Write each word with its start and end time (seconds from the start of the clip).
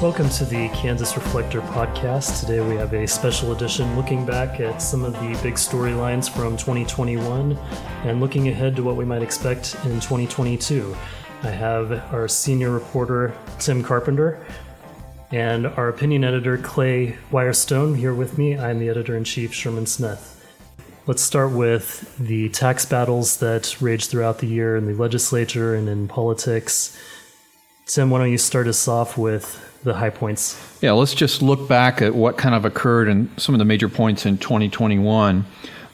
Welcome 0.00 0.30
to 0.30 0.46
the 0.46 0.70
Kansas 0.70 1.14
Reflector 1.14 1.60
podcast. 1.60 2.40
Today 2.40 2.60
we 2.66 2.74
have 2.76 2.94
a 2.94 3.06
special 3.06 3.52
edition 3.52 3.96
looking 3.96 4.24
back 4.24 4.58
at 4.58 4.80
some 4.80 5.04
of 5.04 5.12
the 5.12 5.38
big 5.42 5.56
storylines 5.56 6.26
from 6.26 6.56
2021 6.56 7.52
and 8.04 8.18
looking 8.18 8.48
ahead 8.48 8.74
to 8.76 8.82
what 8.82 8.96
we 8.96 9.04
might 9.04 9.20
expect 9.20 9.74
in 9.84 10.00
2022. 10.00 10.96
I 11.42 11.50
have 11.50 11.92
our 12.14 12.28
senior 12.28 12.70
reporter, 12.70 13.36
Tim 13.58 13.82
Carpenter, 13.82 14.42
and 15.32 15.66
our 15.66 15.90
opinion 15.90 16.24
editor, 16.24 16.56
Clay 16.56 17.18
Wirestone, 17.30 17.94
here 17.94 18.14
with 18.14 18.38
me. 18.38 18.56
I'm 18.56 18.78
the 18.78 18.88
editor 18.88 19.18
in 19.18 19.24
chief, 19.24 19.52
Sherman 19.52 19.84
Smith. 19.84 20.50
Let's 21.06 21.20
start 21.20 21.52
with 21.52 22.16
the 22.16 22.48
tax 22.48 22.86
battles 22.86 23.36
that 23.36 23.82
raged 23.82 24.10
throughout 24.10 24.38
the 24.38 24.46
year 24.46 24.76
in 24.76 24.86
the 24.86 24.94
legislature 24.94 25.74
and 25.74 25.90
in 25.90 26.08
politics. 26.08 26.98
Tim, 27.84 28.08
why 28.08 28.20
don't 28.20 28.30
you 28.30 28.38
start 28.38 28.66
us 28.66 28.88
off 28.88 29.18
with 29.18 29.66
the 29.82 29.94
high 29.94 30.10
points. 30.10 30.78
Yeah, 30.82 30.92
let's 30.92 31.14
just 31.14 31.42
look 31.42 31.68
back 31.68 32.02
at 32.02 32.14
what 32.14 32.36
kind 32.36 32.54
of 32.54 32.64
occurred 32.64 33.08
in 33.08 33.30
some 33.38 33.54
of 33.54 33.58
the 33.58 33.64
major 33.64 33.88
points 33.88 34.26
in 34.26 34.38
2021. 34.38 35.44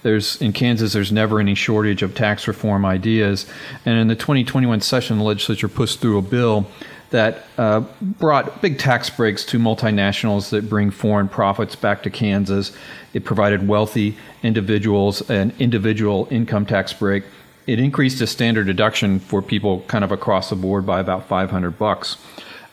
There's 0.03 0.41
in 0.41 0.53
Kansas, 0.53 0.93
there's 0.93 1.13
never 1.13 1.41
any 1.41 1.55
shortage 1.55 2.03
of 2.03 2.15
tax 2.15 2.47
reform 2.47 2.85
ideas, 2.85 3.47
and 3.85 3.99
in 3.99 4.09
the 4.09 4.15
2021 4.15 4.81
session, 4.81 5.19
the 5.19 5.25
legislature 5.25 5.69
pushed 5.69 6.01
through 6.01 6.19
a 6.19 6.23
bill 6.23 6.67
that 7.11 7.45
uh, 7.57 7.81
brought 8.01 8.61
big 8.61 8.79
tax 8.79 9.09
breaks 9.09 9.45
to 9.45 9.59
multinationals 9.59 10.51
that 10.51 10.69
bring 10.69 10.91
foreign 10.91 11.29
profits 11.29 11.77
back 11.77 12.03
to 12.03 12.11
Kansas. 12.11 12.73
It 13.15 13.25
provided 13.25 13.67
wealthy 13.67 14.17
individuals 14.43 15.29
an 15.31 15.53
individual 15.59 16.29
income 16.31 16.67
tax 16.67 16.93
break. 16.93 17.25
It 17.67 17.81
increased 17.81 18.19
the 18.19 18.27
standard 18.27 18.67
deduction 18.67 19.19
for 19.19 19.43
people 19.43 19.81
kind 19.89 20.05
of 20.05 20.13
across 20.13 20.51
the 20.51 20.57
board 20.57 20.87
by 20.87 21.01
about 21.01 21.27
500 21.27 21.79
bucks. 21.79 22.17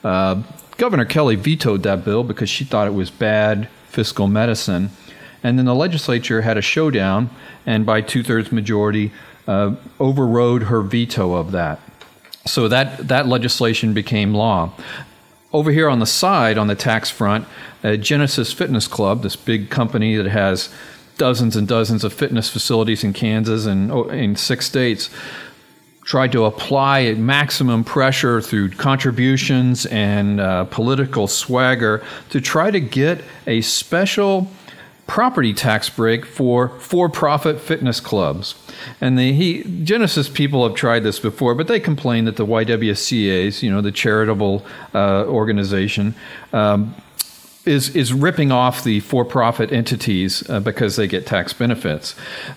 Uh, 0.03 0.43
Governor 0.83 1.05
Kelly 1.05 1.37
vetoed 1.37 1.83
that 1.83 2.03
bill 2.03 2.25
because 2.25 2.49
she 2.49 2.65
thought 2.65 2.87
it 2.87 2.93
was 2.93 3.09
bad 3.09 3.69
fiscal 3.87 4.27
medicine. 4.27 4.89
And 5.41 5.57
then 5.57 5.63
the 5.63 5.73
legislature 5.73 6.41
had 6.41 6.57
a 6.57 6.61
showdown, 6.61 7.29
and 7.65 7.85
by 7.85 8.01
two 8.01 8.21
thirds 8.21 8.51
majority, 8.51 9.13
uh, 9.47 9.75
overrode 9.97 10.63
her 10.63 10.81
veto 10.81 11.35
of 11.35 11.53
that. 11.53 11.79
So 12.45 12.67
that, 12.67 13.07
that 13.07 13.27
legislation 13.29 13.93
became 13.93 14.33
law. 14.33 14.73
Over 15.53 15.71
here 15.71 15.87
on 15.87 15.99
the 15.99 16.05
side, 16.05 16.57
on 16.57 16.67
the 16.67 16.75
tax 16.75 17.09
front, 17.09 17.47
uh, 17.81 17.95
Genesis 17.95 18.51
Fitness 18.51 18.85
Club, 18.85 19.23
this 19.23 19.37
big 19.37 19.69
company 19.69 20.17
that 20.17 20.27
has 20.27 20.67
dozens 21.17 21.55
and 21.55 21.65
dozens 21.65 22.03
of 22.03 22.11
fitness 22.11 22.49
facilities 22.49 23.05
in 23.05 23.13
Kansas 23.13 23.65
and 23.65 23.89
oh, 23.89 24.09
in 24.09 24.35
six 24.35 24.65
states, 24.65 25.09
tried 26.05 26.31
to 26.31 26.45
apply 26.45 27.13
maximum 27.13 27.83
pressure 27.83 28.41
through 28.41 28.69
contributions 28.69 29.85
and 29.87 30.39
uh, 30.39 30.65
political 30.65 31.27
swagger 31.27 32.03
to 32.29 32.41
try 32.41 32.69
to 32.69 32.79
get 32.79 33.23
a 33.47 33.61
special 33.61 34.49
property 35.07 35.53
tax 35.53 35.89
break 35.89 36.25
for 36.25 36.69
for-profit 36.79 37.59
fitness 37.59 37.99
clubs. 37.99 38.55
And 39.01 39.17
the 39.17 39.33
he, 39.33 39.63
Genesis 39.83 40.29
people 40.29 40.67
have 40.67 40.75
tried 40.75 41.03
this 41.03 41.19
before, 41.19 41.55
but 41.55 41.67
they 41.67 41.79
complain 41.79 42.25
that 42.25 42.37
the 42.37 42.45
YWCA's, 42.45 43.61
you 43.61 43.71
know, 43.71 43.81
the 43.81 43.91
charitable 43.91 44.65
uh, 44.93 45.25
organization, 45.25 46.15
um, 46.53 46.95
is 47.65 47.95
is 47.95 48.13
ripping 48.13 48.51
off 48.51 48.83
the 48.83 48.99
for-profit 48.99 49.71
entities 49.71 50.47
uh, 50.49 50.59
because 50.59 50.95
they 50.95 51.07
get 51.07 51.25
tax 51.25 51.53
benefits. 51.53 52.15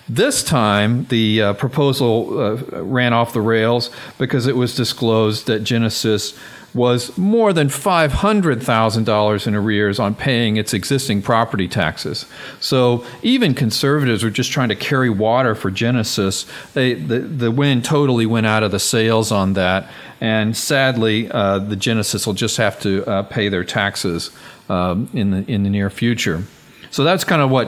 This 0.09 0.43
time, 0.43 1.05
the 1.05 1.41
uh, 1.41 1.53
proposal 1.53 2.39
uh, 2.39 2.81
ran 2.83 3.13
off 3.13 3.33
the 3.33 3.41
rails 3.41 3.89
because 4.17 4.47
it 4.47 4.55
was 4.55 4.75
disclosed 4.75 5.47
that 5.47 5.59
Genesis 5.59 6.37
was 6.73 7.17
more 7.17 7.53
than 7.53 7.69
$500,000 7.69 9.47
in 9.47 9.55
arrears 9.55 9.99
on 9.99 10.13
paying 10.13 10.57
its 10.57 10.73
existing 10.73 11.21
property 11.23 11.67
taxes. 11.67 12.25
So 12.59 13.03
even 13.23 13.55
conservatives 13.55 14.23
were 14.23 14.29
just 14.29 14.51
trying 14.51 14.69
to 14.69 14.75
carry 14.75 15.09
water 15.09 15.55
for 15.55 15.71
Genesis. 15.71 16.45
They, 16.73 16.93
the, 16.93 17.19
the 17.19 17.51
wind 17.51 17.83
totally 17.83 18.25
went 18.27 18.45
out 18.45 18.63
of 18.63 18.71
the 18.71 18.79
sails 18.79 19.31
on 19.31 19.53
that. 19.53 19.89
And 20.21 20.55
sadly, 20.55 21.31
uh, 21.31 21.59
the 21.59 21.75
Genesis 21.75 22.27
will 22.27 22.33
just 22.33 22.57
have 22.57 22.79
to 22.81 23.03
uh, 23.05 23.23
pay 23.23 23.49
their 23.49 23.63
taxes 23.63 24.29
um, 24.69 25.09
in 25.13 25.31
the 25.31 25.51
in 25.51 25.63
the 25.63 25.69
near 25.69 25.89
future. 25.89 26.43
So 26.91 27.03
that's 27.03 27.23
kind 27.23 27.41
of 27.41 27.49
what 27.49 27.67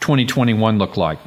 2021 0.00 0.78
looked 0.78 0.96
like. 0.96 1.18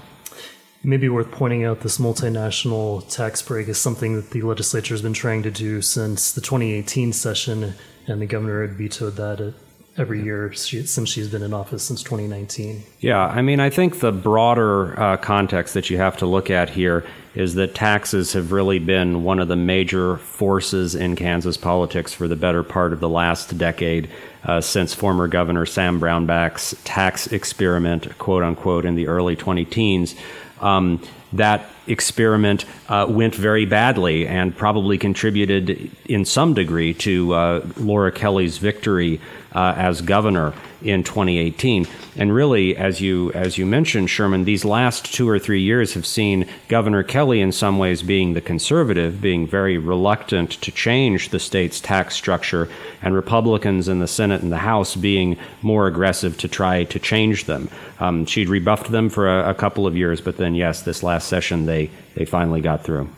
Maybe 0.84 1.10
worth 1.10 1.32
pointing 1.32 1.64
out 1.64 1.82
this 1.82 2.00
multinational 2.00 3.08
tax 3.08 3.42
break 3.42 3.68
is 3.68 3.78
something 3.78 4.16
that 4.16 4.32
the 4.32 4.42
legislature 4.42 4.94
has 4.96 5.02
been 5.02 5.14
trying 5.14 5.44
to 5.44 5.52
do 5.52 5.82
since 5.82 6.32
the 6.32 6.42
2018 6.42 7.14
session, 7.14 7.76
and 8.08 8.22
the 8.22 8.26
governor 8.26 8.66
had 8.66 8.76
vetoed 8.76 9.16
that 9.18 9.54
every 9.98 10.24
year 10.24 10.54
since 10.54 11.10
she's 11.10 11.28
been 11.28 11.44
in 11.44 11.54
office 11.54 11.84
since 11.84 12.02
2019. 12.02 12.84
Yeah, 13.00 13.26
I 13.26 13.42
mean, 13.42 13.60
I 13.60 13.70
think 13.70 14.00
the 14.00 14.12
broader 14.12 15.00
uh, 15.00 15.18
context 15.18 15.74
that 15.74 15.90
you 15.90 15.98
have 15.98 16.18
to 16.18 16.26
look 16.26 16.50
at 16.50 16.70
here 16.70 17.06
is 17.36 17.56
that 17.56 17.76
taxes 17.76 18.34
have 18.34 18.52
really 18.52 18.80
been 18.80 19.24
one 19.24 19.40
of 19.40 19.48
the 19.48 19.56
major 19.56 20.18
forces 20.18 20.96
in 20.96 21.16
Kansas 21.16 21.58
politics 21.58 22.14
for 22.14 22.28
the 22.28 22.36
better 22.36 22.64
part 22.64 22.94
of 22.94 23.00
the 23.00 23.10
last 23.10 23.58
decade 23.58 24.10
uh, 24.44 24.62
since 24.62 24.94
former 24.94 25.28
Governor 25.28 25.66
Sam 25.66 26.00
Brownback's 26.00 26.76
tax 26.84 27.28
experiment, 27.28 28.18
quote 28.18 28.44
unquote, 28.44 28.86
in 28.86 28.96
the 28.96 29.08
early 29.08 29.36
20 29.36 29.66
teens. 29.66 30.16
Um, 30.60 31.02
that 31.34 31.70
experiment 31.88 32.66
uh, 32.90 33.06
went 33.10 33.36
very 33.36 33.66
badly 33.66 34.28
and 34.28 34.56
probably 34.56 34.98
contributed 34.98 35.92
in 36.06 36.26
some 36.26 36.54
degree 36.54 36.94
to 36.94 37.34
uh, 37.34 37.66
Laura 37.78 38.12
Kelly's 38.12 38.58
victory 38.58 39.20
uh, 39.54 39.74
as 39.76 40.02
governor 40.02 40.54
in 40.82 41.04
2018. 41.04 41.88
And 42.18 42.34
really, 42.34 42.76
as 42.76 43.00
you 43.00 43.32
as 43.32 43.58
you 43.58 43.66
mentioned, 43.66 44.10
Sherman, 44.10 44.44
these 44.44 44.66
last 44.66 45.14
two 45.14 45.30
or 45.30 45.40
three 45.40 45.62
years 45.62 45.94
have 45.94 46.06
seen 46.06 46.48
Governor 46.68 47.04
Kelly, 47.04 47.40
in 47.40 47.52
some 47.52 47.78
ways, 47.78 48.04
being 48.04 48.34
the 48.34 48.42
conservative, 48.42 49.22
being 49.22 49.48
very 49.48 49.78
reluctant 49.78 50.52
to 50.62 50.72
change 50.72 51.30
the 51.30 51.40
state's 51.40 51.80
tax 51.80 52.16
structure, 52.16 52.68
and 53.02 53.16
Republicans 53.16 53.88
in 53.88 54.00
the 54.00 54.08
Senate 54.08 54.42
and 54.42 54.52
the 54.52 54.58
House 54.58 54.96
being 54.96 55.38
more 55.62 55.88
aggressive 55.88 56.38
to 56.40 56.48
try 56.48 56.84
to 56.86 57.00
change 57.00 57.46
them. 57.46 57.70
Um, 58.00 58.26
she'd 58.26 58.50
rebuffed 58.50 58.92
them 58.92 59.10
for 59.10 59.30
a, 59.30 59.52
a 59.52 59.54
couple 59.54 59.88
of 59.88 59.96
years, 59.96 60.20
but 60.20 60.38
then, 60.38 60.56
yes, 60.56 60.82
this 60.82 61.04
last 61.04 61.28
session 61.28 61.66
they 61.72 61.90
they 62.16 62.26
finally 62.26 62.62
got 62.62 62.84
through. 62.84 63.10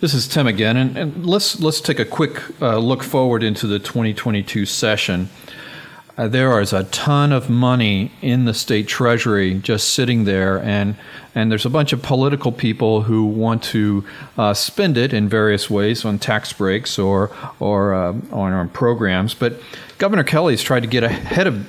This 0.00 0.14
is 0.14 0.26
Tim 0.26 0.46
again, 0.46 0.76
and, 0.76 0.96
and 0.96 1.26
let's 1.26 1.60
let's 1.60 1.80
take 1.80 1.98
a 1.98 2.04
quick 2.04 2.42
uh, 2.60 2.78
look 2.78 3.02
forward 3.02 3.42
into 3.42 3.66
the 3.66 3.78
2022 3.78 4.66
session. 4.66 5.28
Uh, 6.16 6.28
there 6.28 6.60
is 6.60 6.72
a 6.72 6.84
ton 6.84 7.32
of 7.32 7.50
money 7.50 8.12
in 8.22 8.44
the 8.44 8.54
state 8.54 8.86
treasury 8.86 9.54
just 9.54 9.94
sitting 9.94 10.24
there, 10.24 10.62
and 10.62 10.96
and 11.34 11.50
there's 11.50 11.66
a 11.66 11.70
bunch 11.70 11.92
of 11.92 12.02
political 12.02 12.52
people 12.52 13.02
who 13.02 13.24
want 13.24 13.62
to 13.62 14.04
uh, 14.38 14.54
spend 14.54 14.96
it 14.96 15.12
in 15.12 15.28
various 15.28 15.68
ways 15.68 16.04
on 16.04 16.18
tax 16.18 16.52
breaks 16.52 16.98
or 16.98 17.30
or 17.58 17.94
uh, 17.94 18.12
on, 18.30 18.52
on 18.52 18.68
programs. 18.68 19.34
But 19.34 19.60
Governor 19.98 20.24
Kelly's 20.24 20.62
tried 20.62 20.80
to 20.80 20.88
get 20.88 21.02
ahead 21.02 21.46
of 21.46 21.66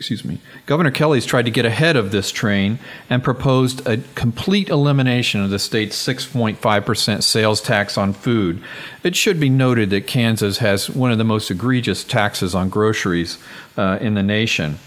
excuse 0.00 0.24
me, 0.24 0.38
Governor 0.64 0.90
Kelly's 0.90 1.26
tried 1.26 1.44
to 1.44 1.50
get 1.50 1.66
ahead 1.66 1.94
of 1.94 2.10
this 2.10 2.32
train 2.32 2.78
and 3.10 3.22
proposed 3.22 3.86
a 3.86 3.98
complete 4.14 4.70
elimination 4.70 5.42
of 5.42 5.50
the 5.50 5.58
state's 5.58 5.94
6.5% 5.94 7.22
sales 7.22 7.60
tax 7.60 7.98
on 7.98 8.14
food. 8.14 8.62
It 9.04 9.14
should 9.14 9.38
be 9.38 9.50
noted 9.50 9.90
that 9.90 10.06
Kansas 10.06 10.56
has 10.56 10.88
one 10.88 11.12
of 11.12 11.18
the 11.18 11.24
most 11.24 11.50
egregious 11.50 12.02
taxes 12.02 12.54
on 12.54 12.70
groceries 12.70 13.36
uh, 13.76 13.98
in 14.00 14.14
the 14.14 14.22
nation. 14.22 14.78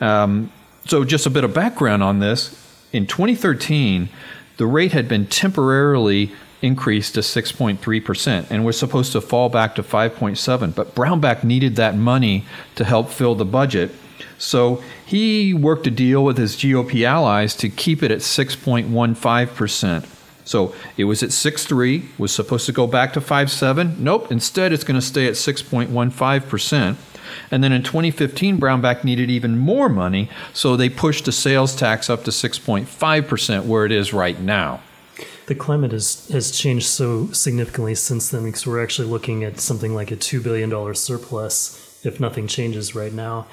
Um, 0.00 0.52
so, 0.86 1.02
just 1.02 1.26
a 1.26 1.30
bit 1.30 1.42
of 1.42 1.52
background 1.52 2.04
on 2.04 2.20
this. 2.20 2.54
In 2.92 3.08
2013, 3.08 4.08
the 4.56 4.66
rate 4.66 4.92
had 4.92 5.08
been 5.08 5.26
temporarily 5.26 6.30
increased 6.62 7.14
to 7.14 7.20
6.3% 7.20 8.50
and 8.50 8.64
was 8.64 8.78
supposed 8.78 9.10
to 9.12 9.20
fall 9.20 9.48
back 9.48 9.74
to 9.74 9.82
5.7 9.82 10.74
but 10.74 10.94
brownback 10.94 11.44
needed 11.44 11.76
that 11.76 11.94
money 11.94 12.46
to 12.74 12.84
help 12.84 13.10
fill 13.10 13.34
the 13.34 13.44
budget 13.44 13.90
so 14.38 14.82
he 15.06 15.54
worked 15.54 15.86
a 15.86 15.90
deal 15.90 16.24
with 16.24 16.38
his 16.38 16.56
GOP 16.56 17.04
allies 17.04 17.54
to 17.56 17.68
keep 17.68 18.02
it 18.02 18.10
at 18.10 18.18
6.15%. 18.18 20.06
So 20.44 20.74
it 20.96 21.04
was 21.04 21.22
at 21.22 21.30
6.3, 21.30 22.18
was 22.18 22.32
supposed 22.32 22.66
to 22.66 22.72
go 22.72 22.86
back 22.86 23.12
to 23.14 23.20
5.7. 23.20 23.98
Nope, 23.98 24.30
instead 24.30 24.72
it's 24.72 24.84
going 24.84 25.00
to 25.00 25.06
stay 25.06 25.26
at 25.26 25.34
6.15%. 25.34 26.96
And 27.50 27.64
then 27.64 27.72
in 27.72 27.82
2015, 27.82 28.60
Brownback 28.60 29.02
needed 29.02 29.30
even 29.30 29.58
more 29.58 29.88
money, 29.88 30.28
so 30.52 30.76
they 30.76 30.88
pushed 30.88 31.24
the 31.24 31.32
sales 31.32 31.74
tax 31.74 32.10
up 32.10 32.24
to 32.24 32.30
6.5%, 32.30 33.64
where 33.64 33.86
it 33.86 33.92
is 33.92 34.12
right 34.12 34.38
now. 34.38 34.80
The 35.46 35.54
climate 35.54 35.92
has, 35.92 36.28
has 36.28 36.50
changed 36.50 36.86
so 36.86 37.28
significantly 37.28 37.94
since 37.94 38.30
then 38.30 38.44
because 38.44 38.66
we're 38.66 38.82
actually 38.82 39.08
looking 39.08 39.44
at 39.44 39.60
something 39.60 39.94
like 39.94 40.10
a 40.10 40.16
$2 40.16 40.42
billion 40.42 40.94
surplus 40.94 41.80
if 42.04 42.20
nothing 42.20 42.46
changes 42.46 42.94
right 42.94 43.12
now 43.12 43.46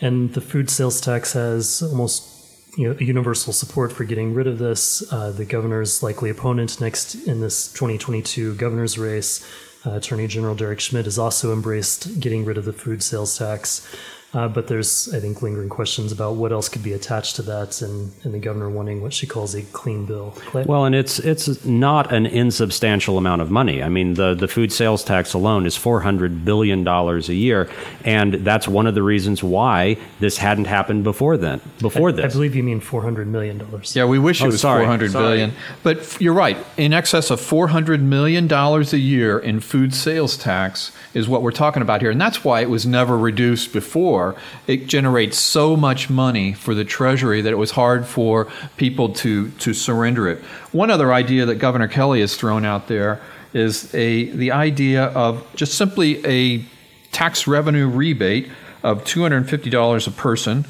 and 0.00 0.32
the 0.34 0.40
food 0.40 0.70
sales 0.70 1.00
tax 1.00 1.32
has 1.32 1.82
almost 1.82 2.34
you 2.76 2.88
know, 2.88 2.98
universal 3.00 3.52
support 3.52 3.92
for 3.92 4.04
getting 4.04 4.34
rid 4.34 4.46
of 4.46 4.58
this. 4.58 5.02
Uh, 5.12 5.32
the 5.32 5.44
governor's 5.44 6.02
likely 6.02 6.30
opponent 6.30 6.80
next 6.80 7.14
in 7.26 7.40
this 7.40 7.72
2022 7.72 8.54
governor's 8.54 8.98
race, 8.98 9.44
uh, 9.84 9.92
Attorney 9.92 10.26
General 10.26 10.54
Derek 10.54 10.80
Schmidt, 10.80 11.06
has 11.06 11.18
also 11.18 11.52
embraced 11.52 12.20
getting 12.20 12.44
rid 12.44 12.56
of 12.56 12.64
the 12.64 12.72
food 12.72 13.02
sales 13.02 13.36
tax. 13.36 13.86
Uh, 14.34 14.46
but 14.46 14.66
there's, 14.66 15.12
I 15.14 15.20
think, 15.20 15.40
lingering 15.40 15.70
questions 15.70 16.12
about 16.12 16.34
what 16.34 16.52
else 16.52 16.68
could 16.68 16.82
be 16.82 16.92
attached 16.92 17.36
to 17.36 17.42
that, 17.42 17.80
and, 17.80 18.12
and 18.24 18.34
the 18.34 18.38
governor 18.38 18.68
wanting 18.68 19.00
what 19.00 19.14
she 19.14 19.26
calls 19.26 19.54
a 19.54 19.62
clean 19.62 20.04
bill. 20.04 20.34
Clay? 20.36 20.64
Well, 20.64 20.84
and 20.84 20.94
it's 20.94 21.18
it's 21.18 21.64
not 21.64 22.12
an 22.12 22.26
insubstantial 22.26 23.16
amount 23.16 23.40
of 23.40 23.50
money. 23.50 23.82
I 23.82 23.88
mean, 23.88 24.14
the 24.14 24.34
the 24.34 24.46
food 24.46 24.70
sales 24.70 25.02
tax 25.02 25.32
alone 25.32 25.64
is 25.64 25.78
four 25.78 26.02
hundred 26.02 26.44
billion 26.44 26.84
dollars 26.84 27.30
a 27.30 27.34
year, 27.34 27.70
and 28.04 28.34
that's 28.34 28.68
one 28.68 28.86
of 28.86 28.94
the 28.94 29.02
reasons 29.02 29.42
why 29.42 29.96
this 30.20 30.36
hadn't 30.36 30.66
happened 30.66 31.04
before 31.04 31.38
then. 31.38 31.62
Before 31.80 32.10
I, 32.10 32.12
this, 32.12 32.24
I 32.26 32.28
believe 32.28 32.54
you 32.54 32.62
mean 32.62 32.80
four 32.80 33.00
hundred 33.00 33.28
million 33.28 33.56
dollars. 33.56 33.96
Yeah, 33.96 34.04
we 34.04 34.18
wish 34.18 34.42
oh, 34.42 34.44
it 34.44 34.48
was 34.48 34.60
four 34.60 34.84
hundred 34.84 35.14
billion, 35.14 35.54
but 35.82 36.20
you're 36.20 36.34
right. 36.34 36.58
In 36.76 36.92
excess 36.92 37.30
of 37.30 37.40
four 37.40 37.68
hundred 37.68 38.02
million 38.02 38.46
dollars 38.46 38.92
a 38.92 38.98
year 38.98 39.38
in 39.38 39.60
food 39.60 39.94
sales 39.94 40.36
tax 40.36 40.92
is 41.14 41.30
what 41.30 41.40
we're 41.40 41.50
talking 41.50 41.80
about 41.80 42.02
here, 42.02 42.10
and 42.10 42.20
that's 42.20 42.44
why 42.44 42.60
it 42.60 42.68
was 42.68 42.84
never 42.84 43.16
reduced 43.16 43.72
before 43.72 44.17
it 44.66 44.86
generates 44.86 45.38
so 45.38 45.76
much 45.76 46.10
money 46.10 46.52
for 46.52 46.74
the 46.74 46.84
Treasury 46.84 47.40
that 47.42 47.52
it 47.52 47.56
was 47.56 47.72
hard 47.72 48.06
for 48.06 48.48
people 48.76 49.12
to, 49.14 49.50
to 49.50 49.74
surrender 49.74 50.28
it. 50.28 50.38
One 50.72 50.90
other 50.90 51.12
idea 51.12 51.46
that 51.46 51.56
Governor 51.56 51.88
Kelly 51.88 52.20
has 52.20 52.36
thrown 52.36 52.64
out 52.64 52.88
there 52.88 53.20
is 53.52 53.94
a, 53.94 54.24
the 54.30 54.52
idea 54.52 55.04
of 55.04 55.46
just 55.54 55.74
simply 55.74 56.24
a 56.26 56.64
tax 57.12 57.46
revenue 57.46 57.88
rebate 57.88 58.50
of 58.82 59.04
$250 59.04 60.06
a 60.06 60.10
person 60.12 60.64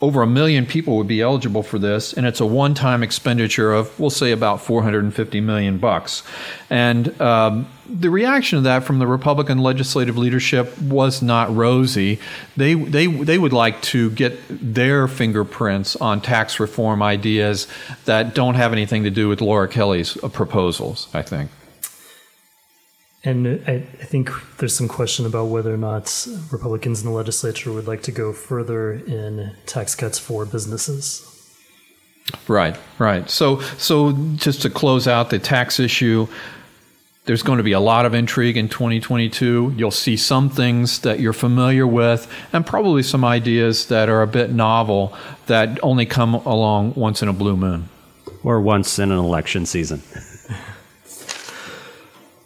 over 0.00 0.22
a 0.22 0.26
million 0.26 0.66
people 0.66 0.96
would 0.96 1.06
be 1.06 1.20
eligible 1.20 1.62
for 1.62 1.78
this, 1.78 2.12
and 2.12 2.26
it's 2.26 2.40
a 2.40 2.46
one-time 2.46 3.02
expenditure 3.02 3.72
of, 3.72 3.98
we'll 3.98 4.10
say, 4.10 4.32
about 4.32 4.60
450 4.60 5.40
million 5.40 5.78
bucks. 5.78 6.22
And 6.68 7.18
um, 7.20 7.68
the 7.88 8.10
reaction 8.10 8.58
to 8.58 8.62
that 8.62 8.84
from 8.84 8.98
the 8.98 9.06
Republican 9.06 9.58
legislative 9.58 10.18
leadership 10.18 10.76
was 10.78 11.22
not 11.22 11.54
rosy. 11.54 12.18
They 12.56 12.74
they 12.74 13.06
they 13.06 13.38
would 13.38 13.52
like 13.52 13.80
to 13.82 14.10
get 14.10 14.38
their 14.48 15.06
fingerprints 15.06 15.96
on 15.96 16.20
tax 16.20 16.58
reform 16.60 17.02
ideas 17.02 17.66
that 18.04 18.34
don't 18.34 18.56
have 18.56 18.72
anything 18.72 19.04
to 19.04 19.10
do 19.10 19.28
with 19.28 19.40
Laura 19.40 19.68
Kelly's 19.68 20.16
proposals. 20.32 21.08
I 21.14 21.22
think. 21.22 21.50
And 23.24 23.62
I, 23.66 23.72
I, 23.72 24.04
think 24.04 24.30
there's 24.58 24.76
some 24.76 24.86
question 24.86 25.24
about 25.24 25.46
whether 25.46 25.72
or 25.72 25.78
not 25.78 26.28
Republicans 26.52 27.00
in 27.00 27.06
the 27.06 27.12
legislature 27.12 27.72
would 27.72 27.86
like 27.86 28.02
to 28.02 28.12
go 28.12 28.34
further 28.34 28.92
in 28.92 29.56
tax 29.64 29.94
cuts 29.94 30.18
for 30.18 30.44
businesses. 30.44 31.30
Right, 32.48 32.76
right. 32.98 33.28
So, 33.30 33.60
so 33.78 34.12
just 34.36 34.62
to 34.62 34.70
close 34.70 35.08
out 35.08 35.30
the 35.30 35.38
tax 35.38 35.80
issue, 35.80 36.26
there's 37.24 37.42
going 37.42 37.56
to 37.56 37.62
be 37.62 37.72
a 37.72 37.80
lot 37.80 38.04
of 38.04 38.12
intrigue 38.12 38.58
in 38.58 38.68
2022. 38.68 39.74
You'll 39.74 39.90
see 39.90 40.16
some 40.18 40.50
things 40.50 41.00
that 41.00 41.20
you're 41.20 41.32
familiar 41.32 41.86
with, 41.86 42.30
and 42.52 42.66
probably 42.66 43.02
some 43.02 43.24
ideas 43.24 43.86
that 43.86 44.10
are 44.10 44.20
a 44.20 44.26
bit 44.26 44.50
novel 44.50 45.16
that 45.46 45.78
only 45.82 46.04
come 46.04 46.34
along 46.34 46.92
once 46.94 47.22
in 47.22 47.28
a 47.28 47.32
blue 47.32 47.56
moon, 47.56 47.88
or 48.42 48.60
once 48.60 48.98
in 48.98 49.10
an 49.10 49.18
election 49.18 49.64
season. 49.64 50.02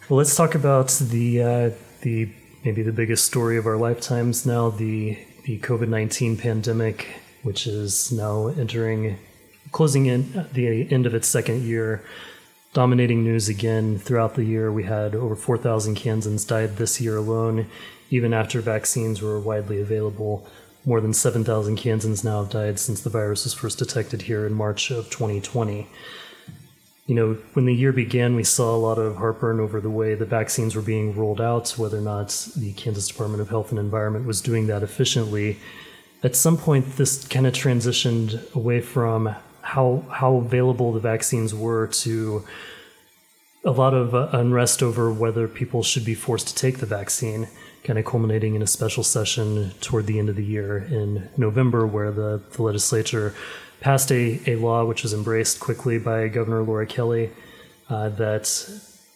Well, 0.09 0.17
let's 0.17 0.35
talk 0.35 0.55
about 0.55 0.89
the 1.03 1.43
uh, 1.43 1.71
the 2.01 2.31
maybe 2.65 2.83
the 2.83 2.93
biggest 2.93 3.27
story 3.27 3.59
of 3.59 3.67
our 3.67 3.77
lifetimes 3.77 4.47
now 4.47 4.71
the 4.71 5.19
the 5.45 5.59
COVID 5.59 5.89
nineteen 5.89 6.39
pandemic, 6.39 7.09
which 7.43 7.67
is 7.67 8.11
now 8.11 8.47
entering 8.47 9.19
closing 9.71 10.07
in 10.07 10.47
the 10.55 10.91
end 10.91 11.05
of 11.05 11.15
its 11.15 11.29
second 11.29 11.63
year. 11.63 12.03
Dominating 12.73 13.23
news 13.23 13.51
again 13.51 13.99
throughout 13.99 14.35
the 14.35 14.45
year. 14.45 14.73
We 14.73 14.85
had 14.85 15.15
over 15.15 15.35
4,000 15.37 15.95
Kansans 15.95 16.45
died 16.45 16.77
this 16.77 17.01
year 17.01 17.17
alone, 17.17 17.67
even 18.11 18.33
after 18.33 18.61
vaccines 18.61 19.21
were 19.21 19.39
widely 19.41 19.81
available. 19.81 20.47
More 20.85 21.01
than 21.01 21.13
7,000 21.13 21.77
Kansans 21.77 22.25
now 22.25 22.43
have 22.43 22.53
died 22.53 22.79
since 22.79 23.01
the 23.01 23.11
virus 23.11 23.45
was 23.45 23.55
first 23.55 23.79
detected 23.79 24.23
here 24.23 24.47
in 24.47 24.55
March 24.55 24.91
of 24.91 25.11
2020 25.11 25.89
you 27.09 27.15
know, 27.15 27.39
when 27.55 27.65
the 27.65 27.75
year 27.75 27.91
began, 27.91 28.37
we 28.37 28.45
saw 28.45 28.77
a 28.77 28.77
lot 28.77 28.99
of 28.99 29.17
heartburn 29.17 29.61
over 29.61 29.81
the 29.81 29.89
way 29.89 30.15
the 30.15 30.27
vaccines 30.27 30.77
were 30.77 30.83
being 30.83 31.17
rolled 31.17 31.41
out, 31.41 31.71
whether 31.71 31.97
or 31.97 32.03
not 32.03 32.47
the 32.55 32.75
Kansas 32.75 33.09
Department 33.09 33.41
of 33.41 33.49
Health 33.49 33.71
and 33.71 33.79
Environment 33.79 34.27
was 34.27 34.43
doing 34.43 34.67
that 34.67 34.83
efficiently. 34.83 35.59
At 36.23 36.37
some 36.37 36.59
point, 36.59 36.97
this 36.97 37.27
kind 37.27 37.47
of 37.47 37.55
transitioned 37.55 38.55
away 38.55 38.83
from 38.83 39.35
how 39.63 40.05
how 40.11 40.35
available 40.37 40.93
the 40.93 41.01
vaccines 41.01 41.55
were 41.55 41.87
to 41.87 42.45
a 43.65 43.71
lot 43.71 43.95
of 43.95 44.15
uh, 44.15 44.29
unrest 44.33 44.83
over 44.83 45.11
whether 45.11 45.49
people 45.49 45.83
should 45.83 46.05
be 46.05 46.15
forced 46.15 46.49
to 46.49 46.55
take 46.55 46.79
the 46.79 46.87
vaccine, 46.87 47.49
kind 47.85 47.99
of 47.99 48.05
culminating 48.05 48.55
in 48.55 48.61
a 48.61 48.67
special 48.67 49.03
session 49.03 49.73
toward 49.81 50.07
the 50.07 50.19
end 50.19 50.29
of 50.29 50.37
the 50.37 50.45
year 50.45 50.77
in 50.77 51.31
November, 51.39 51.87
where 51.87 52.13
the, 52.13 52.43
the 52.53 52.63
legislature 52.63 53.35
passed 53.81 54.11
a, 54.11 54.41
a 54.47 54.57
law 54.57 54.85
which 54.85 55.03
was 55.03 55.15
embraced 55.15 55.61
quickly 55.61 55.99
by 55.99 56.29
Governor 56.29 56.63
Laura 56.63 56.87
Kelly 56.87 57.31
uh, 57.89 58.09
that 58.11 58.71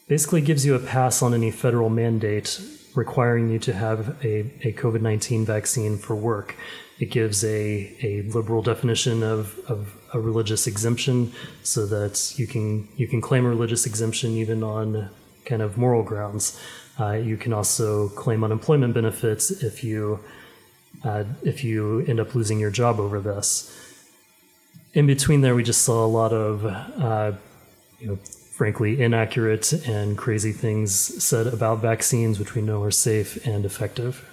basically 0.09 0.41
gives 0.41 0.65
you 0.65 0.75
a 0.75 0.79
pass 0.79 1.23
on 1.23 1.35
any 1.35 1.51
federal 1.51 1.89
mandate 1.89 2.61
requiring 2.95 3.51
you 3.51 3.59
to 3.59 3.73
have 3.73 4.23
a, 4.25 4.41
a 4.67 4.73
COVID 4.73 5.01
19 5.01 5.45
vaccine 5.45 5.97
for 5.97 6.15
work. 6.15 6.57
It 6.99 7.07
gives 7.07 7.43
a, 7.43 7.97
a 8.03 8.23
liberal 8.23 8.63
definition 8.63 9.23
of, 9.23 9.59
of 9.69 9.97
a 10.13 10.21
religious 10.21 10.67
exemption 10.67 11.33
so 11.63 11.87
that 11.87 12.39
you 12.39 12.47
can, 12.47 12.87
you 12.97 13.09
can 13.09 13.21
claim 13.21 13.45
a 13.45 13.49
religious 13.49 13.87
exemption 13.87 14.33
even 14.33 14.63
on 14.63 15.11
kind 15.45 15.63
of 15.63 15.77
moral 15.77 16.03
grounds. 16.03 16.61
Uh, 17.01 17.13
you 17.13 17.37
can 17.37 17.53
also 17.53 18.09
claim 18.11 18.45
unemployment 18.45 18.95
benefits 18.95 19.51
if 19.51 19.83
you, 19.83 20.21
uh, 21.03 21.25
if 21.43 21.65
you 21.65 22.01
end 22.07 22.21
up 22.21 22.35
losing 22.35 22.61
your 22.61 22.71
job 22.71 23.01
over 23.01 23.19
this 23.19 23.77
in 24.95 25.07
between 25.07 25.41
there, 25.41 25.55
we 25.55 25.63
just 25.63 25.83
saw 25.83 26.05
a 26.05 26.07
lot 26.07 26.33
of, 26.33 26.65
uh, 26.67 27.33
you 27.99 28.09
know, 28.09 28.17
frankly, 28.17 29.01
inaccurate 29.01 29.73
and 29.87 30.17
crazy 30.17 30.53
things 30.53 30.93
said 31.23 31.47
about 31.47 31.81
vaccines, 31.81 32.39
which 32.39 32.55
we 32.55 32.63
know 32.63 32.83
are 32.83 32.91
safe 32.91 33.45
and 33.47 33.65
effective. 33.65 34.29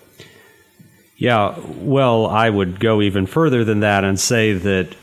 Yeah, 1.15 1.59
well, 1.77 2.27
I 2.27 2.49
would 2.49 2.79
go 2.79 3.01
even 3.01 3.25
further 3.25 3.63
than 3.65 3.81
that 3.81 4.03
and 4.03 4.19
say 4.19 4.53
that 4.53 4.95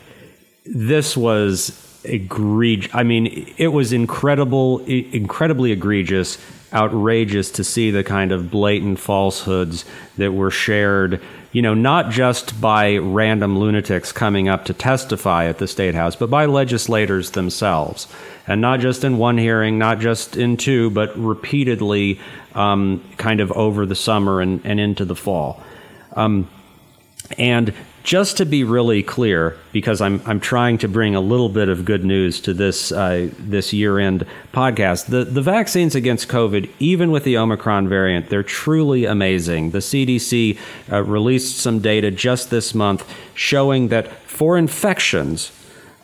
this 0.65 1.15
was 1.15 1.83
egregious. 2.03 2.93
I 2.93 3.03
mean, 3.03 3.53
it 3.57 3.67
was 3.67 3.93
incredible, 3.93 4.79
incredibly 4.85 5.71
egregious, 5.71 6.37
outrageous 6.73 7.51
to 7.51 7.63
see 7.63 7.91
the 7.91 8.03
kind 8.03 8.31
of 8.31 8.49
blatant 8.49 8.99
falsehoods 8.99 9.85
that 10.17 10.33
were 10.33 10.51
shared 10.51 11.21
you 11.51 11.61
know, 11.61 11.73
not 11.73 12.11
just 12.11 12.59
by 12.59 12.97
random 12.97 13.57
lunatics 13.57 14.11
coming 14.11 14.49
up 14.49 14.65
to 14.65 14.73
testify 14.73 15.45
at 15.45 15.57
the 15.57 15.67
State 15.67 15.95
House, 15.95 16.15
but 16.15 16.29
by 16.29 16.45
legislators 16.45 17.31
themselves. 17.31 18.07
And 18.47 18.61
not 18.61 18.79
just 18.79 19.03
in 19.03 19.17
one 19.17 19.37
hearing, 19.37 19.77
not 19.77 19.99
just 19.99 20.37
in 20.37 20.57
two, 20.57 20.89
but 20.89 21.17
repeatedly 21.17 22.19
um, 22.53 23.03
kind 23.17 23.39
of 23.39 23.51
over 23.53 23.85
the 23.85 23.95
summer 23.95 24.41
and, 24.41 24.61
and 24.65 24.79
into 24.79 25.05
the 25.05 25.15
fall. 25.15 25.63
Um, 26.13 26.49
and 27.37 27.73
just 28.07 28.37
to 28.37 28.45
be 28.45 28.63
really 28.63 29.03
clear, 29.03 29.57
because 29.73 29.99
I'm 29.99 30.21
I'm 30.25 30.39
trying 30.39 30.77
to 30.77 30.87
bring 30.87 31.13
a 31.13 31.19
little 31.19 31.49
bit 31.49 31.67
of 31.67 31.83
good 31.83 32.05
news 32.05 32.39
to 32.41 32.53
this 32.53 32.89
uh, 32.93 33.29
this 33.37 33.73
year 33.73 33.99
end 33.99 34.25
podcast. 34.53 35.07
The 35.07 35.25
the 35.25 35.41
vaccines 35.41 35.93
against 35.93 36.29
COVID, 36.29 36.69
even 36.79 37.11
with 37.11 37.25
the 37.25 37.37
Omicron 37.37 37.89
variant, 37.89 38.29
they're 38.29 38.43
truly 38.43 39.03
amazing. 39.03 39.71
The 39.71 39.79
CDC 39.79 40.57
uh, 40.89 41.03
released 41.03 41.57
some 41.57 41.79
data 41.79 42.09
just 42.09 42.49
this 42.49 42.73
month 42.73 43.03
showing 43.33 43.89
that 43.89 44.09
for 44.25 44.57
infections, 44.57 45.51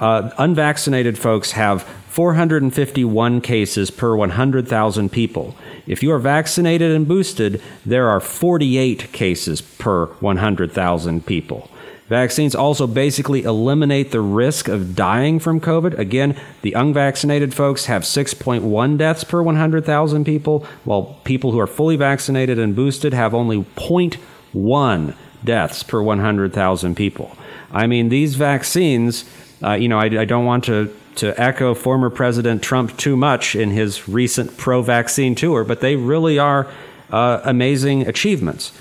uh, 0.02 0.30
unvaccinated 0.38 1.18
folks 1.18 1.54
have 1.54 1.84
451 2.10 3.40
cases 3.40 3.90
per 3.90 4.14
100,000 4.14 5.10
people. 5.10 5.56
If 5.88 6.04
you 6.04 6.12
are 6.12 6.20
vaccinated 6.20 6.92
and 6.92 7.08
boosted, 7.08 7.62
there 7.86 8.10
are 8.10 8.20
48 8.20 9.14
cases 9.14 9.62
per 9.62 10.08
100,000 10.20 11.26
people. 11.26 11.70
Vaccines 12.14 12.54
also 12.54 12.86
basically 12.86 13.42
eliminate 13.42 14.12
the 14.12 14.22
risk 14.22 14.68
of 14.68 14.96
dying 14.96 15.40
from 15.40 15.60
COVID. 15.60 15.98
Again, 15.98 16.40
the 16.62 16.74
unvaccinated 16.74 17.56
folks 17.56 17.86
have 17.86 18.04
6.1 18.04 18.98
deaths 19.00 19.24
per 19.24 19.42
100,000 19.42 20.24
people, 20.24 20.64
while 20.84 21.20
people 21.24 21.54
who 21.54 21.60
are 21.60 21.66
fully 21.66 21.96
vaccinated 21.96 22.60
and 22.60 22.76
boosted 22.76 23.16
have 23.16 23.34
only 23.34 23.64
0.1 23.78 25.16
deaths 25.44 25.82
per 25.82 26.04
100,000 26.04 26.96
people. 26.96 27.36
I 27.72 27.88
mean, 27.88 28.10
these 28.10 28.36
vaccines, 28.36 29.26
uh, 29.64 29.74
you 29.74 29.88
know, 29.88 29.98
I, 29.98 30.06
I 30.06 30.26
don't 30.26 30.46
want 30.46 30.66
to 30.66 30.96
to 31.16 31.34
echo 31.42 31.74
former 31.74 32.12
President 32.12 32.62
Trump 32.62 32.96
too 32.96 33.18
much 33.18 33.56
in 33.56 33.72
his 33.72 34.08
recent 34.08 34.56
pro 34.58 34.84
vaccine 34.84 35.34
tour, 35.34 35.64
but 35.64 35.80
they 35.80 35.96
really 35.96 36.38
are 36.38 36.68
uh, 37.10 37.42
amazing 37.44 38.08
achievements. 38.08 38.72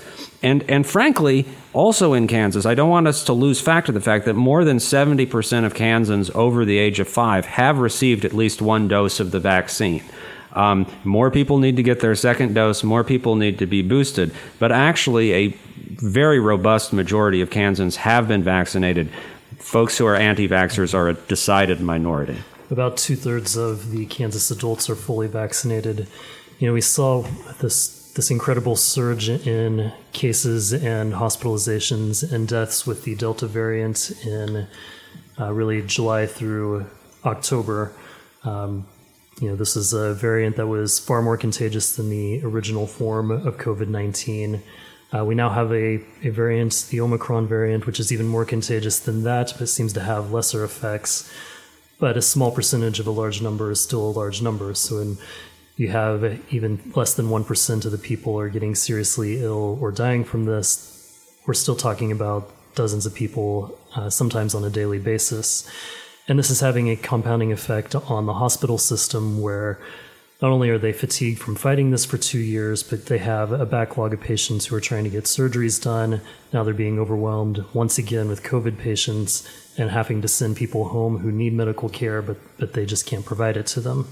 And, 0.43 0.63
and 0.69 0.85
frankly, 0.85 1.47
Also 1.73 2.13
in 2.13 2.27
Kansas, 2.27 2.67
I 2.67 2.75
don't 2.75 2.89
want 2.89 3.07
us 3.07 3.23
to 3.25 3.33
lose 3.33 3.59
fact 3.59 3.89
of 3.89 3.95
the 3.95 4.01
fact 4.01 4.25
that 4.25 4.35
more 4.35 4.63
than 4.63 4.77
70% 4.77 5.65
of 5.65 5.73
Kansans 5.73 6.29
over 6.35 6.65
the 6.65 6.77
age 6.77 6.99
of 6.99 7.07
five 7.07 7.45
have 7.47 7.79
received 7.79 8.25
at 8.25 8.33
least 8.33 8.61
one 8.61 8.87
dose 8.87 9.19
of 9.19 9.31
the 9.31 9.39
vaccine. 9.39 10.03
Um, 10.53 10.85
more 11.03 11.31
people 11.31 11.57
need 11.57 11.77
to 11.77 11.83
get 11.83 11.99
their 11.99 12.13
second 12.13 12.53
dose, 12.53 12.83
more 12.83 13.03
people 13.03 13.35
need 13.35 13.57
to 13.57 13.65
be 13.65 13.81
boosted. 13.81 14.31
But 14.59 14.71
actually, 14.71 15.33
a 15.33 15.47
very 15.95 16.39
robust 16.39 16.93
majority 16.93 17.41
of 17.41 17.49
Kansans 17.49 17.95
have 17.97 18.27
been 18.27 18.43
vaccinated. 18.43 19.09
Folks 19.57 19.97
who 19.97 20.05
are 20.05 20.15
anti 20.15 20.47
vaxxers 20.47 20.93
are 20.93 21.09
a 21.09 21.13
decided 21.13 21.81
minority. 21.81 22.37
About 22.69 22.97
two 22.97 23.15
thirds 23.15 23.55
of 23.55 23.89
the 23.91 24.05
Kansas 24.05 24.51
adults 24.51 24.89
are 24.89 24.95
fully 24.95 25.27
vaccinated. 25.27 26.07
You 26.59 26.67
know, 26.67 26.73
we 26.73 26.81
saw 26.81 27.23
this 27.59 28.02
this 28.15 28.29
incredible 28.29 28.75
surge 28.75 29.27
in 29.27 29.91
cases 30.11 30.71
and 30.71 31.13
hospitalizations 31.13 32.31
and 32.31 32.47
deaths 32.47 32.85
with 32.85 33.03
the 33.03 33.15
Delta 33.15 33.47
variant 33.47 34.11
in 34.25 34.67
uh, 35.39 35.51
really 35.51 35.81
July 35.81 36.27
through 36.27 36.85
October. 37.25 37.91
Um, 38.43 38.85
you 39.41 39.49
know, 39.49 39.55
this 39.55 39.75
is 39.75 39.93
a 39.93 40.13
variant 40.13 40.57
that 40.57 40.67
was 40.67 40.99
far 40.99 41.21
more 41.23 41.37
contagious 41.37 41.95
than 41.95 42.09
the 42.09 42.43
original 42.43 42.85
form 42.85 43.31
of 43.31 43.57
COVID 43.57 43.87
19. 43.87 44.61
Uh, 45.11 45.25
we 45.25 45.35
now 45.35 45.49
have 45.49 45.71
a, 45.71 45.99
a 46.23 46.29
variant, 46.29 46.85
the 46.89 46.99
Omicron 46.99 47.47
variant, 47.47 47.85
which 47.85 47.99
is 47.99 48.11
even 48.11 48.27
more 48.27 48.45
contagious 48.45 48.99
than 48.99 49.23
that, 49.23 49.53
but 49.57 49.69
seems 49.69 49.93
to 49.93 50.01
have 50.01 50.31
lesser 50.31 50.63
effects. 50.63 51.31
But 51.99 52.17
a 52.17 52.21
small 52.21 52.51
percentage 52.51 52.99
of 52.99 53.07
a 53.07 53.11
large 53.11 53.41
number 53.41 53.71
is 53.71 53.79
still 53.79 54.01
a 54.01 54.11
large 54.11 54.41
number. 54.41 54.73
So, 54.73 54.99
in, 54.99 55.17
you 55.75 55.87
have 55.89 56.39
even 56.53 56.79
less 56.95 57.15
than 57.15 57.27
1% 57.27 57.85
of 57.85 57.91
the 57.91 57.97
people 57.97 58.39
are 58.39 58.49
getting 58.49 58.75
seriously 58.75 59.41
ill 59.41 59.77
or 59.81 59.91
dying 59.91 60.23
from 60.23 60.45
this. 60.45 60.89
We're 61.47 61.55
still 61.55 61.75
talking 61.75 62.11
about 62.11 62.51
dozens 62.75 63.05
of 63.05 63.13
people, 63.13 63.77
uh, 63.95 64.09
sometimes 64.09 64.55
on 64.55 64.63
a 64.63 64.69
daily 64.69 64.99
basis. 64.99 65.69
And 66.27 66.39
this 66.39 66.49
is 66.49 66.59
having 66.59 66.89
a 66.89 66.95
compounding 66.95 67.51
effect 67.51 67.95
on 67.95 68.25
the 68.25 68.33
hospital 68.33 68.77
system 68.77 69.41
where 69.41 69.79
not 70.41 70.51
only 70.51 70.69
are 70.69 70.77
they 70.77 70.93
fatigued 70.93 71.39
from 71.39 71.55
fighting 71.55 71.91
this 71.91 72.05
for 72.05 72.17
two 72.17 72.39
years, 72.39 72.83
but 72.83 73.05
they 73.07 73.17
have 73.17 73.51
a 73.51 73.65
backlog 73.65 74.13
of 74.13 74.21
patients 74.21 74.65
who 74.65 74.75
are 74.75 74.81
trying 74.81 75.05
to 75.05 75.09
get 75.09 75.23
surgeries 75.23 75.81
done. 75.81 76.21
Now 76.51 76.63
they're 76.63 76.73
being 76.73 76.99
overwhelmed 76.99 77.63
once 77.73 77.97
again 77.97 78.27
with 78.27 78.43
COVID 78.43 78.77
patients 78.77 79.47
and 79.77 79.89
having 79.89 80.21
to 80.21 80.27
send 80.27 80.57
people 80.57 80.89
home 80.89 81.19
who 81.19 81.31
need 81.31 81.53
medical 81.53 81.89
care, 81.89 82.21
but, 82.21 82.37
but 82.57 82.73
they 82.73 82.85
just 82.85 83.05
can't 83.05 83.25
provide 83.25 83.57
it 83.57 83.67
to 83.67 83.81
them. 83.81 84.07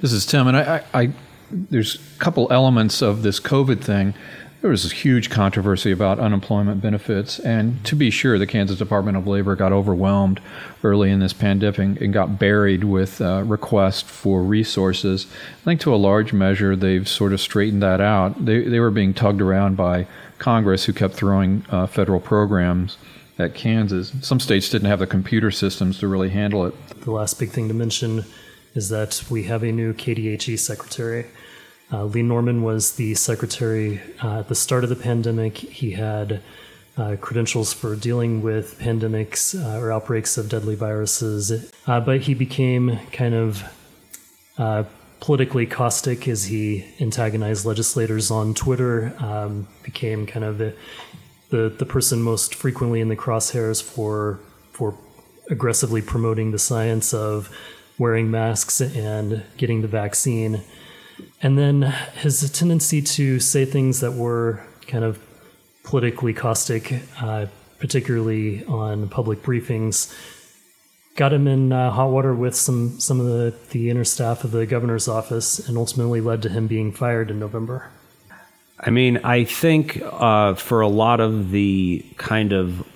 This 0.00 0.12
is 0.12 0.26
Tim, 0.26 0.46
and 0.48 0.56
I, 0.56 0.76
I, 0.76 1.02
I 1.02 1.12
there's 1.50 1.96
a 1.96 2.18
couple 2.18 2.46
elements 2.50 3.02
of 3.02 3.22
this 3.22 3.40
COVID 3.40 3.80
thing 3.80 4.14
there 4.60 4.70
was 4.70 4.84
a 4.84 4.94
huge 4.94 5.30
controversy 5.30 5.90
about 5.90 6.18
unemployment 6.18 6.82
benefits. 6.82 7.38
And 7.38 7.82
to 7.86 7.96
be 7.96 8.10
sure, 8.10 8.38
the 8.38 8.46
Kansas 8.46 8.78
Department 8.78 9.16
of 9.16 9.26
Labor 9.26 9.56
got 9.56 9.72
overwhelmed 9.72 10.40
early 10.84 11.10
in 11.10 11.20
this 11.20 11.32
pandemic 11.32 12.00
and 12.00 12.12
got 12.12 12.38
buried 12.38 12.84
with 12.84 13.20
uh, 13.22 13.42
requests 13.46 14.02
for 14.02 14.42
resources. 14.42 15.26
I 15.62 15.64
think 15.64 15.80
to 15.82 15.94
a 15.94 15.96
large 15.96 16.32
measure, 16.32 16.76
they've 16.76 17.08
sort 17.08 17.32
of 17.32 17.40
straightened 17.40 17.82
that 17.82 18.00
out. 18.00 18.44
They, 18.44 18.62
they 18.62 18.80
were 18.80 18.90
being 18.90 19.14
tugged 19.14 19.40
around 19.40 19.76
by 19.76 20.06
Congress, 20.38 20.84
who 20.84 20.92
kept 20.92 21.14
throwing 21.14 21.64
uh, 21.70 21.86
federal 21.86 22.20
programs 22.20 22.98
at 23.38 23.54
Kansas. 23.54 24.12
Some 24.20 24.40
states 24.40 24.68
didn't 24.68 24.88
have 24.88 24.98
the 24.98 25.06
computer 25.06 25.50
systems 25.50 25.98
to 26.00 26.08
really 26.08 26.28
handle 26.28 26.66
it. 26.66 26.74
The 27.00 27.12
last 27.12 27.38
big 27.38 27.50
thing 27.50 27.68
to 27.68 27.74
mention 27.74 28.26
is 28.74 28.88
that 28.88 29.24
we 29.30 29.44
have 29.44 29.62
a 29.62 29.72
new 29.72 29.92
KDHE 29.92 30.58
secretary. 30.58 31.26
Uh, 31.92 32.04
Lee 32.04 32.22
Norman 32.22 32.62
was 32.62 32.94
the 32.94 33.14
secretary 33.14 34.00
uh, 34.22 34.40
at 34.40 34.48
the 34.48 34.54
start 34.54 34.84
of 34.84 34.90
the 34.90 34.96
pandemic. 34.96 35.56
He 35.56 35.92
had 35.92 36.40
uh, 36.96 37.16
credentials 37.20 37.72
for 37.72 37.96
dealing 37.96 38.42
with 38.42 38.78
pandemics 38.78 39.54
uh, 39.58 39.80
or 39.80 39.90
outbreaks 39.90 40.36
of 40.38 40.48
deadly 40.48 40.74
viruses, 40.74 41.72
uh, 41.86 42.00
but 42.00 42.22
he 42.22 42.34
became 42.34 42.98
kind 43.12 43.34
of 43.34 43.64
uh, 44.58 44.84
politically 45.20 45.66
caustic 45.66 46.28
as 46.28 46.44
he 46.44 46.84
antagonized 47.00 47.64
legislators 47.64 48.30
on 48.30 48.54
Twitter, 48.54 49.14
um, 49.18 49.66
became 49.82 50.26
kind 50.26 50.44
of 50.44 50.58
the, 50.58 50.74
the, 51.50 51.74
the 51.78 51.86
person 51.86 52.22
most 52.22 52.54
frequently 52.54 53.00
in 53.00 53.08
the 53.08 53.16
crosshairs 53.16 53.82
for 53.82 54.40
for 54.72 54.96
aggressively 55.50 56.00
promoting 56.00 56.52
the 56.52 56.58
science 56.58 57.12
of 57.12 57.54
wearing 58.00 58.30
masks 58.30 58.80
and 58.80 59.42
getting 59.58 59.82
the 59.82 59.88
vaccine. 59.88 60.62
And 61.42 61.58
then 61.58 61.82
his 62.14 62.50
tendency 62.50 63.02
to 63.02 63.38
say 63.38 63.66
things 63.66 64.00
that 64.00 64.12
were 64.12 64.66
kind 64.86 65.04
of 65.04 65.18
politically 65.84 66.32
caustic, 66.32 67.02
uh, 67.20 67.46
particularly 67.78 68.64
on 68.64 69.10
public 69.10 69.42
briefings, 69.42 70.16
got 71.16 71.30
him 71.30 71.46
in 71.46 71.72
uh, 71.72 71.90
hot 71.90 72.10
water 72.10 72.34
with 72.34 72.54
some 72.54 72.98
some 72.98 73.20
of 73.20 73.26
the, 73.26 73.54
the 73.72 73.90
inner 73.90 74.04
staff 74.04 74.44
of 74.44 74.50
the 74.52 74.64
governor's 74.64 75.06
office, 75.06 75.58
and 75.68 75.76
ultimately 75.76 76.22
led 76.22 76.40
to 76.42 76.48
him 76.48 76.66
being 76.66 76.92
fired 76.92 77.30
in 77.30 77.38
November. 77.38 77.90
I 78.78 78.88
mean, 78.88 79.18
I 79.18 79.44
think 79.44 80.00
uh, 80.02 80.54
for 80.54 80.80
a 80.80 80.88
lot 80.88 81.20
of 81.20 81.50
the 81.50 82.02
kind 82.16 82.54
of 82.54 82.86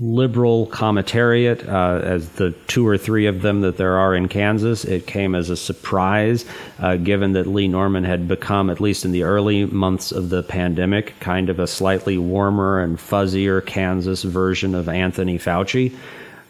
liberal 0.00 0.66
commentariat, 0.66 1.66
uh, 1.68 2.04
as 2.04 2.30
the 2.30 2.50
two 2.66 2.86
or 2.86 2.98
three 2.98 3.26
of 3.26 3.42
them 3.42 3.60
that 3.60 3.76
there 3.76 3.96
are 3.96 4.14
in 4.14 4.28
Kansas. 4.28 4.84
It 4.84 5.06
came 5.06 5.34
as 5.34 5.48
a 5.48 5.56
surprise, 5.56 6.44
uh, 6.78 6.96
given 6.96 7.32
that 7.32 7.46
Lee 7.46 7.68
Norman 7.68 8.04
had 8.04 8.28
become, 8.28 8.68
at 8.68 8.80
least 8.80 9.04
in 9.04 9.12
the 9.12 9.22
early 9.22 9.64
months 9.64 10.12
of 10.12 10.28
the 10.28 10.42
pandemic, 10.42 11.18
kind 11.20 11.48
of 11.48 11.58
a 11.60 11.66
slightly 11.66 12.18
warmer 12.18 12.80
and 12.80 12.98
fuzzier 12.98 13.64
Kansas 13.64 14.22
version 14.22 14.74
of 14.74 14.88
Anthony 14.88 15.38
Fauci. 15.38 15.94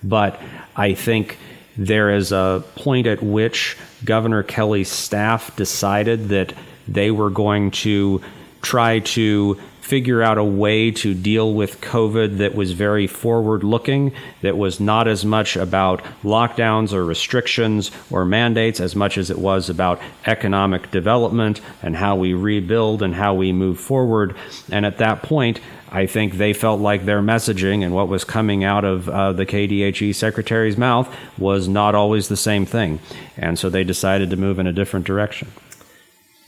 But 0.02 0.40
I 0.74 0.94
think 0.94 1.38
there 1.76 2.10
is 2.10 2.32
a 2.32 2.64
point 2.74 3.06
at 3.06 3.22
which 3.22 3.76
Governor 4.04 4.42
Kelly's 4.42 4.90
staff 4.90 5.54
decided 5.56 6.28
that 6.28 6.54
they 6.88 7.10
were 7.10 7.30
going 7.30 7.70
to 7.70 8.22
try 8.62 9.00
to 9.00 9.60
figure 9.86 10.20
out 10.20 10.36
a 10.36 10.42
way 10.42 10.90
to 10.90 11.14
deal 11.14 11.54
with 11.54 11.80
COVID 11.80 12.38
that 12.38 12.56
was 12.56 12.72
very 12.72 13.06
forward 13.06 13.62
looking, 13.62 14.12
that 14.42 14.58
was 14.58 14.80
not 14.80 15.06
as 15.06 15.24
much 15.24 15.56
about 15.56 16.02
lockdowns 16.24 16.92
or 16.92 17.04
restrictions 17.04 17.92
or 18.10 18.24
mandates 18.24 18.80
as 18.80 18.96
much 18.96 19.16
as 19.16 19.30
it 19.30 19.38
was 19.38 19.70
about 19.70 20.00
economic 20.26 20.90
development 20.90 21.60
and 21.82 21.94
how 21.94 22.16
we 22.16 22.34
rebuild 22.34 23.00
and 23.00 23.14
how 23.14 23.32
we 23.32 23.52
move 23.52 23.78
forward. 23.78 24.34
And 24.72 24.84
at 24.84 24.98
that 24.98 25.22
point, 25.22 25.60
I 25.88 26.06
think 26.06 26.34
they 26.34 26.52
felt 26.52 26.80
like 26.80 27.04
their 27.04 27.22
messaging 27.22 27.84
and 27.84 27.94
what 27.94 28.08
was 28.08 28.24
coming 28.24 28.64
out 28.64 28.84
of 28.84 29.08
uh, 29.08 29.32
the 29.34 29.46
KDHE 29.46 30.16
secretary's 30.16 30.76
mouth 30.76 31.14
was 31.38 31.68
not 31.68 31.94
always 31.94 32.26
the 32.26 32.36
same 32.36 32.66
thing. 32.66 32.98
And 33.36 33.56
so 33.56 33.70
they 33.70 33.84
decided 33.84 34.30
to 34.30 34.36
move 34.36 34.58
in 34.58 34.66
a 34.66 34.72
different 34.72 35.06
direction. 35.06 35.48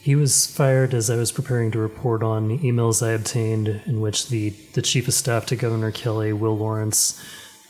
He 0.09 0.17
was 0.17 0.47
fired 0.47 0.95
as 0.95 1.11
I 1.11 1.17
was 1.17 1.33
preparing 1.33 1.71
to 1.73 1.79
report 1.79 2.23
on 2.23 2.61
emails 2.61 3.07
I 3.07 3.11
obtained 3.11 3.83
in 3.85 4.01
which 4.01 4.31
the, 4.31 4.55
the 4.73 4.81
chief 4.81 5.07
of 5.07 5.13
staff 5.13 5.45
to 5.45 5.55
Governor 5.55 5.91
Kelly, 5.91 6.33
Will 6.33 6.57
Lawrence, 6.57 7.23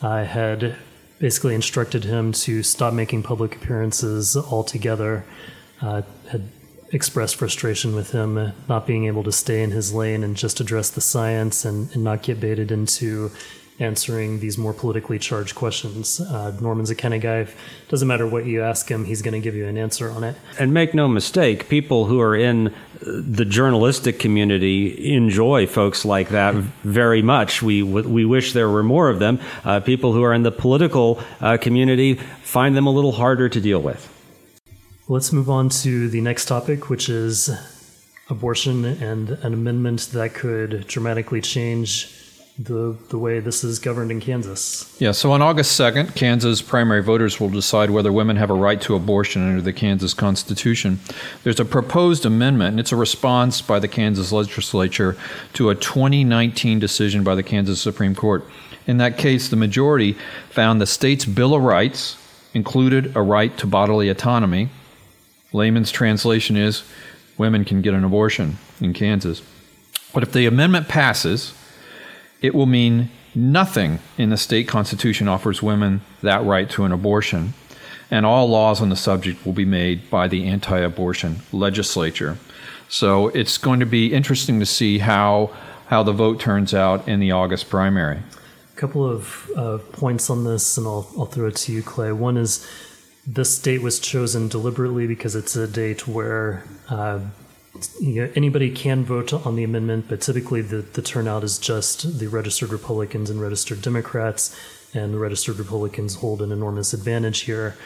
uh, 0.03 0.23
had 0.23 0.77
basically 1.19 1.57
instructed 1.57 2.05
him 2.05 2.31
to 2.47 2.63
stop 2.63 2.95
making 2.95 3.25
public 3.25 3.57
appearances 3.57 4.37
altogether. 4.37 5.25
Uh, 5.83 6.03
had 6.31 6.49
expressed 6.93 7.35
frustration 7.35 7.97
with 7.97 8.13
him 8.13 8.53
not 8.69 8.87
being 8.87 9.07
able 9.07 9.25
to 9.25 9.33
stay 9.33 9.65
in 9.65 9.73
his 9.73 9.93
lane 9.93 10.23
and 10.23 10.37
just 10.37 10.61
address 10.61 10.91
the 10.91 11.01
science 11.01 11.65
and, 11.65 11.93
and 11.93 12.05
not 12.05 12.23
get 12.23 12.39
baited 12.39 12.71
into 12.71 13.33
answering 13.81 14.41
these 14.41 14.59
more 14.59 14.73
politically 14.73 15.19
charged 15.19 15.55
questions. 15.55 16.21
Uh, 16.21 16.57
Norman's 16.61 16.91
a 16.91 16.95
kind 16.95 17.15
of 17.15 17.21
guy, 17.21 17.47
doesn't 17.89 18.09
matter 18.09 18.27
what 18.27 18.45
you 18.45 18.63
ask 18.63 18.91
him, 18.91 19.05
he's 19.05 19.23
going 19.23 19.35
to 19.35 19.41
give 19.41 19.55
you 19.55 19.67
an 19.67 19.79
answer 19.79 20.11
on 20.11 20.25
it. 20.25 20.37
And 20.59 20.75
make 20.75 20.95
no 20.95 21.09
mistake, 21.09 21.69
people 21.69 22.07
who 22.07 22.21
are 22.21 22.35
in 22.35 22.75
the 23.01 23.45
journalistic 23.45 24.19
community 24.19 25.15
enjoy 25.15 25.67
folks 25.67 26.05
like 26.05 26.31
that 26.31 26.55
very 26.55 27.23
much. 27.23 27.63
We, 27.63 27.83
we 27.83 28.25
wish 28.25 28.53
there 28.53 28.69
were 28.69 28.83
more 28.83 29.09
of 29.09 29.19
them. 29.19 29.39
Uh, 29.65 29.81
people 29.81 30.13
who 30.13 30.23
are 30.25 30.35
in 30.35 30.43
the 30.43 30.53
political 30.53 31.21
uh, 31.41 31.57
community 31.57 32.15
find 32.43 32.77
them 32.77 32.87
a 32.87 32.91
little 32.91 33.13
harder 33.13 33.49
to 33.49 33.61
deal 33.61 33.81
with. 33.81 34.15
Let's 35.07 35.33
move 35.33 35.49
on 35.49 35.71
to 35.71 36.09
the 36.09 36.21
next 36.21 36.47
topic, 36.47 36.91
which 36.91 37.09
is 37.09 37.49
abortion 38.29 38.85
and 38.85 39.31
an 39.31 39.55
amendment 39.55 40.09
that 40.13 40.35
could 40.35 40.87
dramatically 40.87 41.41
change 41.41 42.18
the 42.59 42.97
the 43.09 43.19
way 43.19 43.39
this 43.39 43.63
is 43.63 43.79
governed 43.79 44.11
in 44.11 44.21
Kansas. 44.21 44.95
Yeah, 44.99 45.13
so 45.13 45.31
on 45.31 45.43
August 45.43 45.79
2nd, 45.79 46.17
Kansas 46.17 46.61
primary 46.61 47.03
voters 47.03 47.39
will 47.39 47.49
decide 47.49 47.91
whether 47.91 48.13
women 48.13 48.37
have 48.37 48.51
a 48.51 48.55
right 48.55 48.81
to 48.83 48.97
abortion 48.97 49.47
under 49.47 49.63
the 49.63 49.73
Kansas 49.73 50.13
Constitution. 50.13 50.99
There's 51.45 51.61
a 51.61 51.65
proposed 51.65 52.27
amendment, 52.27 52.71
and 52.71 52.81
it's 52.81 52.93
a 52.93 52.97
response 52.97 53.63
by 53.63 53.79
the 53.79 53.87
Kansas 53.87 54.33
legislature 54.33 55.17
to 55.53 55.71
a 55.71 55.77
2019 55.77 56.81
decision 56.81 57.23
by 57.23 57.37
the 57.37 57.45
Kansas 57.45 57.81
Supreme 57.81 58.15
Court. 58.15 58.45
In 58.87 58.97
that 58.99 59.19
case, 59.19 59.49
the 59.49 59.57
majority 59.57 60.17
found 60.51 60.81
the 60.81 60.87
state's 60.87 61.27
Bill 61.27 61.55
of 61.55 61.63
Rights 61.63 62.17
included 62.55 63.15
a 63.17 63.23
right 63.23 63.57
to 63.59 63.67
bodily 63.67 64.09
autonomy. 64.09 64.71
Layman's 65.53 65.93
translation 65.93 66.57
is 66.57 66.83
women 67.37 67.65
can 67.65 67.83
get 67.83 67.95
an 67.95 68.03
abortion 68.03 68.59
in 68.81 68.95
Kansas. 68.95 69.43
But 70.13 70.23
if 70.23 70.33
the 70.33 70.47
amendment 70.47 70.89
passes, 70.89 71.53
it 72.41 72.55
will 72.55 72.67
mean 72.67 73.11
nothing 73.35 73.99
in 74.17 74.31
the 74.31 74.37
state 74.37 74.69
constitution 74.69 75.29
offers 75.29 75.63
women 75.63 76.01
that 76.23 76.45
right 76.45 76.69
to 76.71 76.85
an 76.85 76.93
abortion, 76.93 77.55
and 78.11 78.25
all 78.25 78.49
laws 78.49 78.81
on 78.81 78.89
the 78.89 78.97
subject 78.97 79.45
will 79.45 79.53
be 79.53 79.65
made 79.65 80.09
by 80.11 80.29
the 80.29 80.47
anti 80.47 80.79
abortion 80.79 81.41
legislature. 81.53 82.39
So 82.89 83.29
it's 83.29 83.59
going 83.59 83.81
to 83.81 83.87
be 83.87 84.15
interesting 84.15 84.61
to 84.61 84.67
see 84.67 84.99
how, 84.99 85.51
how 85.87 86.03
the 86.03 86.13
vote 86.13 86.41
turns 86.41 86.73
out 86.73 87.07
in 87.07 87.21
the 87.21 87.33
August 87.33 87.69
primary. 87.69 88.17
A 88.17 88.77
couple 88.77 89.09
of 89.09 89.51
uh, 89.55 89.79
points 89.93 90.31
on 90.31 90.45
this, 90.45 90.79
and 90.79 90.87
I'll, 90.87 91.07
I'll 91.19 91.27
throw 91.27 91.49
it 91.49 91.57
to 91.57 91.73
you, 91.73 91.83
Clay. 91.83 92.13
One 92.13 92.37
is 92.37 92.67
this 93.27 93.59
date 93.59 93.83
was 93.83 93.99
chosen 93.99 94.49
deliberately 94.49 95.07
because 95.07 95.37
it's 95.37 95.55
a 95.55 95.67
date 95.67 96.09
where 96.09 96.65
uh, 96.89 97.21
you 98.01 98.25
know, 98.25 98.33
anybody 98.35 98.71
can 98.71 99.05
vote 99.05 99.33
on 99.33 99.57
the 99.57 99.65
amendment, 99.65 100.07
but 100.09 100.21
typically 100.21 100.63
the, 100.63 100.79
the 100.79 101.03
turnout 101.03 101.45
is 101.45 101.59
just 101.59 102.19
the 102.19 102.27
registered 102.27 102.71
Republicans 102.71 103.31
and 103.31 103.41
registered 103.41 103.83
Democrats, 103.83 104.59
and 104.95 105.15
the 105.15 105.19
registered 105.19 105.59
Republicans 105.59 106.17
hold 106.17 106.43
an 106.43 106.53
enormous 106.53 106.93
advantage 106.93 107.41
here. 107.41 107.77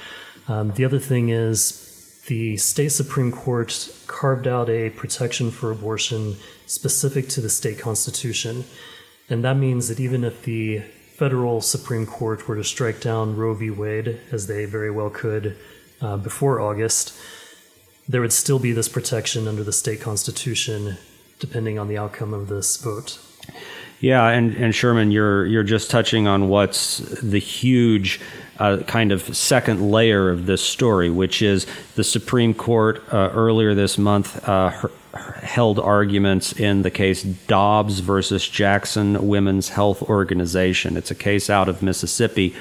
Um, 0.49 0.73
the 0.73 0.85
other 0.85 0.99
thing 0.99 1.29
is 1.29 2.23
the 2.27 2.57
state 2.57 2.91
Supreme 2.91 3.33
Court 3.33 3.93
carved 4.07 4.47
out 4.47 4.69
a 4.69 4.91
protection 4.91 5.51
for 5.51 5.71
abortion 5.71 6.37
specific 6.67 7.29
to 7.31 7.41
the 7.41 7.51
state 7.51 7.79
constitution. 7.79 8.65
And 9.29 9.45
that 9.45 9.57
means 9.57 9.89
that 9.89 9.99
even 9.99 10.25
if 10.25 10.45
the 10.45 10.81
federal 11.17 11.61
Supreme 11.61 12.07
Court 12.07 12.47
were 12.49 12.57
to 12.57 12.65
strike 12.65 13.01
down 13.01 13.37
Roe 13.37 13.55
v. 13.55 13.71
Wade, 13.71 14.21
as 14.31 14.47
they 14.47 14.65
very 14.65 14.91
well 14.91 15.11
could 15.11 15.57
uh, 16.01 16.17
before 16.17 16.61
August, 16.61 17.15
there 18.09 18.21
would 18.21 18.33
still 18.33 18.59
be 18.59 18.73
this 18.73 18.89
protection 18.89 19.49
under 19.49 19.63
the 19.65 19.73
state 19.73 20.01
constitution, 20.01 20.97
depending 21.39 21.79
on 21.79 21.89
the 21.89 21.99
outcome 21.99 22.35
of 22.35 22.49
this 22.49 22.77
vote. 22.77 23.19
Yeah, 24.01 24.27
and, 24.29 24.55
and 24.57 24.75
Sherman, 24.75 25.13
you're 25.13 25.47
you're 25.47 25.63
just 25.63 25.89
touching 25.89 26.27
on 26.27 26.49
what's 26.49 26.99
the 26.99 27.39
huge 27.39 28.21
uh, 28.59 28.79
kind 28.79 29.13
of 29.13 29.37
second 29.37 29.93
layer 29.93 30.29
of 30.29 30.47
this 30.47 30.61
story, 30.61 31.09
which 31.09 31.41
is 31.41 31.67
the 31.95 32.03
Supreme 32.03 32.53
Court 32.53 33.01
uh, 33.13 33.31
earlier 33.33 33.75
this 33.75 33.99
month 33.99 34.49
uh, 34.49 34.89
held 35.15 35.79
arguments 35.79 36.53
in 36.53 36.83
the 36.83 36.91
case 36.91 37.23
Dobbs 37.23 38.01
versus 38.01 38.49
Jackson 38.49 39.29
Women's 39.29 39.69
Health 39.69 40.03
Organization. 40.03 40.97
It's 40.97 41.13
a 41.13 41.15
case 41.15 41.49
out 41.49 41.69
of 41.69 41.81
Mississippi, 41.81 42.57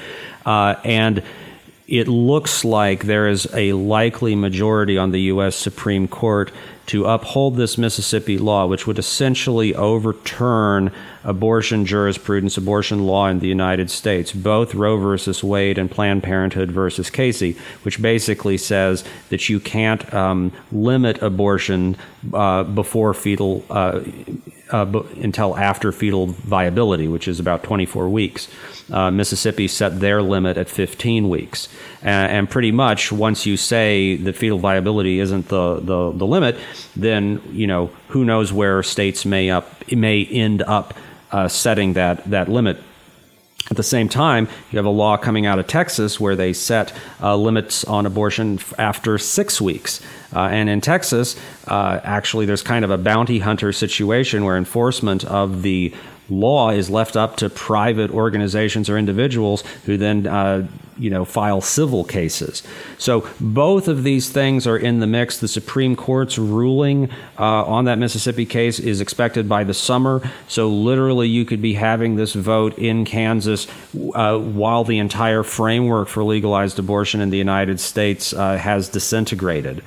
uh, 0.46 0.76
and 0.84 1.24
it 1.92 2.08
looks 2.08 2.64
like 2.64 3.04
there 3.04 3.28
is 3.28 3.46
a 3.52 3.74
likely 3.74 4.34
majority 4.34 4.96
on 4.96 5.10
the 5.10 5.20
U.S. 5.32 5.54
Supreme 5.54 6.08
Court 6.08 6.50
to 6.86 7.04
uphold 7.04 7.56
this 7.56 7.76
Mississippi 7.76 8.38
law, 8.38 8.66
which 8.66 8.86
would 8.86 8.98
essentially 8.98 9.74
overturn 9.74 10.90
abortion 11.22 11.84
jurisprudence, 11.84 12.56
abortion 12.56 13.04
law 13.04 13.28
in 13.28 13.40
the 13.40 13.46
United 13.46 13.90
States, 13.90 14.32
both 14.32 14.74
Roe 14.74 14.96
versus 14.96 15.44
Wade 15.44 15.76
and 15.76 15.90
Planned 15.90 16.22
Parenthood 16.22 16.72
versus 16.72 17.10
Casey, 17.10 17.58
which 17.82 18.00
basically 18.00 18.56
says 18.56 19.04
that 19.28 19.50
you 19.50 19.60
can't 19.60 20.14
um, 20.14 20.50
limit 20.72 21.20
abortion 21.20 21.94
uh, 22.32 22.64
before 22.64 23.12
fetal. 23.12 23.66
Uh, 23.68 24.00
uh, 24.72 25.02
until 25.20 25.56
after 25.56 25.92
fetal 25.92 26.26
viability, 26.26 27.06
which 27.06 27.28
is 27.28 27.38
about 27.38 27.62
24 27.62 28.08
weeks. 28.08 28.48
Uh, 28.90 29.10
Mississippi 29.10 29.68
set 29.68 30.00
their 30.00 30.22
limit 30.22 30.56
at 30.56 30.68
15 30.68 31.28
weeks. 31.28 31.68
And, 32.02 32.32
and, 32.32 32.50
pretty 32.50 32.72
much 32.72 33.12
once 33.12 33.46
you 33.46 33.56
say 33.56 34.16
that 34.16 34.34
fetal 34.34 34.58
viability 34.58 35.20
isn't 35.20 35.48
the, 35.48 35.76
the, 35.76 36.12
the, 36.12 36.26
limit, 36.26 36.58
then, 36.96 37.40
you 37.52 37.66
know, 37.66 37.90
who 38.08 38.24
knows 38.24 38.52
where 38.52 38.82
states 38.82 39.24
may, 39.24 39.50
up, 39.50 39.90
may 39.90 40.24
end 40.24 40.62
up 40.62 40.94
uh, 41.30 41.48
setting 41.48 41.92
that, 41.92 42.28
that 42.30 42.48
limit. 42.48 42.78
At 43.70 43.76
the 43.76 43.82
same 43.82 44.08
time, 44.08 44.48
you 44.70 44.76
have 44.76 44.86
a 44.86 44.90
law 44.90 45.16
coming 45.16 45.46
out 45.46 45.58
of 45.58 45.66
Texas 45.66 46.18
where 46.18 46.34
they 46.34 46.52
set 46.52 46.92
uh, 47.22 47.36
limits 47.36 47.84
on 47.84 48.06
abortion 48.06 48.58
after 48.76 49.18
six 49.18 49.60
weeks. 49.60 50.00
Uh, 50.34 50.48
and 50.50 50.68
in 50.68 50.80
Texas, 50.80 51.36
uh, 51.68 52.00
actually, 52.02 52.44
there's 52.44 52.62
kind 52.62 52.84
of 52.84 52.90
a 52.90 52.98
bounty 52.98 53.38
hunter 53.38 53.72
situation 53.72 54.44
where 54.44 54.56
enforcement 54.56 55.24
of 55.24 55.62
the 55.62 55.94
law 56.40 56.70
is 56.70 56.90
left 56.90 57.16
up 57.16 57.36
to 57.36 57.50
private 57.50 58.10
organizations 58.10 58.88
or 58.88 58.98
individuals 58.98 59.62
who 59.84 59.96
then 59.96 60.26
uh, 60.26 60.66
you 60.98 61.10
know 61.10 61.24
file 61.24 61.60
civil 61.60 62.04
cases. 62.04 62.62
So 62.98 63.28
both 63.40 63.88
of 63.88 64.04
these 64.04 64.30
things 64.30 64.66
are 64.66 64.76
in 64.76 65.00
the 65.00 65.06
mix. 65.06 65.38
The 65.38 65.48
supreme 65.48 65.96
court's 65.96 66.38
ruling 66.38 67.10
uh, 67.38 67.64
on 67.64 67.84
that 67.86 67.98
mississippi 67.98 68.46
case 68.46 68.78
is 68.78 69.00
expected 69.00 69.48
by 69.48 69.64
the 69.64 69.74
summer. 69.74 70.22
So 70.48 70.68
literally 70.68 71.28
you 71.28 71.44
could 71.44 71.62
be 71.62 71.74
having 71.74 72.16
this 72.16 72.34
vote 72.34 72.78
in 72.78 73.04
kansas 73.04 73.66
uh, 74.14 74.38
while 74.38 74.84
the 74.84 74.98
entire 74.98 75.42
framework 75.42 76.08
for 76.08 76.24
legalized 76.24 76.78
abortion 76.78 77.20
in 77.20 77.30
the 77.30 77.38
united 77.38 77.80
states 77.80 78.32
uh, 78.32 78.56
has 78.56 78.88
disintegrated 78.88 79.82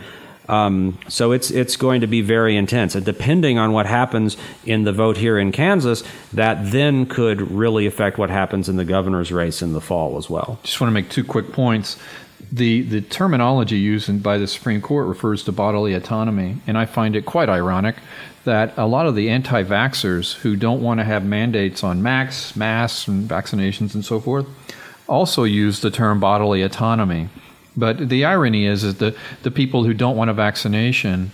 um, 0.47 0.97
so 1.07 1.31
it's 1.31 1.51
it's 1.51 1.75
going 1.75 2.01
to 2.01 2.07
be 2.07 2.21
very 2.21 2.55
intense, 2.55 2.95
and 2.95 3.05
depending 3.05 3.57
on 3.57 3.71
what 3.71 3.85
happens 3.85 4.37
in 4.65 4.83
the 4.83 4.93
vote 4.93 5.17
here 5.17 5.37
in 5.37 5.51
Kansas, 5.51 6.03
that 6.33 6.71
then 6.71 7.05
could 7.05 7.51
really 7.51 7.85
affect 7.85 8.17
what 8.17 8.29
happens 8.29 8.69
in 8.69 8.77
the 8.77 8.85
governor's 8.85 9.31
race 9.31 9.61
in 9.61 9.73
the 9.73 9.81
fall 9.81 10.17
as 10.17 10.29
well. 10.29 10.59
Just 10.63 10.79
want 10.79 10.89
to 10.89 10.93
make 10.93 11.09
two 11.09 11.23
quick 11.23 11.51
points. 11.51 11.97
The 12.51 12.81
the 12.83 13.01
terminology 13.01 13.77
used 13.77 14.21
by 14.21 14.37
the 14.37 14.47
Supreme 14.47 14.81
Court 14.81 15.07
refers 15.07 15.43
to 15.43 15.51
bodily 15.51 15.93
autonomy, 15.93 16.57
and 16.67 16.77
I 16.77 16.85
find 16.85 17.15
it 17.15 17.25
quite 17.25 17.49
ironic 17.49 17.95
that 18.43 18.77
a 18.77 18.85
lot 18.85 19.07
of 19.07 19.15
the 19.15 19.29
anti-vaxxers 19.29 20.35
who 20.35 20.55
don't 20.55 20.81
want 20.81 20.99
to 20.99 21.03
have 21.03 21.25
mandates 21.25 21.83
on 21.83 22.03
max, 22.03 22.55
masks, 22.55 23.07
and 23.07 23.27
vaccinations 23.27 23.95
and 23.95 24.05
so 24.05 24.19
forth 24.19 24.45
also 25.07 25.43
use 25.43 25.81
the 25.81 25.91
term 25.91 26.19
bodily 26.19 26.61
autonomy. 26.61 27.29
But 27.77 28.09
the 28.09 28.25
irony 28.25 28.65
is, 28.65 28.97
that 28.97 29.15
the 29.43 29.51
people 29.51 29.83
who 29.83 29.93
don't 29.93 30.15
want 30.15 30.29
a 30.29 30.33
vaccination 30.33 31.31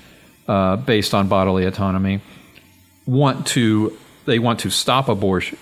uh, 0.48 0.76
based 0.76 1.14
on 1.14 1.28
bodily 1.28 1.66
autonomy 1.66 2.22
want 3.06 3.48
to 3.48 3.98
they 4.26 4.40
want 4.40 4.60
to 4.60 4.70
stop 4.70 5.10
abortion. 5.10 5.58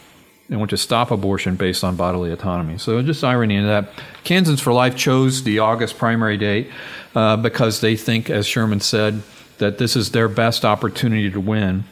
They 0.49 0.55
want 0.55 0.71
to 0.71 0.77
stop 0.77 1.11
abortion 1.11 1.55
based 1.55 1.83
on 1.83 1.95
bodily 1.95 2.31
autonomy. 2.31 2.77
So 2.77 3.01
just 3.01 3.23
irony 3.23 3.55
in 3.55 3.67
that 3.67 3.89
Kansans 4.23 4.59
for 4.59 4.73
Life 4.73 4.95
chose 4.95 5.43
the 5.43 5.59
August 5.59 5.97
primary 5.97 6.37
date 6.37 6.71
uh, 7.15 7.37
because 7.37 7.81
they 7.81 7.95
think, 7.95 8.29
as 8.29 8.47
Sherman 8.47 8.79
said, 8.79 9.21
that 9.59 9.77
this 9.77 9.95
is 9.95 10.11
their 10.11 10.27
best 10.27 10.65
opportunity 10.65 11.29
to 11.29 11.39
win. 11.39 11.83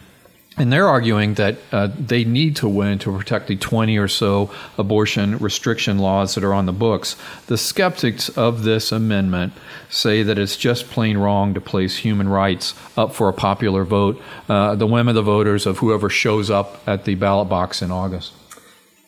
And 0.57 0.73
they're 0.73 0.87
arguing 0.87 1.35
that 1.35 1.57
uh, 1.71 1.89
they 1.95 2.23
need 2.23 2.55
to 2.57 2.67
win 2.67 2.97
to 2.99 3.15
protect 3.15 3.47
the 3.47 3.55
20 3.55 3.95
or 3.97 4.07
so 4.07 4.49
abortion 4.77 5.37
restriction 5.37 5.99
laws 5.99 6.33
that 6.33 6.43
are 6.43 6.53
on 6.53 6.65
the 6.65 6.73
books. 6.73 7.15
The 7.45 7.59
skeptics 7.59 8.29
of 8.29 8.63
this 8.63 8.91
amendment 8.91 9.53
say 9.89 10.23
that 10.23 10.39
it's 10.39 10.57
just 10.57 10.89
plain 10.89 11.17
wrong 11.17 11.53
to 11.53 11.61
place 11.61 11.97
human 11.97 12.27
rights 12.27 12.73
up 12.97 13.13
for 13.13 13.29
a 13.29 13.33
popular 13.33 13.83
vote, 13.83 14.19
uh, 14.49 14.73
the 14.73 14.87
whim 14.87 15.07
of 15.07 15.13
the 15.13 15.21
voters 15.21 15.67
of 15.67 15.77
whoever 15.77 16.09
shows 16.09 16.49
up 16.49 16.81
at 16.87 17.05
the 17.05 17.13
ballot 17.13 17.49
box 17.49 17.83
in 17.83 17.91
August. 17.91 18.33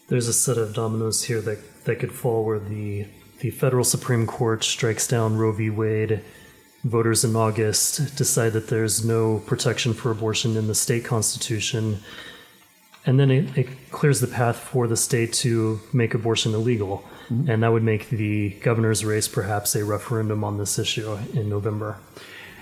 There's 0.08 0.28
a 0.28 0.34
set 0.34 0.58
of 0.58 0.76
dominoes 0.76 1.24
here 1.24 1.42
that, 1.42 1.86
that 1.86 2.00
could 2.00 2.12
fall 2.12 2.46
where 2.46 2.60
the, 2.60 3.08
the 3.40 3.50
federal 3.50 3.84
Supreme 3.84 4.28
Court 4.28 4.64
strikes 4.64 5.08
down 5.08 5.36
Roe 5.36 5.52
v. 5.52 5.72
Wade 5.72 6.22
voters 6.84 7.24
in 7.24 7.36
August 7.36 8.16
decide 8.16 8.54
that 8.54 8.68
there's 8.68 9.04
no 9.06 9.40
protection 9.40 9.94
for 9.94 10.12
abortion 10.12 10.56
in 10.56 10.68
the 10.68 10.76
state 10.76 11.04
constitution, 11.04 12.00
and 13.06 13.20
then 13.20 13.32
it, 13.32 13.58
it 13.58 13.68
clears 13.92 14.20
the 14.20 14.28
path 14.28 14.58
for 14.58 14.88
the 14.88 14.98
state 14.98 15.34
to 15.34 15.80
make 15.94 16.14
abortion 16.14 16.54
illegal. 16.54 17.04
Mm-hmm. 17.30 17.50
And 17.50 17.64
that 17.64 17.72
would 17.72 17.84
make 17.84 18.10
the 18.10 18.50
governor's 18.62 19.06
race 19.06 19.28
perhaps 19.28 19.76
a 19.76 19.86
referendum 19.86 20.44
on 20.44 20.58
this 20.58 20.80
issue 20.80 21.18
in 21.34 21.50
November. 21.50 21.98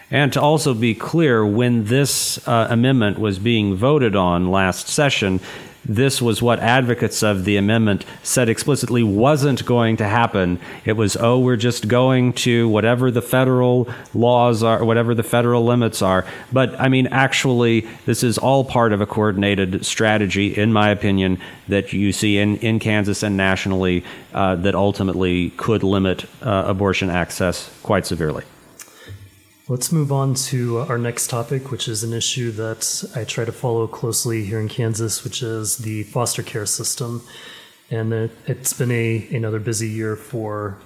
And 0.10 0.32
to 0.34 0.42
also 0.42 0.74
be 0.74 0.96
clear, 0.96 1.46
when 1.46 1.86
this 1.86 2.46
uh, 2.48 2.68
amendment 2.70 3.20
was 3.20 3.40
being 3.40 3.76
voted 3.76 4.16
on 4.16 4.52
last 4.52 4.88
session, 4.88 5.40
this 5.88 6.22
was 6.22 6.42
what 6.42 6.60
advocates 6.60 7.24
of 7.24 7.46
the 7.46 7.58
amendment 7.58 8.06
said 8.22 8.50
explicitly 8.50 9.04
wasn't 9.04 9.66
going 9.66 9.98
to 9.98 10.04
happen. 10.04 10.60
It 10.86 10.94
was, 10.94 11.16
oh, 11.18 11.40
we're 11.40 11.56
just 11.56 11.88
going 11.88 12.34
to 12.34 12.68
whatever 12.68 13.10
the 13.10 13.22
federal 13.22 13.90
laws 14.14 14.64
are, 14.64 14.84
whatever 14.84 15.16
the 15.16 15.24
federal 15.24 15.64
limits 15.64 16.02
are. 16.02 16.26
But 16.52 16.80
I 16.80 16.90
mean, 16.90 17.08
actually, 17.08 17.88
this 18.06 18.24
is 18.24 18.38
all 18.38 18.66
part 18.66 18.92
of 18.92 19.02
a 19.02 19.06
coordinated 19.06 19.86
strategy, 19.86 20.56
in 20.56 20.74
my 20.74 20.90
opinion, 20.90 21.40
that 21.68 21.94
you 21.94 22.12
see 22.12 22.38
in, 22.38 22.58
in 22.58 22.80
Kansas 22.80 23.24
and 23.24 23.38
nationally 23.38 24.04
uh, 24.34 24.56
that 24.58 24.76
ultimately 24.76 25.52
could 25.52 25.84
limit 25.84 26.26
uh, 26.42 26.66
abortion 26.68 27.10
access 27.10 27.72
quite 27.82 28.06
severely. 28.06 28.44
Let's 29.70 29.92
move 29.92 30.14
on 30.14 30.34
to 30.46 30.78
our 30.78 30.98
next 30.98 31.30
topic, 31.30 31.72
which 31.72 31.90
is 31.90 32.02
an 32.02 32.14
issue 32.14 32.52
that 32.52 33.04
I 33.14 33.26
try 33.26 33.44
to 33.44 33.52
follow 33.52 33.86
closely 33.86 34.46
here 34.46 34.62
in 34.62 34.70
Kansas, 34.70 35.26
which 35.26 35.44
is 35.44 35.80
the 35.80 36.04
foster 36.04 36.42
care 36.42 36.66
system. 36.66 37.22
And 37.92 38.14
it, 38.14 38.32
has 38.48 38.72
been 38.72 38.92
a 38.92 39.28
another 39.30 39.60
busy 39.60 39.90
year 39.90 40.16
for 40.16 40.78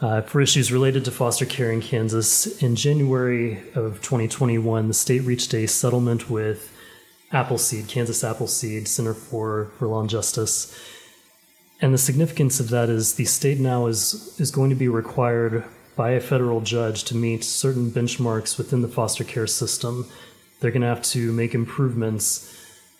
uh, 0.00 0.22
for 0.22 0.40
issues 0.40 0.72
related 0.72 1.04
to 1.04 1.10
foster 1.10 1.44
care 1.44 1.70
in 1.70 1.82
Kansas. 1.82 2.62
In 2.62 2.74
January 2.74 3.58
of 3.74 4.00
2021, 4.00 4.88
the 4.88 4.94
state 4.94 5.20
reached 5.20 5.52
a 5.52 5.66
settlement 5.66 6.30
with 6.30 6.74
Appleseed, 7.32 7.86
Kansas 7.86 8.24
Appleseed 8.24 8.88
Center 8.88 9.12
for, 9.12 9.72
for 9.78 9.86
Law 9.86 10.00
and 10.00 10.08
Justice. 10.08 10.74
And 11.82 11.92
the 11.92 11.98
significance 11.98 12.60
of 12.60 12.70
that 12.70 12.88
is 12.88 13.16
the 13.16 13.26
state 13.26 13.60
now 13.60 13.88
is, 13.88 14.40
is 14.40 14.50
going 14.50 14.70
to 14.70 14.76
be 14.76 14.88
required 14.88 15.64
by 16.00 16.12
a 16.12 16.20
federal 16.34 16.62
judge 16.62 17.04
to 17.04 17.14
meet 17.14 17.44
certain 17.44 17.90
benchmarks 17.90 18.56
within 18.56 18.80
the 18.80 18.88
foster 18.88 19.22
care 19.22 19.46
system. 19.46 20.06
They're 20.58 20.70
going 20.70 20.80
to 20.80 20.88
have 20.88 21.02
to 21.16 21.30
make 21.30 21.54
improvements 21.54 22.56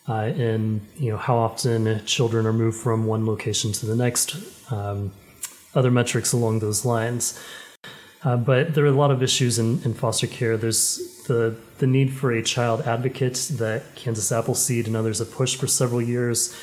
uh, 0.06 0.30
in 0.36 0.82
you 0.98 1.10
know 1.10 1.16
how 1.16 1.38
often 1.38 2.04
children 2.04 2.44
are 2.44 2.52
moved 2.52 2.76
from 2.76 3.06
one 3.06 3.24
location 3.24 3.72
to 3.72 3.86
the 3.86 3.96
next, 3.96 4.36
um, 4.70 5.12
other 5.74 5.90
metrics 5.90 6.34
along 6.34 6.58
those 6.58 6.84
lines. 6.84 7.42
Uh, 8.22 8.36
but 8.36 8.74
there 8.74 8.84
are 8.84 8.94
a 8.96 9.00
lot 9.04 9.10
of 9.10 9.22
issues 9.22 9.58
in, 9.58 9.80
in 9.86 9.94
foster 9.94 10.26
care. 10.26 10.58
There's 10.58 10.84
the 11.26 11.56
the 11.78 11.86
need 11.86 12.12
for 12.12 12.30
a 12.30 12.42
child 12.42 12.82
advocate 12.82 13.38
that 13.52 13.94
Kansas 13.94 14.30
Appleseed 14.30 14.86
and 14.86 14.94
others 14.94 15.20
have 15.20 15.32
pushed 15.32 15.58
for 15.58 15.66
several 15.66 16.02
years. 16.02 16.54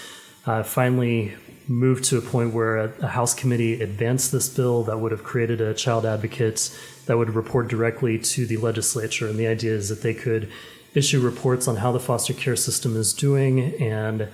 Uh, 0.45 0.61
finally, 0.61 1.33
moved 1.67 2.03
to 2.05 2.17
a 2.17 2.21
point 2.21 2.53
where 2.53 2.77
a, 2.77 2.93
a, 3.01 3.07
House 3.07 3.33
committee 3.33 3.81
advanced 3.81 4.31
this 4.31 4.47
bill 4.47 4.83
that 4.83 4.99
would 4.99 5.11
have 5.11 5.23
created 5.23 5.59
a 5.59 5.73
child 5.73 6.05
advocate 6.05 6.75
that 7.05 7.17
would 7.17 7.29
report 7.29 7.67
directly 7.67 8.17
to 8.19 8.45
the 8.45 8.57
legislature. 8.57 9.27
And 9.27 9.37
the 9.37 9.47
idea 9.47 9.73
is 9.73 9.89
that 9.89 10.01
they 10.01 10.13
could 10.13 10.49
issue 10.93 11.19
reports 11.19 11.67
on 11.67 11.77
how 11.77 11.91
the 11.91 11.99
foster 11.99 12.33
care 12.33 12.55
system 12.55 12.95
is 12.95 13.13
doing 13.13 13.75
and 13.81 14.29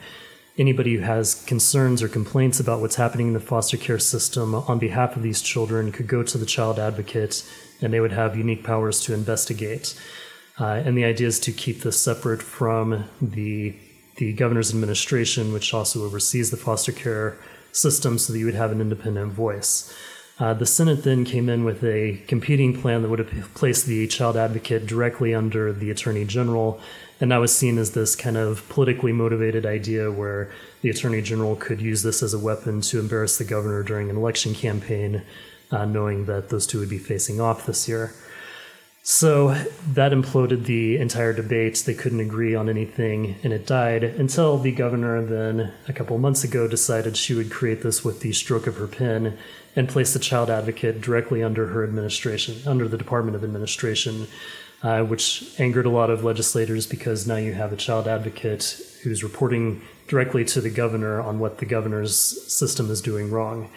anybody 0.58 0.96
who 0.96 1.02
has 1.02 1.44
concerns 1.46 2.04
or 2.04 2.08
complaints 2.08 2.60
about 2.60 2.80
what's 2.80 2.96
happening 2.96 3.28
in 3.28 3.34
the 3.34 3.40
foster 3.40 3.78
care 3.78 4.00
system 4.00 4.54
on 4.54 4.78
behalf 4.78 5.16
of 5.16 5.24
these 5.24 5.42
children 5.42 5.92
could 5.92 6.08
go 6.08 6.22
to 6.22 6.38
the 6.38 6.46
child 6.46 6.78
advocate 6.78 7.44
and 7.82 7.92
they 7.92 8.00
would 8.00 8.12
have 8.12 8.38
unique 8.38 8.64
powers 8.64 9.02
to 9.02 9.14
investigate. 9.14 10.00
Uh, 10.60 10.82
and 10.86 10.96
the 10.96 11.04
idea 11.04 11.28
is 11.28 11.40
to 11.40 11.52
keep 11.52 11.82
this 11.82 12.00
separate 12.00 12.42
from 12.42 13.06
the 13.20 13.76
the 14.18 14.34
governor's 14.34 14.72
administration, 14.72 15.54
which 15.54 15.74
also 15.74 16.04
oversees 16.04 16.52
the 16.52 16.58
foster 16.58 16.92
care 16.92 17.38
system, 17.72 18.18
so 18.18 18.34
that 18.34 18.40
you 18.40 18.46
would 18.46 18.56
have 18.56 18.72
an 18.72 18.82
independent 18.82 19.34
voice. 19.34 19.94
Uh, 20.40 20.54
the 20.54 20.66
Senate 20.66 21.04
then 21.04 21.26
came 21.26 21.48
in 21.48 21.64
with 21.64 21.84
a 21.84 22.20
competing 22.28 22.80
plan 22.80 23.02
that 23.02 23.10
would 23.10 23.20
have 23.20 23.54
placed 23.54 23.86
the 23.86 24.08
child 24.08 24.36
advocate 24.36 24.86
directly 24.88 25.34
under 25.34 25.72
the 25.72 25.92
attorney 25.92 26.26
general, 26.26 26.80
and 27.22 27.32
that 27.32 27.38
was 27.38 27.56
seen 27.56 27.78
as 27.78 27.92
this 27.92 28.16
kind 28.16 28.36
of 28.36 28.68
politically 28.70 29.14
motivated 29.14 29.66
idea 29.66 30.12
where 30.12 30.52
the 30.82 30.90
attorney 30.90 31.22
general 31.22 31.56
could 31.56 31.80
use 31.80 32.02
this 32.02 32.24
as 32.24 32.34
a 32.34 32.40
weapon 32.40 32.82
to 32.82 33.00
embarrass 33.00 33.38
the 33.38 33.44
governor 33.44 33.84
during 33.84 34.10
an 34.10 34.18
election 34.18 34.56
campaign, 34.56 35.22
uh, 35.72 35.86
knowing 35.86 36.26
that 36.26 36.50
those 36.50 36.66
two 36.66 36.80
would 36.80 36.90
be 36.90 36.98
facing 36.98 37.40
off 37.40 37.66
this 37.66 37.88
year. 37.88 38.12
So 39.06 39.50
that 39.86 40.14
imploded 40.14 40.64
the 40.64 40.96
entire 40.96 41.34
debate. 41.34 41.84
They 41.86 41.94
couldn't 41.94 42.22
agree 42.22 42.56
on 42.56 42.70
anything, 42.70 43.36
and 43.44 43.52
it 43.52 43.68
died 43.68 44.02
until 44.02 44.58
the 44.58 44.72
governor 44.72 45.22
then, 45.22 45.74
a 45.90 45.94
couple 45.94 46.18
months 46.18 46.46
ago, 46.46 46.70
decided 46.70 47.18
she 47.18 47.34
would 47.34 47.52
create 47.52 47.84
this 47.84 48.06
with 48.06 48.22
the 48.22 48.32
stroke 48.32 48.66
of 48.66 48.78
her 48.78 48.88
pen 48.88 49.38
and 49.76 49.90
place 49.90 50.14
the 50.14 50.20
child 50.20 50.50
advocate 50.50 51.02
directly 51.02 51.44
under 51.44 51.68
her 51.68 51.84
administration, 51.84 52.66
under 52.66 52.88
the 52.88 52.98
Department 52.98 53.36
of 53.36 53.44
Administration, 53.44 54.26
uh, 54.84 55.04
which 55.04 55.54
angered 55.60 55.86
a 55.86 55.90
lot 55.90 56.10
of 56.10 56.24
legislators 56.24 56.88
because 56.88 57.28
now 57.28 57.36
you 57.36 57.52
have 57.52 57.74
a 57.74 57.78
child 57.78 58.08
advocate 58.08 58.80
who's 59.04 59.22
reporting 59.22 59.82
directly 60.08 60.46
to 60.46 60.62
the 60.62 60.70
governor 60.70 61.20
on 61.20 61.40
what 61.40 61.58
the 61.58 61.66
governor's 61.66 62.16
system 62.18 62.90
is 62.90 63.02
doing 63.02 63.30
wrong. 63.30 63.70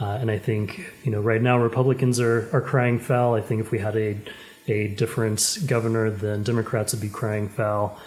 Uh, 0.00 0.18
and 0.20 0.30
I 0.30 0.38
think, 0.38 0.92
you 1.02 1.10
know, 1.10 1.20
right 1.20 1.42
now 1.42 1.58
Republicans 1.58 2.20
are, 2.20 2.48
are 2.52 2.60
crying 2.60 3.00
foul. 3.00 3.34
I 3.34 3.40
think 3.40 3.60
if 3.60 3.72
we 3.72 3.80
had 3.80 3.96
a 3.96 4.16
a 4.68 4.88
different 4.88 5.58
governor, 5.66 6.10
then 6.10 6.42
Democrats 6.42 6.92
would 6.92 7.02
be 7.02 7.08
crying 7.08 7.48
foul. 7.48 7.98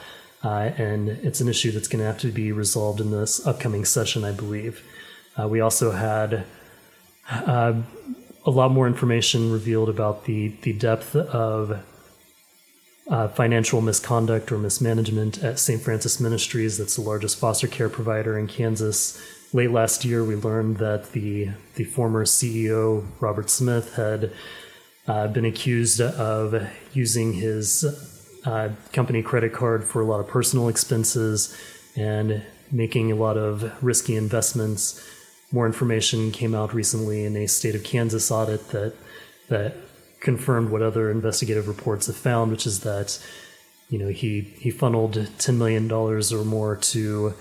Uh, 0.44 0.72
and 0.78 1.10
it's 1.10 1.40
an 1.40 1.48
issue 1.48 1.72
that's 1.72 1.88
going 1.88 2.00
to 2.00 2.06
have 2.06 2.18
to 2.20 2.32
be 2.32 2.52
resolved 2.52 3.00
in 3.00 3.12
this 3.12 3.46
upcoming 3.46 3.86
session, 3.86 4.24
I 4.24 4.32
believe. 4.32 4.84
Uh, 5.40 5.48
we 5.48 5.60
also 5.60 5.92
had 5.92 6.46
uh, 7.30 7.74
a 8.46 8.52
lot 8.52 8.72
more 8.72 8.88
information 8.88 9.52
revealed 9.52 9.90
about 9.90 10.26
the, 10.26 10.50
the 10.64 10.74
depth 10.74 11.16
of 11.16 11.84
uh, 13.10 13.28
financial 13.28 13.82
misconduct 13.82 14.52
or 14.52 14.58
mismanagement 14.58 15.44
at 15.44 15.60
St. 15.60 15.82
Francis 15.82 16.20
Ministries, 16.20 16.78
that's 16.78 16.96
the 16.96 17.02
largest 17.02 17.38
foster 17.38 17.68
care 17.68 17.90
provider 17.90 18.38
in 18.38 18.48
Kansas. 18.48 19.22
Late 19.54 19.72
last 19.72 20.06
year, 20.06 20.24
we 20.24 20.36
learned 20.36 20.78
that 20.78 21.12
the, 21.12 21.50
the 21.76 21.84
former 21.84 22.24
CEO, 22.24 23.06
Robert 23.20 23.50
Smith, 23.50 23.96
had 23.96 24.32
uh, 25.08 25.28
been 25.28 25.46
accused 25.46 26.02
of 26.02 26.68
using 26.94 27.34
his 27.34 27.86
uh, 28.46 28.70
company 28.94 29.22
credit 29.22 29.54
card 29.54 29.84
for 29.84 30.02
a 30.02 30.06
lot 30.06 30.20
of 30.20 30.28
personal 30.28 30.68
expenses 30.68 31.56
and 31.96 32.44
making 32.72 33.12
a 33.12 33.16
lot 33.16 33.38
of 33.38 33.84
risky 33.84 34.16
investments. 34.16 35.06
More 35.52 35.66
information 35.66 36.32
came 36.32 36.56
out 36.56 36.74
recently 36.74 37.26
in 37.26 37.36
a 37.36 37.48
state 37.48 37.76
of 37.76 37.84
Kansas 37.84 38.32
audit 38.32 38.70
that 38.70 38.94
that 39.50 39.76
confirmed 40.22 40.70
what 40.70 40.82
other 40.82 41.12
investigative 41.12 41.68
reports 41.68 42.08
have 42.08 42.16
found, 42.16 42.52
which 42.52 42.66
is 42.66 42.82
that 42.82 43.20
you 43.90 44.00
know 44.00 44.08
he 44.08 44.42
he 44.60 44.72
funneled 44.72 45.30
ten 45.38 45.58
million 45.58 45.88
dollars 45.88 46.32
or 46.32 46.46
more 46.46 46.78
to 46.78 47.34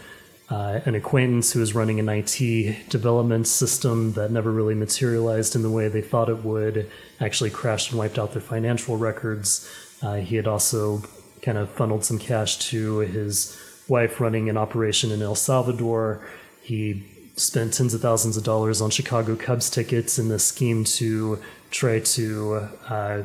uh, 0.51 0.81
an 0.85 0.97
acquaintance 0.97 1.53
who 1.53 1.61
was 1.61 1.75
running 1.75 2.01
an 2.01 2.09
IT 2.09 2.89
development 2.89 3.47
system 3.47 4.13
that 4.15 4.33
never 4.33 4.51
really 4.51 4.75
materialized 4.75 5.55
in 5.55 5.63
the 5.63 5.71
way 5.71 5.87
they 5.87 6.03
thought 6.03 6.29
it 6.29 6.45
would, 6.45 6.91
actually 7.21 7.51
crashed 7.51 7.91
and 7.91 7.99
wiped 7.99 8.19
out 8.19 8.33
their 8.33 8.43
financial 8.43 8.97
records. 8.97 9.71
Uh, 10.03 10.17
he 10.17 10.35
had 10.35 10.49
also 10.49 11.03
kind 11.41 11.57
of 11.57 11.71
funneled 11.71 12.05
some 12.05 12.19
cash 12.19 12.59
to 12.59 12.99
his 12.99 13.57
wife 13.87 14.21
running 14.21 14.49
an 14.49 14.57
operation 14.57 15.13
in 15.13 15.23
El 15.23 15.37
Salvador. 15.37 16.27
He 16.63 17.05
spent 17.37 17.73
tens 17.73 17.95
of 17.95 18.01
thousands 18.01 18.37
of 18.37 18.43
dollars 18.43 18.81
on 18.81 18.91
Chicago 18.91 19.37
Cubs 19.37 19.71
tickets 19.71 20.19
in 20.19 20.29
this 20.29 20.45
scheme 20.45 20.85
to 20.85 21.39
try 21.71 22.01
to 22.01 22.69
uh, 22.89 23.23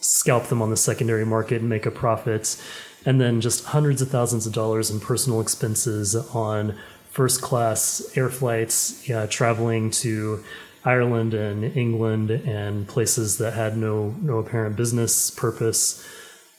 scalp 0.00 0.48
them 0.48 0.60
on 0.60 0.70
the 0.70 0.76
secondary 0.76 1.24
market 1.24 1.60
and 1.60 1.70
make 1.70 1.86
a 1.86 1.90
profit 1.90 2.60
and 3.06 3.20
then 3.20 3.40
just 3.40 3.64
hundreds 3.66 4.00
of 4.02 4.08
thousands 4.10 4.46
of 4.46 4.52
dollars 4.52 4.90
in 4.90 5.00
personal 5.00 5.40
expenses 5.40 6.14
on 6.14 6.74
first 7.10 7.42
class 7.42 8.10
air 8.16 8.28
flights, 8.28 9.08
yeah, 9.08 9.26
traveling 9.26 9.90
to 9.90 10.42
Ireland 10.84 11.32
and 11.32 11.64
England 11.76 12.30
and 12.30 12.86
places 12.86 13.38
that 13.38 13.54
had 13.54 13.76
no 13.76 14.14
no 14.20 14.38
apparent 14.38 14.76
business 14.76 15.30
purpose. 15.30 16.06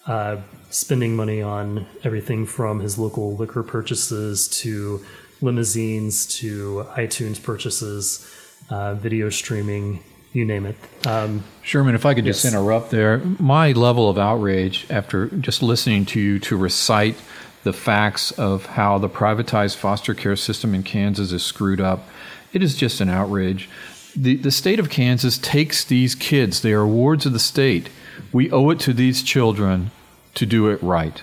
Uh, 0.08 0.38
spending 0.70 1.16
money 1.16 1.42
on 1.42 1.86
everything 2.04 2.46
from 2.46 2.80
his 2.80 3.00
local 3.00 3.36
liquor 3.36 3.64
purchases 3.64 4.48
to 4.48 5.04
limousines 5.42 6.28
to 6.28 6.86
iTunes 6.96 7.42
purchases, 7.42 8.30
uh, 8.70 8.94
video 8.94 9.30
streaming, 9.30 10.04
you 10.36 10.46
name 10.46 10.66
it. 10.66 10.76
Um, 11.08 11.44
Sherman, 11.62 11.96
if 11.96 12.06
I 12.06 12.14
could 12.14 12.26
yes. 12.26 12.42
just 12.42 12.54
interrupt 12.54 12.92
there, 12.92 13.20
my 13.40 13.72
level 13.72 14.10
of 14.10 14.18
outrage 14.18 14.86
after 14.90 15.28
just 15.28 15.64
listening 15.64 16.06
to 16.08 16.20
you 16.20 16.40
to 16.40 16.58
recite 16.58 17.16
the 17.64 17.74
facts 17.74 18.32
of 18.32 18.66
how 18.66 18.98
the 18.98 19.10
privatized 19.10 19.78
foster 19.78 20.14
care 20.14 20.36
system 20.36 20.76
in 20.76 20.84
Kansas 20.84 21.32
is 21.32 21.44
screwed 21.44 21.82
up, 21.82 22.08
it 22.54 22.62
is 22.62 22.76
just 22.76 23.02
an 23.02 23.10
outrage. 23.10 23.70
The, 24.16 24.36
the 24.36 24.52
state 24.52 24.80
of 24.80 24.90
Kansas 24.90 25.38
takes 25.38 25.84
these 25.84 26.16
kids, 26.16 26.62
they 26.62 26.74
are 26.74 26.86
wards 26.86 27.26
of 27.26 27.34
the 27.34 27.40
state. 27.40 27.90
We 28.32 28.52
owe 28.52 28.70
it 28.70 28.80
to 28.82 28.94
these 28.94 29.24
children 29.24 29.92
to 30.36 30.46
do 30.46 30.70
it 30.70 30.82
right. 30.84 31.22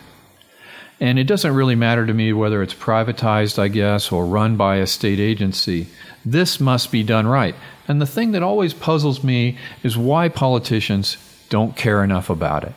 And 1.00 1.18
it 1.18 1.24
doesn't 1.24 1.54
really 1.54 1.74
matter 1.74 2.06
to 2.06 2.14
me 2.14 2.32
whether 2.32 2.62
it's 2.62 2.74
privatized, 2.74 3.58
I 3.58 3.68
guess, 3.68 4.12
or 4.12 4.24
run 4.24 4.56
by 4.56 4.76
a 4.76 4.86
state 4.86 5.18
agency. 5.18 5.88
This 6.24 6.60
must 6.60 6.92
be 6.92 7.02
done 7.02 7.26
right. 7.26 7.56
And 7.88 8.00
the 8.00 8.06
thing 8.06 8.32
that 8.32 8.42
always 8.42 8.74
puzzles 8.74 9.24
me 9.24 9.58
is 9.82 9.96
why 9.96 10.28
politicians 10.28 11.16
don't 11.48 11.76
care 11.76 12.02
enough 12.02 12.30
about 12.30 12.64
it. 12.64 12.72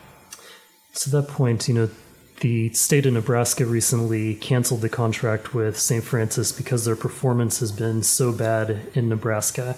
To 0.96 1.10
that 1.10 1.28
point, 1.28 1.68
you 1.68 1.74
know, 1.74 1.90
the 2.40 2.72
state 2.74 3.06
of 3.06 3.14
Nebraska 3.14 3.64
recently 3.64 4.34
canceled 4.34 4.82
the 4.82 4.88
contract 4.88 5.54
with 5.54 5.78
St. 5.78 6.04
Francis 6.04 6.52
because 6.52 6.84
their 6.84 6.96
performance 6.96 7.60
has 7.60 7.72
been 7.72 8.02
so 8.02 8.32
bad 8.32 8.80
in 8.94 9.08
Nebraska. 9.08 9.76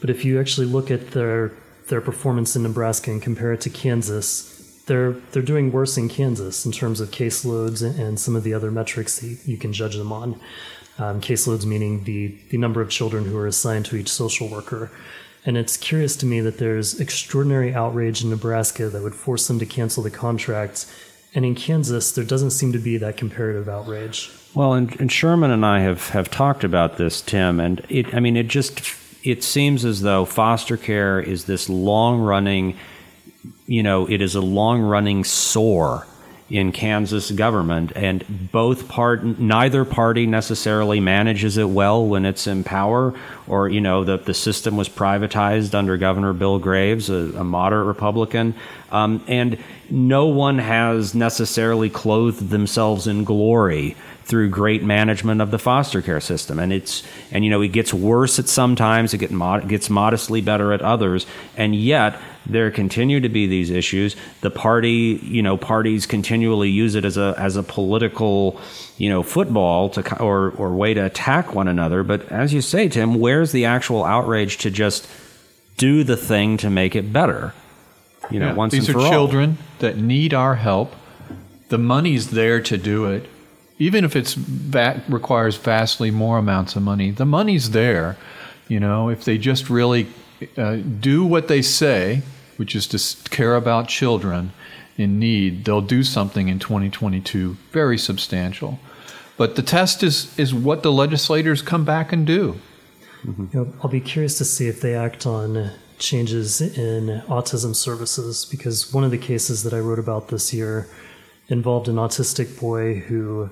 But 0.00 0.10
if 0.10 0.24
you 0.24 0.40
actually 0.40 0.66
look 0.66 0.90
at 0.90 1.10
their 1.10 1.52
their 1.88 2.00
performance 2.02 2.54
in 2.54 2.62
Nebraska 2.62 3.10
and 3.10 3.22
compare 3.22 3.52
it 3.52 3.62
to 3.62 3.70
Kansas, 3.70 4.82
they're 4.86 5.12
they're 5.32 5.42
doing 5.42 5.72
worse 5.72 5.96
in 5.96 6.08
Kansas 6.08 6.64
in 6.64 6.72
terms 6.72 7.00
of 7.00 7.10
caseloads 7.10 7.82
and 7.82 8.20
some 8.20 8.36
of 8.36 8.44
the 8.44 8.54
other 8.54 8.70
metrics 8.70 9.18
that 9.18 9.38
you 9.46 9.56
can 9.56 9.72
judge 9.72 9.96
them 9.96 10.12
on. 10.12 10.40
Um, 10.98 11.20
caseloads 11.20 11.64
meaning 11.64 12.04
the 12.04 12.34
the 12.50 12.58
number 12.58 12.80
of 12.80 12.90
children 12.90 13.24
who 13.24 13.36
are 13.36 13.46
assigned 13.46 13.86
to 13.86 13.96
each 13.96 14.08
social 14.08 14.48
worker. 14.48 14.90
And 15.46 15.56
it's 15.56 15.76
curious 15.76 16.16
to 16.16 16.26
me 16.26 16.40
that 16.40 16.58
there's 16.58 17.00
extraordinary 17.00 17.72
outrage 17.72 18.22
in 18.22 18.30
Nebraska 18.30 18.88
that 18.88 19.02
would 19.02 19.14
force 19.14 19.46
them 19.46 19.58
to 19.60 19.66
cancel 19.66 20.02
the 20.02 20.10
contract. 20.10 20.86
And 21.34 21.44
in 21.44 21.54
Kansas, 21.54 22.12
there 22.12 22.24
doesn't 22.24 22.50
seem 22.50 22.72
to 22.72 22.78
be 22.78 22.96
that 22.98 23.16
comparative 23.16 23.68
outrage. 23.68 24.30
Well, 24.54 24.74
and, 24.74 24.98
and 25.00 25.12
Sherman 25.12 25.50
and 25.50 25.64
I 25.64 25.80
have, 25.80 26.08
have 26.08 26.30
talked 26.30 26.64
about 26.64 26.96
this, 26.96 27.20
Tim, 27.22 27.60
and 27.60 27.84
it, 27.88 28.14
I 28.14 28.20
mean, 28.20 28.36
it 28.36 28.48
just 28.48 28.80
it 29.22 29.44
seems 29.44 29.84
as 29.84 30.00
though 30.02 30.24
foster 30.24 30.76
care 30.76 31.20
is 31.20 31.44
this 31.44 31.68
long 31.68 32.20
running 32.20 32.76
you 33.66 33.82
know, 33.82 34.08
it 34.08 34.20
is 34.20 34.34
a 34.34 34.40
long 34.40 34.80
running 34.80 35.24
sore 35.24 36.06
in 36.50 36.72
Kansas 36.72 37.30
government, 37.30 37.92
and 37.94 38.50
both 38.50 38.88
part 38.88 39.22
neither 39.22 39.84
party 39.84 40.26
necessarily 40.26 40.98
manages 40.98 41.58
it 41.58 41.68
well 41.68 42.06
when 42.06 42.24
it's 42.24 42.46
in 42.46 42.64
power, 42.64 43.14
or 43.46 43.68
you 43.68 43.80
know 43.80 44.04
the 44.04 44.16
the 44.16 44.34
system 44.34 44.76
was 44.76 44.88
privatized 44.88 45.74
under 45.74 45.96
Governor 45.96 46.32
Bill 46.32 46.58
Graves, 46.58 47.10
a, 47.10 47.32
a 47.36 47.44
moderate 47.44 47.86
Republican, 47.86 48.54
um, 48.90 49.22
and 49.28 49.58
no 49.90 50.26
one 50.26 50.58
has 50.58 51.14
necessarily 51.14 51.90
clothed 51.90 52.48
themselves 52.48 53.06
in 53.06 53.24
glory 53.24 53.96
through 54.28 54.50
great 54.50 54.82
management 54.84 55.40
of 55.40 55.50
the 55.50 55.58
foster 55.58 56.00
care 56.02 56.20
system. 56.20 56.58
And 56.58 56.72
it's 56.72 57.02
and 57.32 57.44
you 57.44 57.50
know 57.50 57.60
it 57.62 57.68
gets 57.68 57.92
worse 57.92 58.38
at 58.38 58.46
some 58.48 58.76
times, 58.76 59.12
it 59.14 59.18
get 59.18 59.30
mod- 59.30 59.68
gets 59.68 59.88
modestly 59.90 60.40
better 60.40 60.72
at 60.72 60.82
others, 60.82 61.26
and 61.56 61.74
yet 61.74 62.16
there 62.46 62.70
continue 62.70 63.20
to 63.20 63.28
be 63.28 63.46
these 63.46 63.70
issues. 63.70 64.16
The 64.42 64.50
party, 64.50 65.18
you 65.22 65.42
know, 65.42 65.56
parties 65.56 66.06
continually 66.06 66.70
use 66.70 66.94
it 66.94 67.04
as 67.04 67.16
a 67.16 67.34
as 67.36 67.56
a 67.56 67.62
political, 67.62 68.60
you 68.98 69.08
know, 69.08 69.22
football 69.22 69.90
to 69.90 70.22
or 70.22 70.50
or 70.52 70.74
way 70.74 70.94
to 70.94 71.00
attack 71.04 71.54
one 71.54 71.66
another. 71.68 72.02
But 72.02 72.30
as 72.30 72.52
you 72.54 72.60
say, 72.60 72.88
Tim, 72.88 73.18
where's 73.18 73.52
the 73.52 73.64
actual 73.64 74.04
outrage 74.04 74.58
to 74.58 74.70
just 74.70 75.08
do 75.78 76.04
the 76.04 76.16
thing 76.16 76.56
to 76.58 76.70
make 76.70 76.94
it 76.96 77.12
better? 77.12 77.54
You 78.30 78.40
know, 78.40 78.48
Yeah, 78.48 78.54
once 78.54 78.72
these 78.72 78.88
are 78.90 78.92
for 78.92 78.98
all. 79.00 79.10
children 79.10 79.56
that 79.78 79.96
need 79.96 80.34
our 80.34 80.56
help. 80.56 80.94
The 81.70 81.78
money's 81.78 82.30
there 82.30 82.60
to 82.62 82.76
do 82.78 83.06
it, 83.06 83.26
even 83.78 84.04
if 84.04 84.16
it's 84.16 84.34
va- 84.34 85.02
requires 85.08 85.56
vastly 85.56 86.10
more 86.10 86.38
amounts 86.38 86.76
of 86.76 86.82
money. 86.82 87.10
The 87.10 87.24
money's 87.24 87.70
there. 87.70 88.16
You 88.68 88.80
know, 88.80 89.08
if 89.08 89.24
they 89.24 89.38
just 89.38 89.70
really 89.70 90.08
uh, 90.56 90.76
do 90.76 91.24
what 91.24 91.48
they 91.48 91.62
say, 91.62 92.22
which 92.56 92.74
is 92.74 92.86
to 92.88 93.30
care 93.30 93.54
about 93.54 93.88
children 93.88 94.52
in 94.96 95.18
need, 95.18 95.64
they'll 95.64 95.80
do 95.80 96.02
something 96.02 96.48
in 96.48 96.58
2022 96.58 97.56
very 97.70 97.96
substantial. 97.96 98.78
But 99.36 99.54
the 99.54 99.62
test 99.62 100.02
is 100.02 100.36
is 100.38 100.52
what 100.52 100.82
the 100.82 100.90
legislators 100.90 101.62
come 101.62 101.84
back 101.84 102.12
and 102.12 102.26
do. 102.26 102.56
You 103.24 103.48
know, 103.52 103.72
I'll 103.82 103.90
be 103.90 104.00
curious 104.00 104.38
to 104.38 104.44
see 104.44 104.68
if 104.68 104.80
they 104.80 104.94
act 104.94 105.26
on 105.26 105.70
changes 105.98 106.60
in 106.60 107.22
autism 107.26 107.74
services 107.74 108.44
because 108.44 108.92
one 108.92 109.04
of 109.04 109.10
the 109.10 109.18
cases 109.18 109.62
that 109.64 109.72
I 109.72 109.78
wrote 109.78 109.98
about 109.98 110.28
this 110.28 110.52
year 110.52 110.88
involved 111.48 111.88
an 111.88 111.96
autistic 111.96 112.60
boy 112.60 113.00
who 113.00 113.50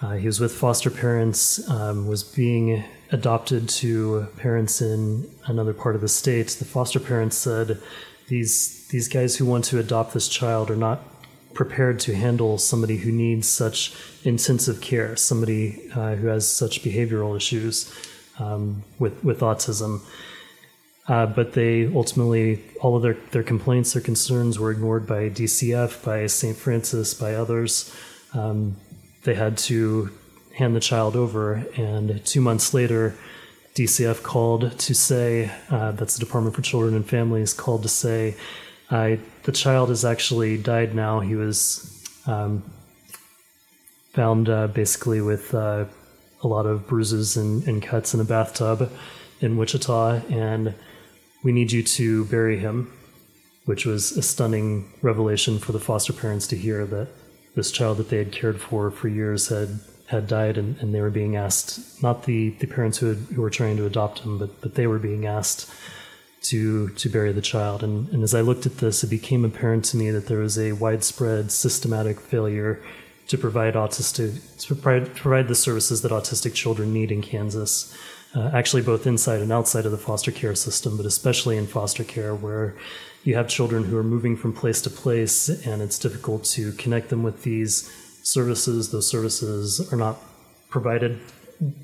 uh, 0.00 0.12
he 0.12 0.26
was 0.26 0.38
with 0.38 0.52
foster 0.52 0.90
parents, 0.90 1.68
um, 1.68 2.06
was 2.06 2.22
being 2.22 2.84
adopted 3.10 3.68
to 3.68 4.28
parents 4.36 4.80
in 4.80 5.28
another 5.46 5.74
part 5.74 5.96
of 5.96 6.00
the 6.00 6.08
state. 6.08 6.48
The 6.48 6.64
foster 6.64 7.00
parents 7.00 7.36
said 7.36 7.80
these 8.28 8.86
these 8.88 9.08
guys 9.08 9.36
who 9.36 9.44
want 9.44 9.64
to 9.66 9.78
adopt 9.78 10.14
this 10.14 10.28
child 10.28 10.70
are 10.70 10.76
not 10.76 11.00
prepared 11.52 11.98
to 11.98 12.14
handle 12.14 12.58
somebody 12.58 12.98
who 12.98 13.10
needs 13.10 13.48
such 13.48 13.92
intensive 14.22 14.80
care, 14.80 15.16
somebody 15.16 15.90
uh, 15.94 16.14
who 16.14 16.28
has 16.28 16.46
such 16.46 16.82
behavioral 16.82 17.36
issues 17.36 17.92
um, 18.38 18.84
with 18.98 19.24
with 19.24 19.40
autism. 19.40 20.00
Uh, 21.08 21.24
but 21.24 21.54
they 21.54 21.86
ultimately, 21.94 22.62
all 22.82 22.94
of 22.94 23.02
their, 23.02 23.14
their 23.32 23.42
complaints, 23.42 23.94
their 23.94 24.02
concerns 24.02 24.58
were 24.58 24.70
ignored 24.70 25.06
by 25.06 25.30
DCF, 25.30 26.04
by 26.04 26.26
St. 26.26 26.54
Francis, 26.54 27.14
by 27.14 27.34
others. 27.34 27.90
Um, 28.34 28.76
they 29.24 29.34
had 29.34 29.58
to 29.58 30.10
hand 30.54 30.74
the 30.74 30.80
child 30.80 31.16
over, 31.16 31.64
and 31.76 32.24
two 32.24 32.40
months 32.40 32.74
later, 32.74 33.14
DCF 33.74 34.22
called 34.22 34.76
to 34.78 34.94
say, 34.94 35.50
uh, 35.70 35.92
that's 35.92 36.16
the 36.16 36.24
Department 36.24 36.56
for 36.56 36.62
Children 36.62 36.94
and 36.94 37.08
Families, 37.08 37.54
called 37.54 37.82
to 37.82 37.88
say, 37.88 38.36
uh, 38.90 39.16
the 39.44 39.52
child 39.52 39.90
has 39.90 40.04
actually 40.04 40.58
died 40.58 40.94
now. 40.94 41.20
He 41.20 41.36
was 41.36 42.04
um, 42.26 42.62
found 44.14 44.48
uh, 44.48 44.66
basically 44.68 45.20
with 45.20 45.54
uh, 45.54 45.84
a 46.42 46.48
lot 46.48 46.66
of 46.66 46.88
bruises 46.88 47.36
and, 47.36 47.62
and 47.68 47.82
cuts 47.82 48.14
in 48.14 48.20
a 48.20 48.24
bathtub 48.24 48.90
in 49.40 49.56
Wichita, 49.56 50.22
and 50.28 50.74
we 51.44 51.52
need 51.52 51.70
you 51.70 51.82
to 51.82 52.24
bury 52.24 52.58
him, 52.58 52.92
which 53.64 53.86
was 53.86 54.12
a 54.12 54.22
stunning 54.22 54.92
revelation 55.02 55.58
for 55.58 55.70
the 55.70 55.78
foster 55.78 56.12
parents 56.12 56.48
to 56.48 56.56
hear 56.56 56.84
that 56.86 57.08
this 57.58 57.72
child 57.72 57.96
that 57.98 58.08
they 58.08 58.18
had 58.18 58.30
cared 58.30 58.60
for 58.60 58.90
for 58.90 59.08
years 59.08 59.48
had 59.48 59.80
had 60.06 60.26
died, 60.26 60.56
and, 60.56 60.78
and 60.80 60.94
they 60.94 61.02
were 61.02 61.10
being 61.10 61.36
asked, 61.36 62.02
not 62.02 62.24
the, 62.24 62.48
the 62.60 62.66
parents 62.66 62.96
who, 62.96 63.06
had, 63.08 63.18
who 63.34 63.42
were 63.42 63.50
trying 63.50 63.76
to 63.76 63.84
adopt 63.84 64.20
him, 64.20 64.38
but, 64.38 64.58
but 64.62 64.74
they 64.74 64.86
were 64.86 64.98
being 64.98 65.26
asked 65.26 65.70
to 66.40 66.88
to 66.90 67.08
bury 67.10 67.32
the 67.32 67.42
child. 67.42 67.82
And, 67.82 68.08
and 68.12 68.22
as 68.22 68.34
I 68.34 68.42
looked 68.42 68.64
at 68.64 68.78
this, 68.78 69.04
it 69.04 69.10
became 69.10 69.44
apparent 69.44 69.84
to 69.86 69.96
me 69.96 70.10
that 70.12 70.26
there 70.28 70.38
was 70.38 70.56
a 70.56 70.72
widespread 70.72 71.50
systematic 71.50 72.20
failure 72.20 72.80
to 73.26 73.36
provide 73.36 73.74
autistic 73.74 74.30
to 74.64 74.74
provide, 74.74 75.14
provide 75.16 75.48
the 75.48 75.54
services 75.66 76.00
that 76.02 76.12
autistic 76.12 76.54
children 76.54 76.92
need 76.92 77.10
in 77.10 77.20
Kansas. 77.20 77.94
Uh, 78.36 78.50
actually, 78.54 78.82
both 78.82 79.06
inside 79.06 79.40
and 79.40 79.52
outside 79.52 79.84
of 79.84 79.92
the 79.92 80.04
foster 80.08 80.30
care 80.30 80.54
system, 80.54 80.96
but 80.96 81.06
especially 81.06 81.56
in 81.56 81.66
foster 81.66 82.04
care, 82.04 82.34
where 82.34 82.76
you 83.28 83.34
have 83.34 83.46
children 83.46 83.84
who 83.84 83.94
are 83.98 84.02
moving 84.02 84.34
from 84.38 84.54
place 84.54 84.80
to 84.80 84.88
place, 84.88 85.50
and 85.66 85.82
it's 85.82 85.98
difficult 85.98 86.44
to 86.44 86.72
connect 86.72 87.10
them 87.10 87.22
with 87.22 87.42
these 87.42 87.86
services. 88.22 88.90
Those 88.90 89.06
services 89.06 89.92
are 89.92 89.98
not 89.98 90.16
provided 90.70 91.20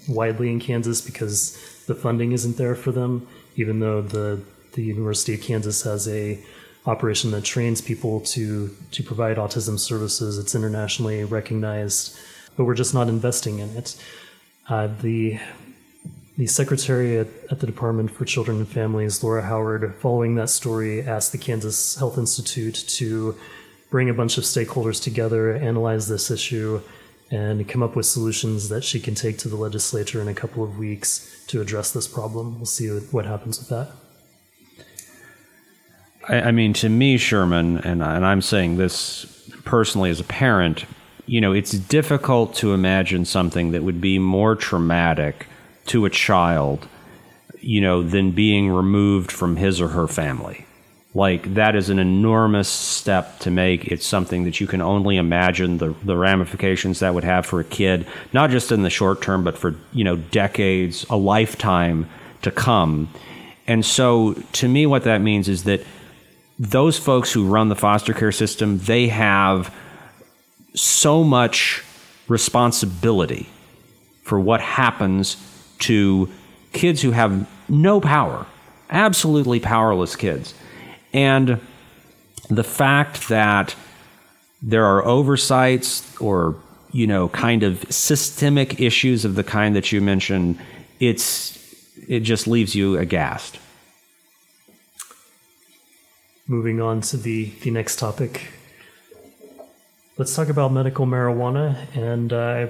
widely 0.09 0.49
in 0.51 0.59
Kansas 0.59 1.03
because 1.03 1.39
the 1.87 1.95
funding 1.95 2.33
isn't 2.33 2.57
there 2.57 2.75
for 2.75 2.93
them, 2.93 3.29
even 3.57 3.81
though 3.81 4.01
the 4.01 4.41
the 4.73 4.83
University 4.83 5.35
of 5.35 5.43
Kansas 5.43 5.83
has 5.83 6.09
a 6.09 6.43
operation 6.87 7.31
that 7.33 7.45
trains 7.45 7.83
people 7.83 8.21
to 8.21 8.75
to 8.93 9.03
provide 9.03 9.37
autism 9.37 9.79
services. 9.79 10.39
It's 10.39 10.55
internationally 10.55 11.25
recognized, 11.25 12.17
but 12.57 12.65
we're 12.65 12.81
just 12.85 12.95
not 12.95 13.09
investing 13.09 13.59
in 13.59 13.69
it. 13.77 14.03
Uh, 14.71 14.87
the 15.03 15.39
the 16.37 16.47
secretary 16.47 17.19
at, 17.19 17.29
at 17.51 17.61
the 17.61 17.67
Department 17.67 18.11
for 18.11 18.25
Children 18.25 18.59
and 18.59 18.69
Families, 18.69 19.23
Laura 19.23 19.43
Howard, 19.43 19.95
following 20.01 20.35
that 20.35 20.51
story, 20.51 21.03
asked 21.03 21.33
the 21.33 21.39
Kansas 21.39 21.95
Health 21.97 22.19
Institute 22.19 22.85
to 22.89 23.37
bring 23.91 24.11
a 24.11 24.15
bunch 24.15 24.37
of 24.37 24.45
stakeholders 24.45 25.01
together, 25.01 25.55
analyze 25.55 26.09
this 26.09 26.31
issue, 26.31 26.81
and 27.31 27.69
come 27.69 27.83
up 27.83 27.95
with 27.95 28.07
solutions 28.07 28.69
that 28.69 28.83
she 28.83 28.99
can 28.99 29.15
take 29.15 29.39
to 29.39 29.49
the 29.49 29.57
legislature 29.57 30.21
in 30.21 30.29
a 30.29 30.35
couple 30.35 30.65
of 30.65 30.77
weeks 30.79 31.45
to 31.47 31.61
address 31.61 31.93
this 31.93 32.09
problem. 32.09 32.57
We'll 32.57 32.67
see 32.67 32.89
what 32.89 33.27
happens 33.27 33.59
with 33.59 33.69
that. 33.69 33.93
I, 36.29 36.49
I 36.49 36.53
mean, 36.53 36.73
to 36.75 36.89
me, 36.89 37.17
Sherman, 37.17 37.79
and, 37.79 38.03
and 38.03 38.27
I'm 38.27 38.43
saying 38.43 38.77
this 38.77 39.27
personally 39.65 40.11
as 40.11 40.19
a 40.19 40.25
parent, 40.25 40.85
you 41.27 41.41
know, 41.41 41.53
it's 41.53 41.73
difficult 41.73 42.55
to 42.57 42.75
imagine 42.75 43.25
something 43.25 43.71
that 43.71 43.85
would 43.85 44.01
be 44.01 44.19
more 44.19 44.57
traumatic 44.57 45.47
to 45.87 46.05
a 46.05 46.11
child, 46.11 46.89
you 47.61 47.81
know, 47.81 48.03
than 48.03 48.31
being 48.31 48.71
removed 48.71 49.31
from 49.31 49.57
his 49.57 49.81
or 49.81 49.89
her 49.89 50.07
family. 50.07 50.67
Like, 51.17 51.55
that 51.55 51.77
is 51.77 51.91
an 51.91 52.01
enormous 52.01 52.69
step 52.69 53.39
to 53.41 53.51
make. 53.51 53.87
It's 53.87 54.05
something 54.05 54.45
that 54.45 54.61
you 54.61 54.67
can 54.67 54.81
only 54.81 55.17
imagine 55.17 55.79
the, 55.79 55.95
the 56.03 56.17
ramifications 56.17 56.99
that 56.99 57.15
would 57.15 57.23
have 57.23 57.47
for 57.47 57.61
a 57.61 57.65
kid, 57.65 58.07
not 58.33 58.51
just 58.51 58.73
in 58.73 58.83
the 58.83 58.91
short 58.91 59.23
term, 59.23 59.45
but 59.45 59.57
for, 59.57 59.77
you 59.93 60.03
know, 60.03 60.17
decades, 60.17 61.07
a 61.09 61.17
lifetime 61.17 62.09
to 62.43 62.51
come. 62.51 63.09
And 63.69 63.87
so, 63.87 64.35
to 64.53 64.69
me, 64.69 64.87
what 64.87 65.05
that 65.05 65.21
means 65.21 65.49
is 65.49 65.65
that 65.65 65.83
those 66.59 66.99
folks 66.99 67.33
who 67.33 67.47
run 67.47 67.69
the 67.69 67.77
foster 67.77 68.13
care 68.13 68.33
system, 68.33 68.79
they 68.79 69.09
have 69.09 69.73
so 70.75 71.23
much 71.23 71.85
responsibility 72.27 73.49
for 74.23 74.41
what 74.41 74.61
happens 74.61 75.37
to 75.81 76.29
kids 76.73 77.03
who 77.03 77.13
have 77.13 77.49
no 77.69 78.01
power, 78.01 78.47
absolutely 78.91 79.61
powerless 79.61 80.17
kids. 80.17 80.55
And 81.13 81.61
the 82.49 82.65
fact 82.65 83.29
that 83.29 83.75
there 84.63 84.85
are 84.85 85.05
oversights 85.05 86.19
or, 86.21 86.57
you 86.93 87.07
know, 87.07 87.29
kind 87.29 87.63
of 87.63 87.85
systemic 87.93 88.81
issues 88.81 89.25
of 89.25 89.35
the 89.35 89.45
kind 89.45 89.77
that 89.77 89.93
you 89.93 90.01
mentioned, 90.01 90.59
it's 91.01 91.55
it 92.09 92.21
just 92.21 92.47
leaves 92.47 92.75
you 92.75 92.99
aghast. 92.99 93.59
Moving 96.47 96.81
on 96.81 97.01
to 97.03 97.17
the, 97.17 97.47
the 97.63 97.71
next 97.71 97.99
topic. 97.99 98.53
Let's 100.19 100.37
talk 100.37 100.49
about 100.49 100.73
medical 100.73 101.07
marijuana 101.07 101.77
and 101.97 102.33
uh, 102.33 102.67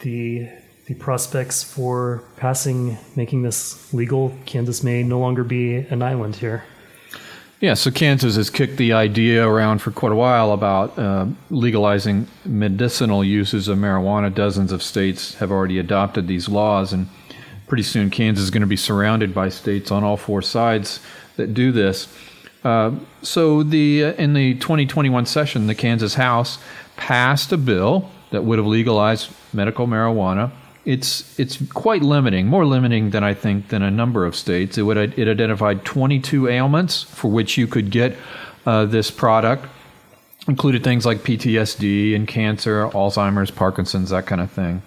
the 0.00 0.48
the 0.88 0.94
prospects 0.94 1.62
for 1.62 2.22
passing, 2.38 2.96
making 3.14 3.42
this 3.42 3.92
legal. 3.92 4.34
Kansas 4.46 4.82
may 4.82 5.02
no 5.02 5.18
longer 5.20 5.44
be 5.44 5.76
an 5.76 6.00
island 6.00 6.36
here. 6.36 6.64
Yeah, 7.60 7.74
so 7.74 7.90
Kansas 7.90 8.36
has 8.36 8.48
kicked 8.48 8.78
the 8.78 8.94
idea 8.94 9.46
around 9.46 9.80
for 9.80 9.90
quite 9.90 10.12
a 10.12 10.14
while 10.14 10.52
about 10.52 10.98
uh, 10.98 11.26
legalizing 11.50 12.26
medicinal 12.46 13.22
uses 13.22 13.68
of 13.68 13.76
marijuana. 13.76 14.34
Dozens 14.34 14.72
of 14.72 14.82
states 14.82 15.34
have 15.34 15.50
already 15.50 15.78
adopted 15.78 16.26
these 16.26 16.48
laws, 16.48 16.94
and 16.94 17.06
pretty 17.66 17.82
soon 17.82 18.08
Kansas 18.08 18.44
is 18.44 18.50
going 18.50 18.62
to 18.62 18.66
be 18.66 18.76
surrounded 18.76 19.34
by 19.34 19.50
states 19.50 19.90
on 19.90 20.04
all 20.04 20.16
four 20.16 20.40
sides 20.40 21.00
that 21.36 21.52
do 21.52 21.70
this. 21.70 22.08
Uh, 22.64 22.92
so 23.20 23.62
the 23.62 24.04
uh, 24.04 24.12
in 24.12 24.32
the 24.32 24.54
2021 24.54 25.26
session, 25.26 25.66
the 25.66 25.74
Kansas 25.74 26.14
House 26.14 26.58
passed 26.96 27.52
a 27.52 27.58
bill 27.58 28.08
that 28.30 28.44
would 28.44 28.58
have 28.58 28.66
legalized 28.66 29.30
medical 29.52 29.86
marijuana. 29.86 30.50
It's 30.84 31.38
it's 31.38 31.58
quite 31.72 32.02
limiting, 32.02 32.46
more 32.46 32.64
limiting 32.64 33.10
than 33.10 33.22
I 33.22 33.34
think 33.34 33.68
than 33.68 33.82
a 33.82 33.90
number 33.90 34.24
of 34.24 34.34
states. 34.34 34.78
It 34.78 34.82
would 34.82 34.96
it 34.96 35.28
identified 35.28 35.84
22 35.84 36.48
ailments 36.48 37.02
for 37.02 37.30
which 37.30 37.58
you 37.58 37.66
could 37.66 37.90
get 37.90 38.16
uh, 38.64 38.84
this 38.84 39.10
product, 39.10 39.66
included 40.46 40.84
things 40.84 41.04
like 41.04 41.18
PTSD 41.18 42.14
and 42.14 42.26
cancer, 42.26 42.88
Alzheimer's, 42.88 43.50
Parkinson's, 43.50 44.10
that 44.10 44.26
kind 44.26 44.40
of 44.40 44.50
thing. 44.50 44.82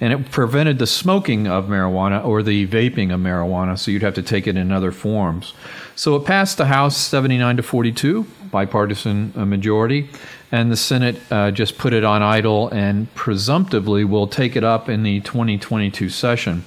And 0.00 0.12
it 0.12 0.30
prevented 0.30 0.78
the 0.78 0.86
smoking 0.86 1.46
of 1.46 1.66
marijuana 1.66 2.24
or 2.24 2.42
the 2.42 2.66
vaping 2.66 3.14
of 3.14 3.20
marijuana, 3.20 3.78
so 3.78 3.90
you'd 3.90 4.02
have 4.02 4.14
to 4.14 4.22
take 4.22 4.46
it 4.46 4.56
in 4.56 4.72
other 4.72 4.92
forms. 4.92 5.54
So 5.96 6.16
it 6.16 6.24
passed 6.24 6.58
the 6.58 6.66
House 6.66 6.96
79 6.96 7.58
to 7.58 7.62
42, 7.62 8.26
bipartisan 8.50 9.32
uh, 9.36 9.46
majority, 9.46 10.08
and 10.50 10.70
the 10.70 10.76
Senate 10.76 11.20
uh, 11.30 11.50
just 11.52 11.78
put 11.78 11.92
it 11.92 12.04
on 12.04 12.22
idle 12.22 12.68
and 12.70 13.12
presumptively 13.14 14.04
will 14.04 14.26
take 14.26 14.56
it 14.56 14.64
up 14.64 14.88
in 14.88 15.04
the 15.04 15.20
2022 15.20 16.08
session. 16.08 16.64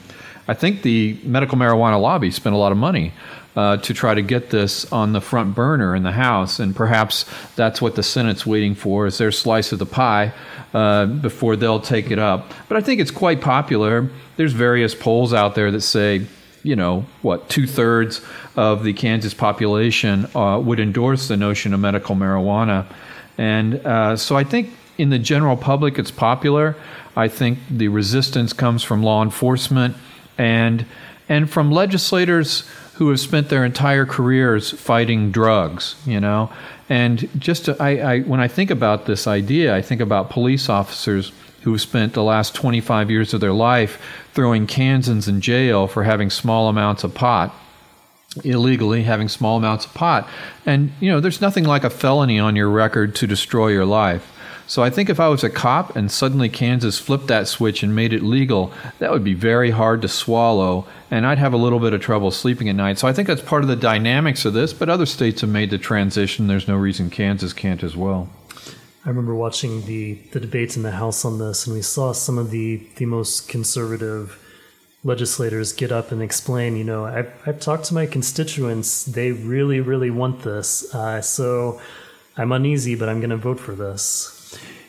I 0.48 0.54
think 0.54 0.82
the 0.82 1.20
medical 1.24 1.58
marijuana 1.58 2.02
lobby 2.02 2.32
spent 2.32 2.56
a 2.56 2.58
lot 2.58 2.72
of 2.72 2.78
money 2.78 3.12
uh, 3.58 3.76
to 3.78 3.94
try 3.94 4.14
to 4.14 4.22
get 4.22 4.52
this 4.52 4.90
on 4.94 5.12
the 5.12 5.20
front 5.20 5.56
burner 5.56 5.96
in 5.96 6.04
the 6.04 6.12
House, 6.14 6.60
and 6.60 6.74
perhaps 6.74 7.26
that's 7.56 7.82
what 7.82 7.96
the 7.96 8.04
Senate's 8.04 8.46
waiting 8.46 8.76
for 8.76 9.08
is 9.08 9.18
their 9.18 9.32
slice 9.32 9.72
of 9.72 9.80
the 9.80 9.86
pie 9.86 10.32
uh, 10.74 11.08
before 11.08 11.58
they'll 11.58 11.82
take 11.82 12.12
it 12.12 12.20
up. 12.20 12.54
But 12.70 12.78
I 12.78 12.82
think 12.82 13.02
it's 13.02 13.12
quite 13.12 13.42
popular. 13.42 14.10
There's 14.38 14.54
various 14.54 14.96
polls 14.96 15.34
out 15.34 15.56
there 15.56 15.72
that 15.72 15.82
say 15.82 16.28
you 16.64 16.76
know, 16.76 17.06
what, 17.22 17.48
two 17.50 17.66
thirds 17.66 18.22
of 18.56 18.84
the 18.84 18.92
Kansas 18.92 19.34
population 19.34 20.28
uh, 20.36 20.60
would 20.60 20.80
endorse 20.80 21.30
the 21.30 21.38
notion 21.38 21.74
of 21.74 21.80
medical 21.80 22.16
marijuana. 22.16 22.86
And 23.38 23.76
uh, 23.86 24.18
so 24.18 24.36
I 24.36 24.44
think 24.44 24.72
in 24.98 25.10
the 25.10 25.20
general 25.20 25.56
public 25.56 25.98
it's 25.98 26.12
popular. 26.12 26.76
I 27.16 27.30
think 27.30 27.60
the 27.70 27.88
resistance 27.88 28.54
comes 28.54 28.84
from 28.84 29.02
law 29.02 29.24
enforcement 29.24 29.96
and, 30.38 30.86
and 31.30 31.50
from 31.50 31.72
legislators 31.72 32.70
who 32.98 33.10
have 33.10 33.20
spent 33.20 33.50
their 33.50 33.64
entire 33.64 34.06
careers 34.06 34.72
fighting 34.72 35.32
drugs, 35.32 35.96
you 36.06 36.20
know. 36.20 36.52
And 36.90 37.30
just 37.40 37.66
to, 37.66 37.78
I, 37.82 37.90
I, 37.90 38.20
when 38.22 38.40
I 38.40 38.48
think 38.48 38.72
about 38.72 39.06
this 39.06 39.28
idea, 39.28 39.76
I 39.76 39.84
think 39.84 40.02
about 40.02 40.32
police 40.32 40.68
officers 40.68 41.32
who 41.62 41.72
have 41.74 41.82
spent 41.82 42.14
the 42.14 42.24
last 42.24 42.56
25 42.56 43.12
years 43.12 43.34
of 43.36 43.42
their 43.42 43.54
life 43.54 44.02
throwing 44.34 44.66
Kansans 44.66 45.28
in 45.28 45.42
jail 45.42 45.86
for 45.86 46.04
having 46.04 46.30
small 46.30 46.70
amounts 46.70 47.04
of 47.04 47.14
pot 47.14 47.54
illegally 48.44 49.04
having 49.04 49.28
small 49.28 49.58
amounts 49.58 49.86
of 49.86 49.94
pot 49.96 50.30
and 50.66 50.92
you 51.00 51.10
know 51.10 51.20
there's 51.20 51.42
nothing 51.42 51.64
like 51.64 51.84
a 51.84 51.90
felony 51.90 52.38
on 52.38 52.56
your 52.56 52.70
record 52.70 53.16
to 53.16 53.26
destroy 53.26 53.70
your 53.70 53.86
life 53.86 54.32
so 54.68 54.84
I 54.84 54.90
think 54.90 55.10
if 55.10 55.20
I 55.20 55.30
was 55.30 55.44
a 55.44 55.50
cop 55.50 55.96
and 55.96 56.12
suddenly 56.12 56.50
Kansas 56.50 57.00
flipped 57.00 57.28
that 57.28 57.48
switch 57.48 57.84
and 57.84 57.96
made 57.96 58.12
it 58.12 58.22
legal, 58.22 58.72
that 59.00 59.12
would 59.12 59.24
be 59.24 59.34
very 59.34 59.72
hard 59.72 60.02
to 60.02 60.10
swallow, 60.10 60.86
and 61.10 61.26
I'd 61.26 61.38
have 61.38 61.54
a 61.54 61.58
little 61.58 61.80
bit 61.80 61.94
of 61.94 62.02
trouble 62.02 62.32
sleeping 62.32 62.68
at 62.68 62.76
night. 62.76 63.00
So 63.00 63.08
I 63.08 63.14
think 63.14 63.28
that's 63.30 63.42
part 63.42 63.64
of 63.64 63.70
the 63.70 63.78
dynamics 63.78 64.44
of 64.44 64.54
this, 64.54 64.74
but 64.74 64.90
other 64.90 65.06
states 65.06 65.42
have 65.42 65.50
made 65.50 65.70
the 65.70 65.78
transition. 65.78 66.48
There's 66.48 66.68
no 66.68 66.76
reason 66.76 67.10
Kansas 67.10 67.54
can't 67.54 67.82
as 67.82 67.96
well. 67.96 68.30
I 69.06 69.10
remember 69.10 69.34
watching 69.34 69.86
the, 69.86 70.16
the 70.34 70.42
debates 70.42 70.76
in 70.76 70.84
the 70.84 70.92
House 70.92 71.24
on 71.24 71.40
this, 71.40 71.66
and 71.66 71.74
we 71.74 71.82
saw 71.82 72.12
some 72.12 72.38
of 72.38 72.52
the, 72.52 72.86
the 72.98 73.06
most 73.06 73.48
conservative 73.48 74.44
legislators 75.06 75.72
get 75.72 75.94
up 75.94 76.12
and 76.12 76.22
explain, 76.22 76.76
you 76.76 76.84
know, 76.84 77.06
I've, 77.06 77.32
I've 77.46 77.62
talked 77.62 77.86
to 77.86 77.94
my 77.94 78.06
constituents. 78.06 79.06
They 79.06 79.32
really, 79.32 79.80
really 79.80 80.10
want 80.10 80.44
this. 80.44 80.94
Uh, 80.94 81.22
so 81.22 81.80
I'm 82.36 82.52
uneasy, 82.52 82.96
but 82.96 83.08
I'm 83.08 83.22
going 83.22 83.30
to 83.30 83.38
vote 83.38 83.62
for 83.62 83.74
this. 83.74 84.37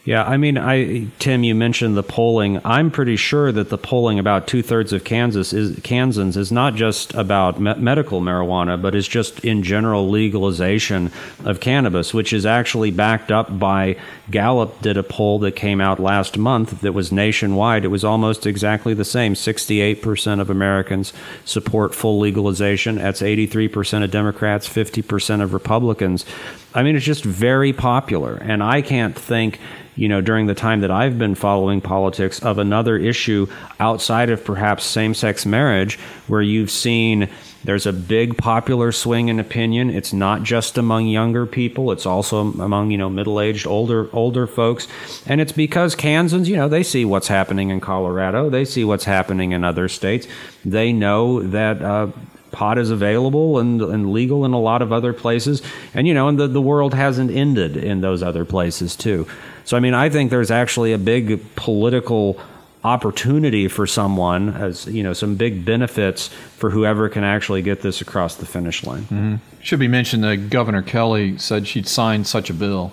Yeah, 0.08 0.22
I 0.22 0.38
mean, 0.38 0.56
I 0.56 1.08
Tim, 1.18 1.44
you 1.44 1.54
mentioned 1.54 1.94
the 1.94 2.02
polling. 2.02 2.62
I'm 2.64 2.90
pretty 2.90 3.16
sure 3.16 3.52
that 3.52 3.68
the 3.68 3.76
polling 3.76 4.18
about 4.18 4.46
two 4.46 4.62
thirds 4.62 4.94
of 4.94 5.04
Kansas 5.04 5.52
is 5.52 5.78
Kansans 5.80 6.34
is 6.34 6.50
not 6.50 6.74
just 6.76 7.12
about 7.12 7.60
me- 7.60 7.74
medical 7.74 8.22
marijuana, 8.22 8.80
but 8.80 8.94
is 8.94 9.06
just 9.06 9.44
in 9.44 9.62
general 9.62 10.08
legalization 10.08 11.12
of 11.44 11.60
cannabis, 11.60 12.14
which 12.14 12.32
is 12.32 12.46
actually 12.46 12.90
backed 12.90 13.30
up 13.30 13.58
by 13.58 13.96
Gallup. 14.30 14.80
Did 14.80 14.96
a 14.96 15.02
poll 15.02 15.40
that 15.40 15.56
came 15.56 15.78
out 15.78 16.00
last 16.00 16.38
month 16.38 16.80
that 16.80 16.94
was 16.94 17.12
nationwide. 17.12 17.84
It 17.84 17.88
was 17.88 18.02
almost 18.02 18.46
exactly 18.46 18.94
the 18.94 19.04
same. 19.04 19.34
68 19.34 20.00
percent 20.00 20.40
of 20.40 20.48
Americans 20.48 21.12
support 21.44 21.94
full 21.94 22.18
legalization. 22.18 22.94
That's 22.94 23.20
83 23.20 23.68
percent 23.68 24.04
of 24.04 24.10
Democrats, 24.10 24.66
50 24.66 25.02
percent 25.02 25.42
of 25.42 25.52
Republicans. 25.52 26.24
I 26.72 26.82
mean, 26.82 26.96
it's 26.96 27.04
just 27.04 27.24
very 27.24 27.74
popular, 27.74 28.36
and 28.36 28.62
I 28.62 28.80
can't 28.80 29.14
think 29.14 29.58
you 29.98 30.08
know, 30.08 30.20
during 30.20 30.46
the 30.46 30.54
time 30.54 30.80
that 30.80 30.90
I've 30.90 31.18
been 31.18 31.34
following 31.34 31.80
politics 31.80 32.40
of 32.40 32.58
another 32.58 32.96
issue 32.96 33.48
outside 33.80 34.30
of 34.30 34.44
perhaps 34.44 34.84
same 34.84 35.12
sex 35.12 35.44
marriage 35.44 35.98
where 36.28 36.40
you've 36.40 36.70
seen 36.70 37.28
there's 37.64 37.86
a 37.86 37.92
big 37.92 38.38
popular 38.38 38.92
swing 38.92 39.28
in 39.28 39.40
opinion. 39.40 39.90
It's 39.90 40.12
not 40.12 40.44
just 40.44 40.78
among 40.78 41.06
younger 41.08 41.44
people, 41.44 41.90
it's 41.90 42.06
also 42.06 42.52
among, 42.52 42.92
you 42.92 42.98
know, 42.98 43.10
middle 43.10 43.40
aged, 43.40 43.66
older 43.66 44.08
older 44.12 44.46
folks. 44.46 44.86
And 45.26 45.40
it's 45.40 45.52
because 45.52 45.96
Kansans, 45.96 46.48
you 46.48 46.56
know, 46.56 46.68
they 46.68 46.84
see 46.84 47.04
what's 47.04 47.28
happening 47.28 47.70
in 47.70 47.80
Colorado, 47.80 48.48
they 48.48 48.64
see 48.64 48.84
what's 48.84 49.04
happening 49.04 49.50
in 49.50 49.64
other 49.64 49.88
states. 49.88 50.28
They 50.64 50.92
know 50.92 51.42
that 51.42 51.82
uh, 51.82 52.08
pot 52.52 52.78
is 52.78 52.90
available 52.90 53.58
and, 53.58 53.82
and 53.82 54.12
legal 54.12 54.44
in 54.44 54.52
a 54.52 54.60
lot 54.60 54.80
of 54.80 54.92
other 54.92 55.12
places. 55.12 55.60
And, 55.94 56.06
you 56.06 56.14
know, 56.14 56.28
and 56.28 56.38
the, 56.38 56.46
the 56.46 56.62
world 56.62 56.94
hasn't 56.94 57.30
ended 57.30 57.76
in 57.76 58.00
those 58.00 58.22
other 58.22 58.44
places, 58.44 58.96
too. 58.96 59.26
So, 59.68 59.76
I 59.76 59.80
mean, 59.80 59.92
I 59.92 60.08
think 60.08 60.30
there's 60.30 60.50
actually 60.50 60.94
a 60.94 60.98
big 60.98 61.54
political 61.54 62.40
opportunity 62.84 63.68
for 63.68 63.86
someone 63.86 64.54
as 64.54 64.86
you 64.86 65.02
know 65.02 65.12
some 65.12 65.34
big 65.34 65.62
benefits 65.66 66.28
for 66.56 66.70
whoever 66.70 67.10
can 67.10 67.22
actually 67.22 67.60
get 67.60 67.82
this 67.82 68.00
across 68.00 68.36
the 68.36 68.46
finish 68.46 68.82
line. 68.82 69.02
Mm-hmm. 69.02 69.34
should 69.60 69.80
be 69.80 69.88
mentioned 69.88 70.22
that 70.24 70.48
governor 70.48 70.80
kelly 70.80 71.36
said 71.38 71.66
she'd 71.66 71.88
sign 71.88 72.24
such 72.24 72.50
a 72.50 72.54
bill 72.54 72.92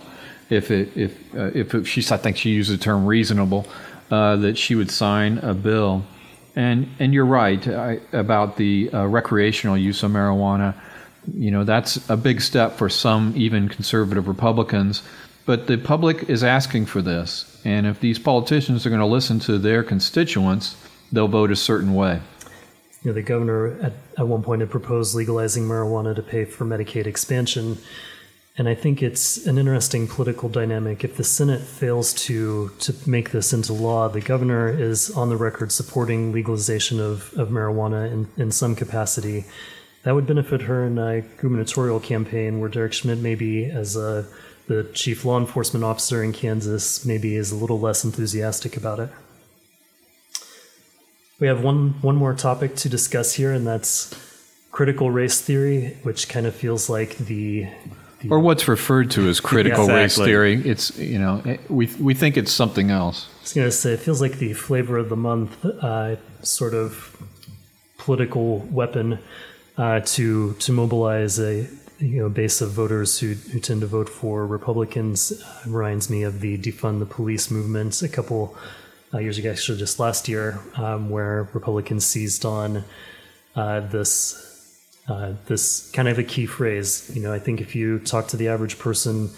if 0.49 0.69
it 0.69 0.89
if 0.97 1.15
uh, 1.35 1.51
if 1.53 1.75
it, 1.75 1.85
she 1.85 2.01
i 2.11 2.17
think 2.17 2.35
she 2.35 2.49
used 2.49 2.71
the 2.71 2.77
term 2.77 3.05
reasonable 3.05 3.67
uh, 4.11 4.35
that 4.35 4.57
she 4.57 4.75
would 4.75 4.91
sign 4.91 5.38
a 5.39 5.53
bill. 5.53 6.03
And 6.55 6.89
and 6.99 7.13
you're 7.13 7.25
right 7.25 7.65
I, 7.67 7.99
about 8.11 8.57
the 8.57 8.89
uh, 8.91 9.05
recreational 9.05 9.77
use 9.77 10.03
of 10.03 10.11
marijuana. 10.11 10.75
You 11.33 11.51
know 11.51 11.63
that's 11.63 12.09
a 12.09 12.17
big 12.17 12.41
step 12.41 12.73
for 12.73 12.89
some 12.89 13.33
even 13.35 13.69
conservative 13.69 14.27
republicans 14.27 15.01
but 15.45 15.67
the 15.67 15.77
public 15.77 16.29
is 16.29 16.43
asking 16.43 16.88
for 16.88 17.01
this. 17.01 17.62
And 17.63 17.86
if 17.86 17.99
these 17.99 18.19
politicians 18.19 18.86
are 18.86 18.89
going 18.89 18.99
to 18.99 19.05
listen 19.05 19.39
to 19.41 19.58
their 19.58 19.84
constituents, 19.84 20.75
they'll 21.12 21.27
vote 21.27 21.51
a 21.51 21.55
certain 21.55 21.93
way. 21.93 22.21
You 23.03 23.12
know, 23.12 23.13
the 23.13 23.21
governor 23.21 23.79
at, 23.81 23.93
at 24.17 24.27
one 24.27 24.41
point 24.41 24.62
had 24.62 24.71
proposed 24.71 25.15
legalizing 25.15 25.65
marijuana 25.65 26.15
to 26.15 26.23
pay 26.23 26.45
for 26.45 26.65
Medicaid 26.65 27.05
expansion. 27.05 27.77
And 28.58 28.69
I 28.69 28.73
think 28.73 29.03
it's 29.03 29.45
an 29.45 29.58
interesting 29.58 30.08
political 30.08 30.49
dynamic. 30.49 31.03
If 31.03 31.17
the 31.17 31.23
Senate 31.23 31.62
fails 31.62 32.13
to 32.25 32.71
to 32.79 32.95
make 33.05 33.31
this 33.31 33.51
into 33.51 33.73
law, 33.73 34.08
the 34.08 34.21
governor 34.21 34.69
is 34.69 35.12
on 35.12 35.29
the 35.29 35.36
record 35.36 35.71
supporting 35.71 36.31
legalization 36.31 36.99
of, 36.99 37.34
of 37.34 37.49
marijuana 37.49 38.10
in, 38.12 38.27
in 38.38 38.51
some 38.51 38.75
capacity. 38.75 39.45
That 40.03 40.15
would 40.15 40.25
benefit 40.25 40.62
her 40.62 40.86
in 40.86 40.97
a 40.97 41.21
gubernatorial 41.21 41.99
campaign 41.99 42.60
where 42.60 42.69
Derek 42.69 42.93
Schmidt 42.93 43.19
maybe 43.19 43.65
as 43.65 43.95
a 43.97 44.25
the 44.67 44.89
chief 44.93 45.25
law 45.25 45.39
enforcement 45.39 45.84
officer 45.84 46.23
in 46.23 46.34
Kansas 46.34 47.06
maybe 47.06 47.36
is 47.36 47.51
a 47.51 47.56
little 47.56 47.80
less 47.80 48.04
enthusiastic 48.04 48.78
about 48.78 48.99
it. 48.99 49.10
We 51.39 51.47
have 51.47 51.63
one 51.63 51.95
one 52.01 52.15
more 52.15 52.34
topic 52.34 52.75
to 52.78 52.89
discuss 52.89 53.34
here, 53.34 53.51
and 53.51 53.67
that's 53.67 54.13
critical 54.71 55.12
race 55.12 55.41
theory, 55.41 55.97
which 56.04 56.30
kind 56.30 56.45
of 56.45 56.56
feels 56.56 56.89
like 56.89 57.17
the, 57.17 57.67
the 58.21 58.30
or 58.30 58.39
what's 58.39 58.67
referred 58.67 59.12
to 59.12 59.28
as 59.28 59.39
critical 59.39 59.84
exactly. 59.84 60.01
race 60.01 60.17
theory. 60.17 60.69
It's 60.69 60.97
you 60.97 61.19
know 61.19 61.58
we 61.69 61.88
we 61.99 62.13
think 62.13 62.38
it's 62.38 62.51
something 62.51 62.89
else. 62.89 63.28
I 63.28 63.41
was 63.41 63.54
going 63.54 63.67
to 63.67 63.71
say 63.71 63.93
it 63.93 63.99
feels 63.99 64.21
like 64.21 64.39
the 64.39 64.54
flavor 64.54 64.97
of 64.97 65.10
the 65.10 65.17
month, 65.17 65.63
uh, 65.65 66.15
sort 66.41 66.73
of 66.73 67.15
political 67.97 68.60
weapon 68.60 69.19
uh, 69.78 69.99
to 70.06 70.54
to 70.54 70.71
mobilize 70.71 71.39
a 71.39 71.67
you 72.00 72.19
know 72.19 72.29
base 72.29 72.62
of 72.62 72.71
voters 72.71 73.19
who 73.19 73.33
who 73.33 73.60
tend 73.60 73.81
to 73.81 73.87
vote 73.87 74.10
for 74.10 74.46
Republicans 74.46 75.31
uh, 75.31 75.69
reminds 75.69 76.10
me 76.10 76.23
of 76.23 76.41
the 76.41 76.58
defund 76.58 77.00
the 77.00 77.06
police 77.06 77.50
movement 77.50 78.02
a 78.02 78.10
couple 78.10 78.56
uh, 79.13 79.19
years 79.19 79.37
ago, 79.37 79.52
actually 79.52 79.77
just 79.77 80.00
last 80.00 80.27
year, 80.27 80.60
um, 80.75 81.10
where 81.10 81.50
Republicans 81.54 82.06
seized 82.06 82.46
on 82.46 82.83
uh, 83.56 83.79
this 83.79 84.89
uh, 85.08 85.33
this 85.48 85.89
kind 85.91 86.08
of 86.08 86.19
a 86.19 86.23
key 86.23 86.46
phrase. 86.46 87.12
You 87.13 87.21
know, 87.21 87.31
I 87.31 87.39
think 87.39 87.62
if 87.62 87.75
you 87.75 88.00
talk 88.00 88.27
to 88.29 88.37
the 88.37 88.50
average 88.50 88.77
person 88.79 89.29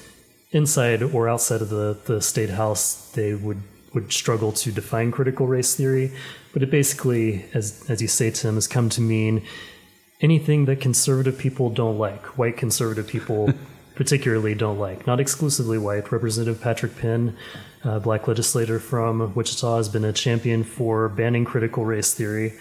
inside 0.51 1.03
or 1.03 1.30
outside 1.30 1.62
of 1.62 1.70
the 1.70 1.97
the 2.05 2.22
state 2.22 2.49
house, 2.49 3.12
they 3.12 3.36
would 3.36 3.62
would 3.93 4.12
struggle 4.12 4.51
to 4.51 4.72
define 4.72 5.12
critical 5.12 5.47
race 5.47 5.76
theory. 5.76 6.12
But 6.53 6.64
it 6.64 6.72
basically, 6.72 7.45
as 7.53 7.86
as 7.89 8.01
you 8.01 8.08
say, 8.08 8.32
Tim, 8.32 8.55
has 8.55 8.68
come 8.68 8.89
to 8.89 9.01
mean 9.01 9.43
anything 10.20 10.65
that 10.65 10.82
conservative 10.82 11.38
people 11.38 11.70
don't 11.70 11.97
like. 11.97 12.38
White 12.38 12.57
conservative 12.57 13.07
people 13.07 13.53
particularly 13.95 14.55
don't 14.55 14.80
like. 14.80 15.07
Not 15.07 15.20
exclusively 15.20 15.78
white. 15.78 16.11
Representative 16.11 16.61
Patrick 16.61 16.97
Penn, 16.97 17.36
a 17.84 17.99
black 17.99 18.28
legislator 18.28 18.80
from 18.80 19.34
Wichita, 19.34 19.78
has 19.78 19.89
been 19.89 20.05
a 20.05 20.13
champion 20.13 20.63
for 20.63 21.09
banning 21.09 21.45
critical 21.45 21.86
race 21.86 22.13
theory. 22.13 22.53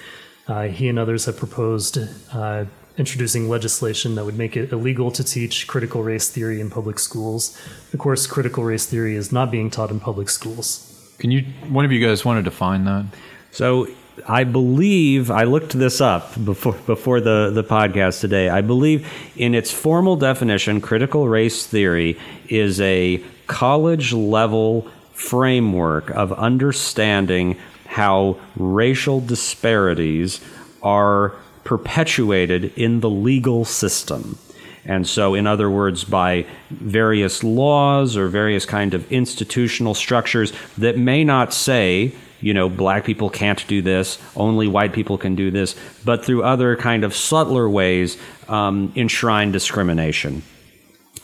Uh, 0.48 0.64
he 0.64 0.88
and 0.88 0.98
others 0.98 1.24
have 1.24 1.36
proposed 1.36 1.98
uh, 2.32 2.64
introducing 2.96 3.48
legislation 3.48 4.14
that 4.14 4.24
would 4.24 4.38
make 4.38 4.57
it 4.57 4.72
illegal 4.72 5.11
to 5.11 5.24
teach 5.24 5.66
critical 5.66 6.02
race 6.02 6.30
theory 6.30 6.61
in 6.61 6.70
public 6.70 6.98
schools. 6.98 7.61
Of 7.92 7.98
course, 7.98 8.26
critical 8.26 8.64
race 8.64 8.86
theory 8.86 9.16
is 9.16 9.32
not 9.32 9.50
being 9.50 9.70
taught 9.70 9.90
in 9.90 10.00
public 10.00 10.28
schools. 10.30 10.92
Can 11.18 11.30
you, 11.30 11.42
one 11.68 11.84
of 11.84 11.92
you 11.92 12.07
guys 12.07 12.24
want 12.24 12.38
to 12.38 12.42
define 12.42 12.84
that? 12.84 13.07
So 13.50 13.88
I 14.26 14.44
believe 14.44 15.30
I 15.30 15.44
looked 15.44 15.72
this 15.78 16.00
up 16.00 16.32
before 16.44 16.72
before 16.86 17.20
the, 17.20 17.50
the 17.52 17.64
podcast 17.64 18.20
today. 18.20 18.48
I 18.48 18.60
believe 18.62 19.06
in 19.36 19.54
its 19.54 19.70
formal 19.70 20.16
definition, 20.16 20.80
critical 20.80 21.28
race 21.28 21.66
theory 21.66 22.18
is 22.48 22.80
a 22.80 23.22
college 23.46 24.12
level 24.12 24.88
framework 25.12 26.10
of 26.10 26.32
understanding 26.32 27.56
how 27.86 28.38
racial 28.56 29.20
disparities 29.20 30.40
are 30.82 31.34
perpetuated 31.64 32.72
in 32.76 33.00
the 33.00 33.10
legal 33.10 33.64
system. 33.64 34.38
And 34.84 35.06
so, 35.06 35.34
in 35.34 35.46
other 35.46 35.68
words, 35.68 36.04
by 36.04 36.46
various 36.70 37.42
laws 37.42 38.16
or 38.16 38.28
various 38.28 38.64
kind 38.64 38.94
of 38.94 39.10
institutional 39.10 39.94
structures 39.94 40.52
that 40.78 40.96
may 40.96 41.24
not 41.24 41.52
say, 41.52 42.14
you 42.41 42.55
know, 42.55 42.68
black 42.68 43.05
people 43.05 43.30
can't 43.30 43.66
do 43.66 43.82
this, 43.82 44.18
only 44.37 44.68
white 44.68 44.93
people 44.93 45.18
can 45.18 45.34
do 45.34 45.51
this, 45.51 45.74
but 46.05 46.24
through 46.24 46.43
other 46.43 46.76
kind 46.76 47.05
of 47.05 47.14
subtler 47.14 47.68
ways 47.68 48.18
um, 48.49 48.93
enshrine 48.95 49.53
discrimination. 49.53 50.43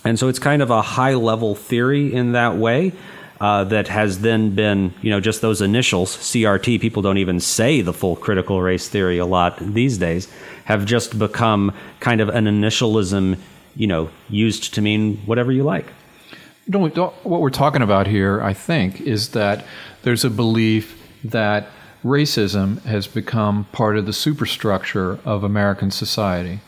And 0.05 0.19
so 0.19 0.29
it's 0.29 0.39
kind 0.39 0.63
of 0.63 0.71
a 0.71 0.83
high 0.83 1.15
level 1.15 1.55
theory 1.55 2.13
in 2.13 2.33
that 2.33 2.57
way. 2.57 2.93
Uh, 3.41 3.65
that 3.65 3.89
has 3.89 4.21
then 4.21 4.55
been, 4.55 4.95
you 5.03 5.11
know, 5.11 5.19
just 5.19 5.41
those 5.41 5.61
initials, 5.61 6.17
CRT, 6.17 6.81
people 6.81 7.03
don't 7.03 7.19
even 7.19 7.41
say 7.41 7.81
the 7.81 7.93
full 7.93 8.15
critical 8.15 8.63
race 8.63 8.89
theory 8.89 9.19
a 9.19 9.27
lot 9.27 9.59
these 9.59 9.99
days, 9.99 10.29
have 10.65 10.85
just 10.85 11.19
become 11.19 11.75
kind 11.99 12.21
of 12.21 12.29
an 12.29 12.45
initialism, 12.45 13.37
you 13.75 13.89
know, 13.89 14.09
used 14.29 14.75
to 14.75 14.81
mean 14.81 15.17
whatever 15.27 15.51
you 15.51 15.65
like. 15.65 15.87
Don't, 16.71 16.95
what 17.25 17.41
we're 17.41 17.51
talking 17.51 17.83
about 17.83 18.07
here, 18.07 18.41
I 18.41 18.53
think, 18.53 19.01
is 19.01 19.31
that 19.31 19.67
there's 20.03 20.25
a 20.25 20.31
belief 20.31 21.02
that 21.25 21.69
racism 22.05 22.83
has 22.83 23.07
become 23.07 23.67
part 23.73 23.97
of 23.97 24.07
the 24.07 24.13
superstructure 24.13 25.19
of 25.25 25.45
American 25.45 25.91
society. 25.91 26.61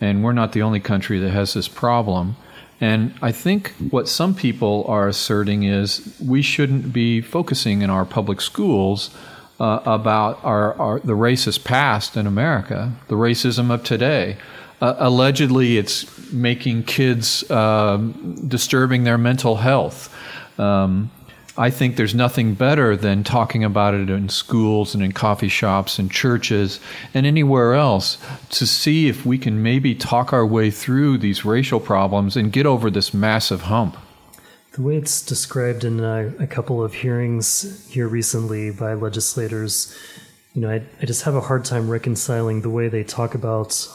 And 0.00 0.22
we're 0.22 0.32
not 0.32 0.52
the 0.52 0.62
only 0.62 0.80
country 0.80 1.18
that 1.20 1.30
has 1.30 1.54
this 1.54 1.68
problem. 1.68 2.36
And 2.80 3.14
I 3.22 3.32
think 3.32 3.72
what 3.90 4.08
some 4.08 4.34
people 4.34 4.84
are 4.86 5.08
asserting 5.08 5.62
is 5.62 6.14
we 6.22 6.42
shouldn't 6.42 6.92
be 6.92 7.22
focusing 7.22 7.80
in 7.80 7.88
our 7.88 8.04
public 8.04 8.42
schools 8.42 9.16
uh, 9.58 9.80
about 9.86 10.44
our, 10.44 10.74
our, 10.74 11.00
the 11.00 11.14
racist 11.14 11.64
past 11.64 12.16
in 12.16 12.26
America, 12.26 12.92
the 13.08 13.14
racism 13.14 13.70
of 13.70 13.82
today. 13.82 14.36
Uh, 14.82 14.94
allegedly, 14.98 15.78
it's 15.78 16.30
making 16.30 16.82
kids 16.82 17.50
uh, 17.50 17.96
disturbing 18.46 19.04
their 19.04 19.16
mental 19.16 19.56
health. 19.56 20.14
Um, 20.58 21.10
I 21.58 21.70
think 21.70 21.96
there's 21.96 22.14
nothing 22.14 22.52
better 22.52 22.96
than 22.96 23.24
talking 23.24 23.64
about 23.64 23.94
it 23.94 24.10
in 24.10 24.28
schools 24.28 24.94
and 24.94 25.02
in 25.02 25.12
coffee 25.12 25.48
shops 25.48 25.98
and 25.98 26.10
churches 26.10 26.80
and 27.14 27.24
anywhere 27.24 27.74
else 27.74 28.18
to 28.50 28.66
see 28.66 29.08
if 29.08 29.24
we 29.24 29.38
can 29.38 29.62
maybe 29.62 29.94
talk 29.94 30.34
our 30.34 30.46
way 30.46 30.70
through 30.70 31.16
these 31.16 31.46
racial 31.46 31.80
problems 31.80 32.36
and 32.36 32.52
get 32.52 32.66
over 32.66 32.90
this 32.90 33.14
massive 33.14 33.62
hump. 33.62 33.96
The 34.72 34.82
way 34.82 34.96
it's 34.96 35.24
described 35.24 35.84
in 35.84 36.00
a, 36.00 36.34
a 36.38 36.46
couple 36.46 36.84
of 36.84 36.92
hearings 36.92 37.88
here 37.88 38.06
recently 38.06 38.70
by 38.70 38.92
legislators, 38.92 39.96
you 40.52 40.60
know, 40.60 40.68
I, 40.70 40.82
I 41.00 41.06
just 41.06 41.22
have 41.22 41.34
a 41.34 41.40
hard 41.40 41.64
time 41.64 41.88
reconciling 41.88 42.60
the 42.60 42.68
way 42.68 42.88
they 42.88 43.02
talk 43.02 43.34
about 43.34 43.88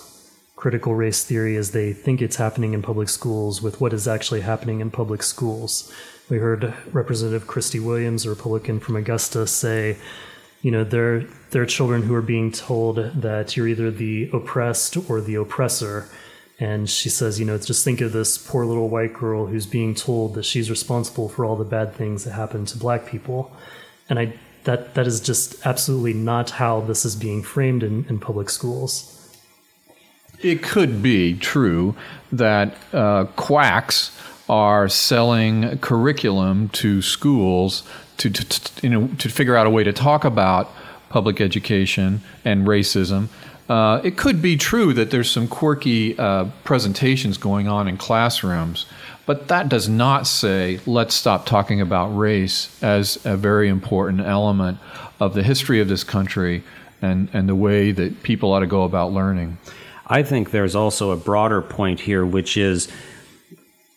critical 0.56 0.96
race 0.96 1.24
theory 1.24 1.56
as 1.58 1.72
they 1.72 1.94
think 1.94 2.24
it's 2.24 2.38
happening 2.38 2.74
in 2.74 2.82
public 2.82 3.10
schools 3.10 3.62
with 3.62 3.80
what 3.80 3.94
is 3.94 4.08
actually 4.08 4.42
happening 4.42 4.80
in 4.80 4.90
public 4.90 5.22
schools. 5.22 5.94
We 6.32 6.38
heard 6.38 6.74
Representative 6.94 7.46
Kristey 7.46 7.84
Williams, 7.84 8.26
a 8.26 8.30
Republican 8.30 8.80
from 8.80 8.96
Augusta, 8.96 9.46
say, 9.46 9.98
you 10.62 10.72
know, 10.72 10.86
there, 10.86 11.26
there 11.50 11.62
are 11.62 11.66
children 11.66 12.04
who 12.04 12.16
are 12.16 12.22
being 12.22 12.54
told 12.54 12.96
that 12.96 13.58
you're 13.58 13.68
either 13.68 13.92
the 13.92 14.30
oppressed 14.32 14.96
or 15.10 15.20
the 15.20 15.36
oppressor. 15.36 16.08
And 16.58 16.90
she 16.90 17.10
says, 17.10 17.38
you 17.38 17.46
know, 17.46 17.58
just 17.58 17.84
think 17.84 18.00
of 18.00 18.14
this 18.14 18.38
poor 18.38 18.66
little 18.66 18.88
white 18.88 19.14
girl 19.14 19.48
who's 19.48 19.66
being 19.66 19.94
told 19.94 20.36
that 20.36 20.46
she's 20.46 20.70
responsible 20.70 21.28
for 21.28 21.44
all 21.44 21.58
the 21.58 21.66
bad 21.66 21.96
things 21.96 22.24
that 22.24 22.32
happen 22.32 22.64
to 22.68 22.78
black 22.78 23.06
people. 23.06 23.52
And 24.08 24.18
I, 24.18 24.34
that, 24.64 24.94
that 24.94 25.08
is 25.08 25.20
just 25.20 25.66
absolutely 25.66 26.14
not 26.14 26.52
how 26.52 26.80
this 26.80 27.04
is 27.04 27.18
being 27.18 27.44
framed 27.44 27.84
in, 27.84 28.06
in 28.08 28.22
public 28.22 28.50
schools. 28.50 29.18
It 30.40 30.64
could 30.64 31.04
be 31.04 31.36
true 31.36 31.94
that 32.32 32.78
uh, 32.94 33.26
quacks 33.36 34.18
are 34.52 34.90
selling 34.90 35.78
curriculum 35.78 36.68
to 36.68 37.02
schools 37.02 37.84
to, 38.18 38.30
to, 38.30 38.48
to, 38.48 38.84
you 38.84 38.90
know, 38.90 39.08
to 39.18 39.30
figure 39.30 39.56
out 39.56 39.66
a 39.66 39.70
way 39.70 39.82
to 39.82 39.94
talk 39.94 40.26
about 40.26 40.70
public 41.10 41.40
education 41.40 42.22
and 42.44 42.68
racism. 42.68 43.30
Uh, 43.70 44.02
it 44.04 44.18
could 44.18 44.42
be 44.42 44.58
true 44.58 44.92
that 44.92 45.10
there's 45.10 45.32
some 45.32 45.48
quirky 45.48 46.20
uh, 46.20 46.46
presentations 46.66 47.38
going 47.38 47.70
on 47.70 47.88
in 47.88 47.96
classrooms, 47.96 48.86
but 49.26 49.48
that 49.48 49.70
does 49.70 49.88
not 49.88 50.28
say 50.28 50.82
let's 50.86 51.16
stop 51.16 51.46
talking 51.46 51.80
about 51.80 52.08
race 52.10 52.78
as 52.84 53.26
a 53.26 53.38
very 53.38 53.70
important 53.70 54.20
element 54.20 54.78
of 55.22 55.34
the 55.34 55.44
history 55.44 55.80
of 55.80 55.88
this 55.88 56.04
country 56.04 56.62
and, 57.02 57.30
and 57.32 57.48
the 57.48 57.56
way 57.56 57.94
that 57.94 58.22
people 58.22 58.52
ought 58.52 58.60
to 58.60 58.68
go 58.68 58.84
about 58.84 59.14
learning. 59.14 59.58
I 60.08 60.24
think 60.24 60.52
there's 60.52 60.76
also 60.76 61.12
a 61.12 61.16
broader 61.16 61.62
point 61.62 62.02
here, 62.02 62.26
which 62.26 62.58
is 62.58 62.90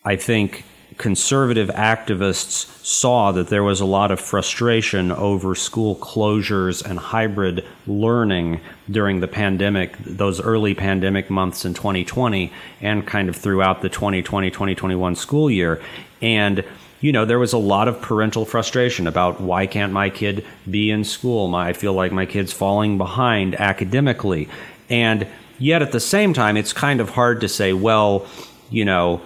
I 0.05 0.17
think 0.17 0.65
conservative 0.99 1.69
activists 1.71 2.67
saw 2.85 3.33
that 3.33 3.49
there 3.49 3.63
was 3.63 3.81
a 3.81 3.85
lot 3.85 4.11
of 4.11 4.21
frustration 4.21 5.11
over 5.11 5.55
school 5.55 5.97
closures 5.97 6.85
and 6.85 6.99
hybrid 6.99 7.65
learning 7.87 8.61
during 8.91 9.21
the 9.21 9.27
pandemic, 9.27 9.97
those 9.99 10.41
early 10.41 10.75
pandemic 10.75 11.31
months 11.31 11.65
in 11.65 11.75
2020, 11.75 12.53
and 12.81 13.07
kind 13.07 13.29
of 13.29 13.37
throughout 13.37 13.83
the 13.83 13.89
2020 13.89 14.51
2021 14.51 15.17
school 15.17 15.51
year. 15.51 15.81
And 16.21 16.65
you 17.01 17.13
know, 17.13 17.27
there 17.27 17.39
was 17.39 17.53
a 17.53 17.59
lot 17.59 17.87
of 17.87 18.01
parental 18.01 18.47
frustration 18.47 19.07
about 19.07 19.39
why 19.39 19.67
can't 19.67 19.93
my 19.93 20.09
kid 20.09 20.45
be 20.71 20.91
in 20.91 21.05
school? 21.05 21.49
My, 21.49 21.69
I 21.69 21.73
feel 21.75 21.93
like 21.93 22.13
my 22.13 22.25
kid's 22.25 22.53
falling 22.53 22.97
behind 22.97 23.55
academically. 23.57 24.49
And 24.89 25.27
yet 25.59 25.83
at 25.83 25.93
the 25.93 26.01
same 26.01 26.33
time, 26.33 26.57
it's 26.57 26.73
kind 26.73 27.03
of 27.03 27.11
hard 27.11 27.43
to 27.43 27.49
say, 27.49 27.75
well, 27.75 28.27
you 28.71 28.87
know, 28.87 29.21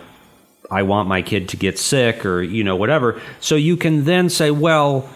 I 0.70 0.82
want 0.82 1.08
my 1.08 1.22
kid 1.22 1.48
to 1.50 1.56
get 1.56 1.78
sick 1.78 2.26
or, 2.26 2.42
you 2.42 2.62
know, 2.62 2.76
whatever. 2.76 3.20
So 3.40 3.56
you 3.56 3.76
can 3.76 4.04
then 4.04 4.28
say, 4.28 4.50
well, 4.50 5.08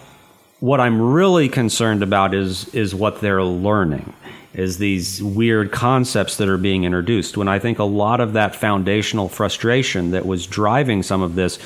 what 0.59 0.79
I'm 0.79 1.01
really 1.01 1.49
concerned 1.49 2.01
about 2.03 2.33
is 2.33 2.73
is 2.73 2.95
what 2.95 3.21
they're 3.21 3.43
learning 3.43 4.13
is 4.53 4.77
these 4.77 5.21
weird 5.21 5.71
concepts 5.71 6.37
that 6.37 6.47
are 6.47 6.57
being 6.57 6.83
introduced 6.83 7.37
when 7.37 7.47
I 7.47 7.59
think 7.59 7.79
a 7.79 7.83
lot 7.83 8.19
of 8.19 8.33
that 8.33 8.55
foundational 8.55 9.27
frustration 9.27 10.11
that 10.11 10.25
was 10.25 10.45
driving 10.45 11.01
some 11.01 11.21
of 11.21 11.35
this 11.35 11.57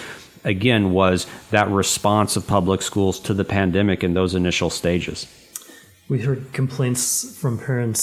again 0.43 0.91
was 0.91 1.27
that 1.51 1.69
response 1.69 2.37
of 2.37 2.47
public 2.47 2.81
schools 2.81 3.19
to 3.19 3.33
the 3.33 3.43
pandemic 3.43 4.03
in 4.03 4.13
those 4.13 4.35
initial 4.35 4.69
stages. 4.69 5.27
We 6.07 6.21
heard 6.21 6.53
complaints 6.53 7.37
from 7.37 7.59
parents 7.59 8.01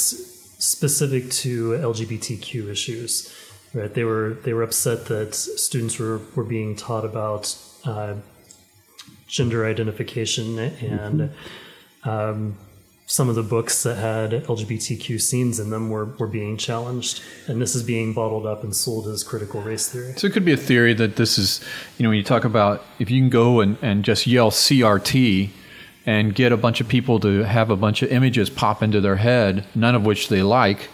specific 0.58 1.30
to 1.30 1.70
LGBTQ 1.70 2.68
issues 2.70 3.34
Right, 3.74 3.92
they 3.92 4.04
were 4.04 4.34
they 4.44 4.54
were 4.54 4.62
upset 4.62 5.06
that 5.06 5.34
students 5.34 5.98
were, 5.98 6.20
were 6.36 6.44
being 6.44 6.76
taught 6.76 7.04
about 7.04 7.56
uh, 7.84 8.14
gender 9.26 9.66
identification 9.66 10.58
and 10.58 11.20
mm-hmm. 11.20 12.08
um, 12.08 12.56
some 13.06 13.28
of 13.28 13.34
the 13.34 13.42
books 13.42 13.82
that 13.82 13.96
had 13.96 14.30
LGBTQ 14.44 15.20
scenes 15.20 15.60
in 15.60 15.70
them 15.70 15.90
were, 15.90 16.06
were 16.06 16.26
being 16.26 16.56
challenged, 16.56 17.22
and 17.46 17.60
this 17.60 17.74
is 17.74 17.82
being 17.82 18.14
bottled 18.14 18.46
up 18.46 18.64
and 18.64 18.74
sold 18.74 19.06
as 19.08 19.22
critical 19.22 19.60
race 19.60 19.88
theory. 19.88 20.14
So 20.16 20.26
it 20.26 20.32
could 20.32 20.44
be 20.44 20.52
a 20.52 20.56
theory 20.56 20.94
that 20.94 21.16
this 21.16 21.36
is, 21.36 21.62
you 21.98 22.02
know, 22.02 22.08
when 22.08 22.16
you 22.16 22.24
talk 22.24 22.44
about 22.44 22.82
if 22.98 23.10
you 23.10 23.20
can 23.20 23.28
go 23.28 23.60
and, 23.60 23.76
and 23.82 24.04
just 24.04 24.26
yell 24.26 24.50
CRT 24.50 25.50
and 26.06 26.34
get 26.34 26.52
a 26.52 26.56
bunch 26.56 26.80
of 26.80 26.88
people 26.88 27.20
to 27.20 27.42
have 27.44 27.70
a 27.70 27.76
bunch 27.76 28.02
of 28.02 28.10
images 28.10 28.48
pop 28.48 28.82
into 28.82 29.00
their 29.00 29.16
head, 29.16 29.66
none 29.74 29.94
of 29.94 30.06
which 30.06 30.28
they 30.28 30.42
like, 30.42 30.88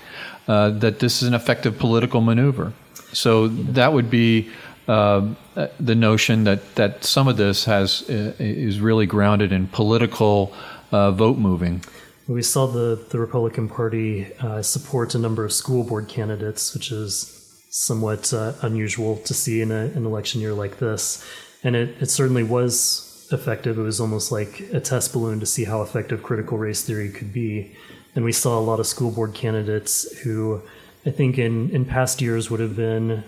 uh, 0.48 0.70
that 0.70 0.98
this 0.98 1.22
is 1.22 1.28
an 1.28 1.34
effective 1.34 1.78
political 1.78 2.20
maneuver. 2.20 2.72
So 3.12 3.48
that 3.48 3.92
would 3.92 4.10
be 4.10 4.50
uh, 4.88 5.34
the 5.78 5.94
notion 5.94 6.44
that, 6.44 6.74
that 6.74 7.04
some 7.04 7.28
of 7.28 7.36
this 7.36 7.64
has 7.64 8.08
uh, 8.10 8.34
is 8.38 8.80
really 8.80 9.06
grounded 9.06 9.52
in 9.52 9.68
political 9.68 10.52
uh, 10.90 11.12
vote 11.12 11.38
moving. 11.38 11.84
We 12.26 12.42
saw 12.42 12.66
the, 12.66 13.04
the 13.10 13.18
Republican 13.18 13.68
Party 13.68 14.32
uh, 14.40 14.62
support 14.62 15.14
a 15.14 15.18
number 15.18 15.44
of 15.44 15.52
school 15.52 15.84
board 15.84 16.08
candidates, 16.08 16.74
which 16.74 16.92
is 16.92 17.36
somewhat 17.70 18.32
unusual 18.62 19.16
to 19.18 19.34
see 19.34 19.60
in 19.60 19.70
a, 19.70 19.86
an 19.96 20.04
election 20.04 20.40
year 20.40 20.54
like 20.54 20.78
this. 20.78 21.24
And 21.62 21.76
it, 21.76 22.00
it 22.00 22.10
certainly 22.10 22.42
was 22.42 23.28
effective. 23.32 23.78
It 23.78 23.82
was 23.82 24.00
almost 24.00 24.32
like 24.32 24.60
a 24.72 24.80
test 24.80 25.12
balloon 25.12 25.40
to 25.40 25.46
see 25.46 25.64
how 25.64 25.82
effective 25.82 26.22
critical 26.22 26.58
race 26.58 26.82
theory 26.82 27.10
could 27.10 27.32
be. 27.32 27.76
And 28.14 28.24
we 28.24 28.32
saw 28.32 28.58
a 28.58 28.60
lot 28.60 28.80
of 28.80 28.86
school 28.86 29.10
board 29.10 29.34
candidates 29.34 30.18
who 30.20 30.62
I 31.06 31.10
think 31.10 31.38
in, 31.38 31.70
in 31.70 31.84
past 31.84 32.20
years 32.20 32.50
would 32.50 32.60
have 32.60 32.76
been 32.76 33.24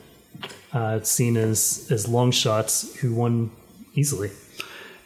uh, 0.73 1.01
seen 1.01 1.37
as, 1.37 1.89
as 1.91 2.09
long 2.09 2.31
shots 2.31 2.97
who 2.97 3.15
won 3.15 3.51
easily. 3.95 4.31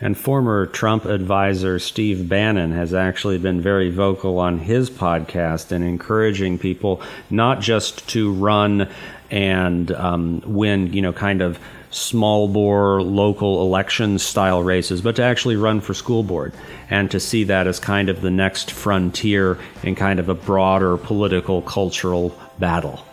And 0.00 0.16
former 0.16 0.66
Trump 0.66 1.06
advisor 1.06 1.78
Steve 1.78 2.28
Bannon 2.28 2.72
has 2.72 2.92
actually 2.92 3.38
been 3.38 3.62
very 3.62 3.90
vocal 3.90 4.38
on 4.38 4.58
his 4.58 4.90
podcast 4.90 5.72
and 5.72 5.82
encouraging 5.82 6.58
people 6.58 7.00
not 7.30 7.60
just 7.60 8.06
to 8.10 8.32
run 8.32 8.90
and 9.30 9.90
um, 9.92 10.42
win, 10.44 10.92
you 10.92 11.00
know, 11.00 11.12
kind 11.12 11.40
of 11.40 11.58
small 11.90 12.48
bore 12.48 13.02
local 13.02 13.62
election 13.62 14.18
style 14.18 14.62
races, 14.62 15.00
but 15.00 15.16
to 15.16 15.22
actually 15.22 15.56
run 15.56 15.80
for 15.80 15.94
school 15.94 16.22
board 16.22 16.52
and 16.90 17.10
to 17.10 17.20
see 17.20 17.44
that 17.44 17.66
as 17.66 17.80
kind 17.80 18.08
of 18.08 18.20
the 18.20 18.30
next 18.30 18.70
frontier 18.70 19.58
in 19.82 19.94
kind 19.94 20.20
of 20.20 20.28
a 20.28 20.34
broader 20.34 20.96
political 20.96 21.62
cultural 21.62 22.38
battle. 22.58 23.04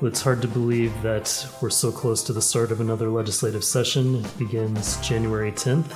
It's 0.00 0.22
hard 0.22 0.42
to 0.42 0.48
believe 0.48 1.02
that 1.02 1.46
we're 1.60 1.70
so 1.70 1.90
close 1.90 2.22
to 2.24 2.32
the 2.32 2.42
start 2.42 2.70
of 2.70 2.80
another 2.80 3.08
legislative 3.08 3.64
session. 3.64 4.24
It 4.24 4.38
begins 4.38 4.96
January 4.98 5.50
10th. 5.50 5.92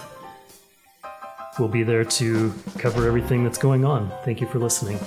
We'll 1.58 1.68
be 1.68 1.84
there 1.84 2.04
to 2.04 2.52
cover 2.78 3.06
everything 3.06 3.44
that's 3.44 3.58
going 3.58 3.84
on. 3.84 4.10
Thank 4.24 4.40
you 4.40 4.48
for 4.48 4.58
listening. 4.58 4.98